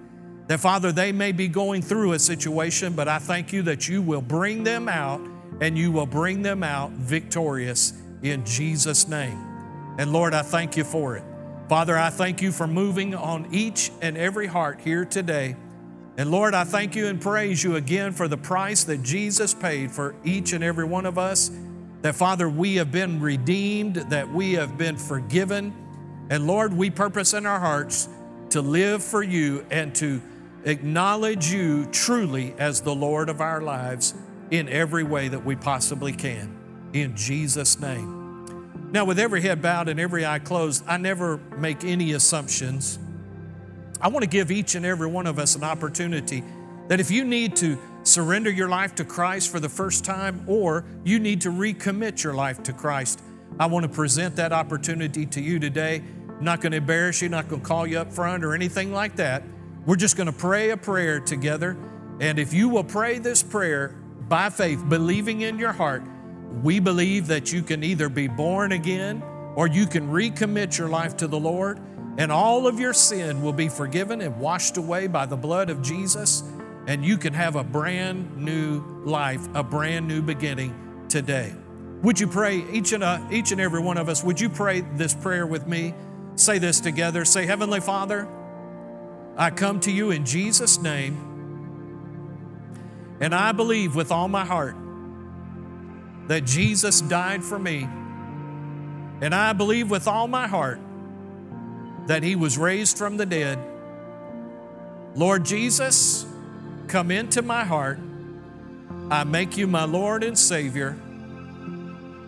That, 0.47 0.59
Father, 0.59 0.91
they 0.91 1.11
may 1.11 1.31
be 1.31 1.47
going 1.47 1.81
through 1.81 2.13
a 2.13 2.19
situation, 2.19 2.93
but 2.93 3.07
I 3.07 3.19
thank 3.19 3.51
you 3.53 3.61
that 3.63 3.87
you 3.87 4.01
will 4.01 4.21
bring 4.21 4.63
them 4.63 4.87
out 4.87 5.21
and 5.59 5.77
you 5.77 5.91
will 5.91 6.05
bring 6.05 6.41
them 6.41 6.63
out 6.63 6.91
victorious 6.91 7.93
in 8.23 8.45
Jesus' 8.45 9.07
name. 9.07 9.37
And 9.97 10.13
Lord, 10.13 10.33
I 10.33 10.41
thank 10.41 10.77
you 10.77 10.83
for 10.83 11.17
it. 11.17 11.23
Father, 11.69 11.97
I 11.97 12.09
thank 12.09 12.41
you 12.41 12.51
for 12.51 12.67
moving 12.67 13.15
on 13.15 13.47
each 13.51 13.91
and 14.01 14.17
every 14.17 14.47
heart 14.47 14.81
here 14.81 15.05
today. 15.05 15.55
And 16.17 16.31
Lord, 16.31 16.53
I 16.53 16.63
thank 16.63 16.95
you 16.95 17.07
and 17.07 17.21
praise 17.21 17.63
you 17.63 17.75
again 17.75 18.11
for 18.11 18.27
the 18.27 18.37
price 18.37 18.83
that 18.85 19.03
Jesus 19.03 19.53
paid 19.53 19.91
for 19.91 20.15
each 20.23 20.53
and 20.53 20.63
every 20.63 20.85
one 20.85 21.05
of 21.05 21.17
us. 21.17 21.49
That, 22.01 22.15
Father, 22.15 22.49
we 22.49 22.75
have 22.75 22.91
been 22.91 23.19
redeemed, 23.19 23.95
that 23.95 24.31
we 24.31 24.53
have 24.53 24.77
been 24.77 24.97
forgiven. 24.97 25.73
And 26.29 26.47
Lord, 26.47 26.73
we 26.73 26.89
purpose 26.89 27.33
in 27.33 27.45
our 27.45 27.59
hearts 27.59 28.09
to 28.49 28.61
live 28.61 29.03
for 29.03 29.21
you 29.21 29.65
and 29.69 29.93
to 29.95 30.21
acknowledge 30.65 31.51
you 31.51 31.85
truly 31.87 32.53
as 32.57 32.81
the 32.81 32.93
Lord 32.93 33.29
of 33.29 33.41
our 33.41 33.61
lives 33.61 34.13
in 34.49 34.67
every 34.67 35.03
way 35.03 35.27
that 35.27 35.45
we 35.45 35.55
possibly 35.55 36.11
can. 36.11 36.57
In 36.93 37.15
Jesus' 37.15 37.79
name. 37.79 38.91
Now, 38.91 39.05
with 39.05 39.19
every 39.19 39.41
head 39.41 39.61
bowed 39.61 39.87
and 39.87 39.99
every 39.99 40.25
eye 40.25 40.39
closed, 40.39 40.83
I 40.87 40.97
never 40.97 41.37
make 41.57 41.83
any 41.85 42.11
assumptions. 42.11 42.99
I 44.01 44.09
want 44.09 44.23
to 44.23 44.29
give 44.29 44.51
each 44.51 44.75
and 44.75 44.85
every 44.85 45.07
one 45.07 45.27
of 45.27 45.39
us 45.39 45.55
an 45.55 45.63
opportunity 45.63 46.43
that 46.89 46.99
if 46.99 47.09
you 47.09 47.23
need 47.23 47.55
to 47.57 47.79
surrender 48.03 48.49
your 48.49 48.69
life 48.69 48.95
to 48.95 49.05
Christ 49.05 49.51
for 49.51 49.59
the 49.59 49.69
first 49.69 50.03
time, 50.03 50.43
or 50.47 50.85
you 51.03 51.19
need 51.19 51.41
to 51.41 51.49
recommit 51.49 52.23
your 52.23 52.33
life 52.33 52.63
to 52.63 52.73
Christ, 52.73 53.21
I 53.59 53.65
want 53.67 53.83
to 53.83 53.89
present 53.89 54.35
that 54.37 54.53
opportunity 54.53 55.25
to 55.27 55.41
you 55.41 55.59
today. 55.59 56.03
I'm 56.29 56.43
not 56.43 56.61
going 56.61 56.71
to 56.71 56.77
embarrass 56.77 57.21
you, 57.21 57.29
not 57.29 57.47
going 57.47 57.61
to 57.61 57.67
call 57.67 57.85
you 57.85 57.99
up 57.99 58.11
front 58.11 58.43
or 58.43 58.55
anything 58.55 58.91
like 58.91 59.17
that. 59.17 59.43
We're 59.85 59.97
just 59.97 60.17
going 60.17 60.27
to 60.27 60.33
pray 60.33 60.71
a 60.71 60.77
prayer 60.77 61.19
together. 61.19 61.77
And 62.19 62.39
if 62.39 62.53
you 62.53 62.69
will 62.69 62.83
pray 62.83 63.19
this 63.19 63.43
prayer 63.43 63.89
by 64.27 64.49
faith, 64.49 64.83
believing 64.87 65.41
in 65.41 65.59
your 65.59 65.73
heart, 65.73 66.03
we 66.63 66.79
believe 66.79 67.27
that 67.27 67.51
you 67.51 67.61
can 67.61 67.83
either 67.83 68.09
be 68.09 68.27
born 68.27 68.71
again 68.71 69.21
or 69.55 69.67
you 69.67 69.85
can 69.85 70.09
recommit 70.09 70.77
your 70.77 70.87
life 70.87 71.17
to 71.17 71.27
the 71.27 71.39
Lord, 71.39 71.79
and 72.17 72.31
all 72.31 72.67
of 72.67 72.79
your 72.79 72.93
sin 72.93 73.41
will 73.41 73.53
be 73.53 73.67
forgiven 73.67 74.21
and 74.21 74.39
washed 74.39 74.77
away 74.77 75.07
by 75.07 75.25
the 75.25 75.35
blood 75.35 75.69
of 75.69 75.81
Jesus 75.81 76.43
and 76.87 77.05
you 77.05 77.17
can 77.17 77.33
have 77.33 77.55
a 77.55 77.63
brand 77.63 78.37
new 78.37 78.81
life, 79.03 79.41
a 79.53 79.63
brand 79.63 80.07
new 80.07 80.21
beginning 80.21 81.05
today. 81.09 81.53
Would 82.01 82.19
you 82.19 82.27
pray, 82.27 82.63
each 82.71 82.93
and, 82.93 83.03
a, 83.03 83.25
each 83.31 83.51
and 83.51 83.61
every 83.61 83.81
one 83.81 83.97
of 83.97 84.09
us, 84.09 84.23
would 84.23 84.39
you 84.41 84.49
pray 84.49 84.81
this 84.81 85.13
prayer 85.13 85.45
with 85.45 85.67
me? 85.67 85.93
Say 86.35 86.57
this 86.57 86.79
together. 86.79 87.25
Say, 87.25 87.45
Heavenly 87.45 87.79
Father, 87.79 88.27
I 89.37 89.51
come 89.51 89.79
to 89.81 89.91
you 89.91 90.11
in 90.11 90.25
Jesus' 90.25 90.81
name, 90.81 91.27
and 93.19 93.35
I 93.35 93.51
believe 93.51 93.95
with 93.95 94.11
all 94.11 94.27
my 94.27 94.45
heart 94.45 94.75
that 96.27 96.45
Jesus 96.45 97.01
died 97.01 97.43
for 97.43 97.59
me. 97.59 97.87
And 99.21 99.35
I 99.35 99.53
believe 99.53 99.91
with 99.91 100.07
all 100.07 100.27
my 100.27 100.47
heart 100.47 100.79
that 102.07 102.23
he 102.23 102.35
was 102.35 102.57
raised 102.57 102.97
from 102.97 103.17
the 103.17 103.25
dead. 103.25 103.59
Lord 105.13 105.45
Jesus, 105.45 106.25
come 106.91 107.09
into 107.09 107.41
my 107.41 107.63
heart. 107.63 107.97
I 109.09 109.23
make 109.23 109.55
you 109.55 109.65
my 109.65 109.85
Lord 109.85 110.25
and 110.25 110.37
Savior. 110.37 110.97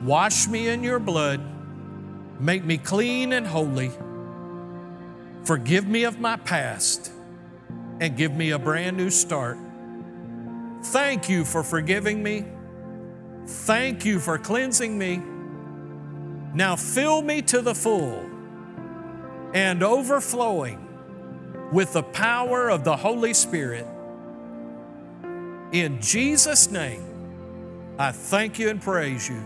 Wash 0.01 0.47
me 0.47 0.69
in 0.69 0.83
your 0.83 0.99
blood. 0.99 1.41
Make 2.39 2.63
me 2.63 2.77
clean 2.77 3.33
and 3.33 3.45
holy. 3.45 3.91
Forgive 5.43 5.85
me 5.85 6.05
of 6.05 6.17
my 6.17 6.37
past 6.37 7.11
and 7.99 8.15
give 8.15 8.33
me 8.33 8.51
a 8.51 8.59
brand 8.59 8.95
new 8.95 9.09
start. 9.09 9.57
Thank 10.85 11.27
you 11.27 11.43
for 11.43 11.61
forgiving 11.61 12.23
me. 12.23 12.45
Thank 13.45 14.05
you 14.05 14.17
for 14.17 14.37
cleansing 14.37 14.97
me. 14.97 15.21
Now 16.53 16.77
fill 16.77 17.21
me 17.21 17.41
to 17.43 17.61
the 17.61 17.75
full 17.75 18.25
and 19.53 19.83
overflowing 19.83 20.79
with 21.73 21.91
the 21.91 22.03
power 22.03 22.69
of 22.69 22.85
the 22.85 22.95
Holy 22.95 23.33
Spirit. 23.33 23.87
In 25.73 25.99
Jesus' 25.99 26.69
name, 26.69 27.03
I 27.97 28.11
thank 28.11 28.59
you 28.59 28.69
and 28.69 28.79
praise 28.79 29.27
you. 29.27 29.43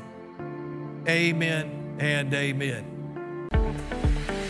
Amen 1.08 1.96
and 2.00 2.34
amen. 2.34 3.48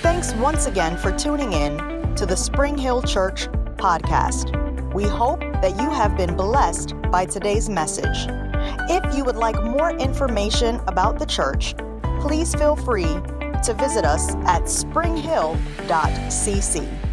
Thanks 0.02 0.34
once 0.34 0.66
again 0.66 0.98
for 0.98 1.16
tuning 1.16 1.54
in 1.54 1.78
to 2.16 2.26
the 2.26 2.36
Spring 2.36 2.80
Hill 2.80 3.04
Church 3.04 3.48
podcast. 3.78 4.52
We 4.92 5.04
hope 5.04 5.40
that 5.40 5.80
you 5.80 5.92
have 5.92 6.18
been 6.18 6.36
blessed 6.36 7.00
by 7.12 7.26
today's 7.26 7.70
message. 7.70 8.26
If 8.90 9.16
you 9.16 9.24
would 9.24 9.36
like 9.36 9.64
more 9.64 9.92
information 9.92 10.82
about 10.88 11.20
the 11.20 11.28
church, 11.28 11.76
please 12.20 12.56
feel 12.56 12.76
free 12.76 13.20
to 13.64 13.76
visit 13.78 14.04
us 14.04 14.34
at 14.48 14.68
springhill.cc. 14.68 17.07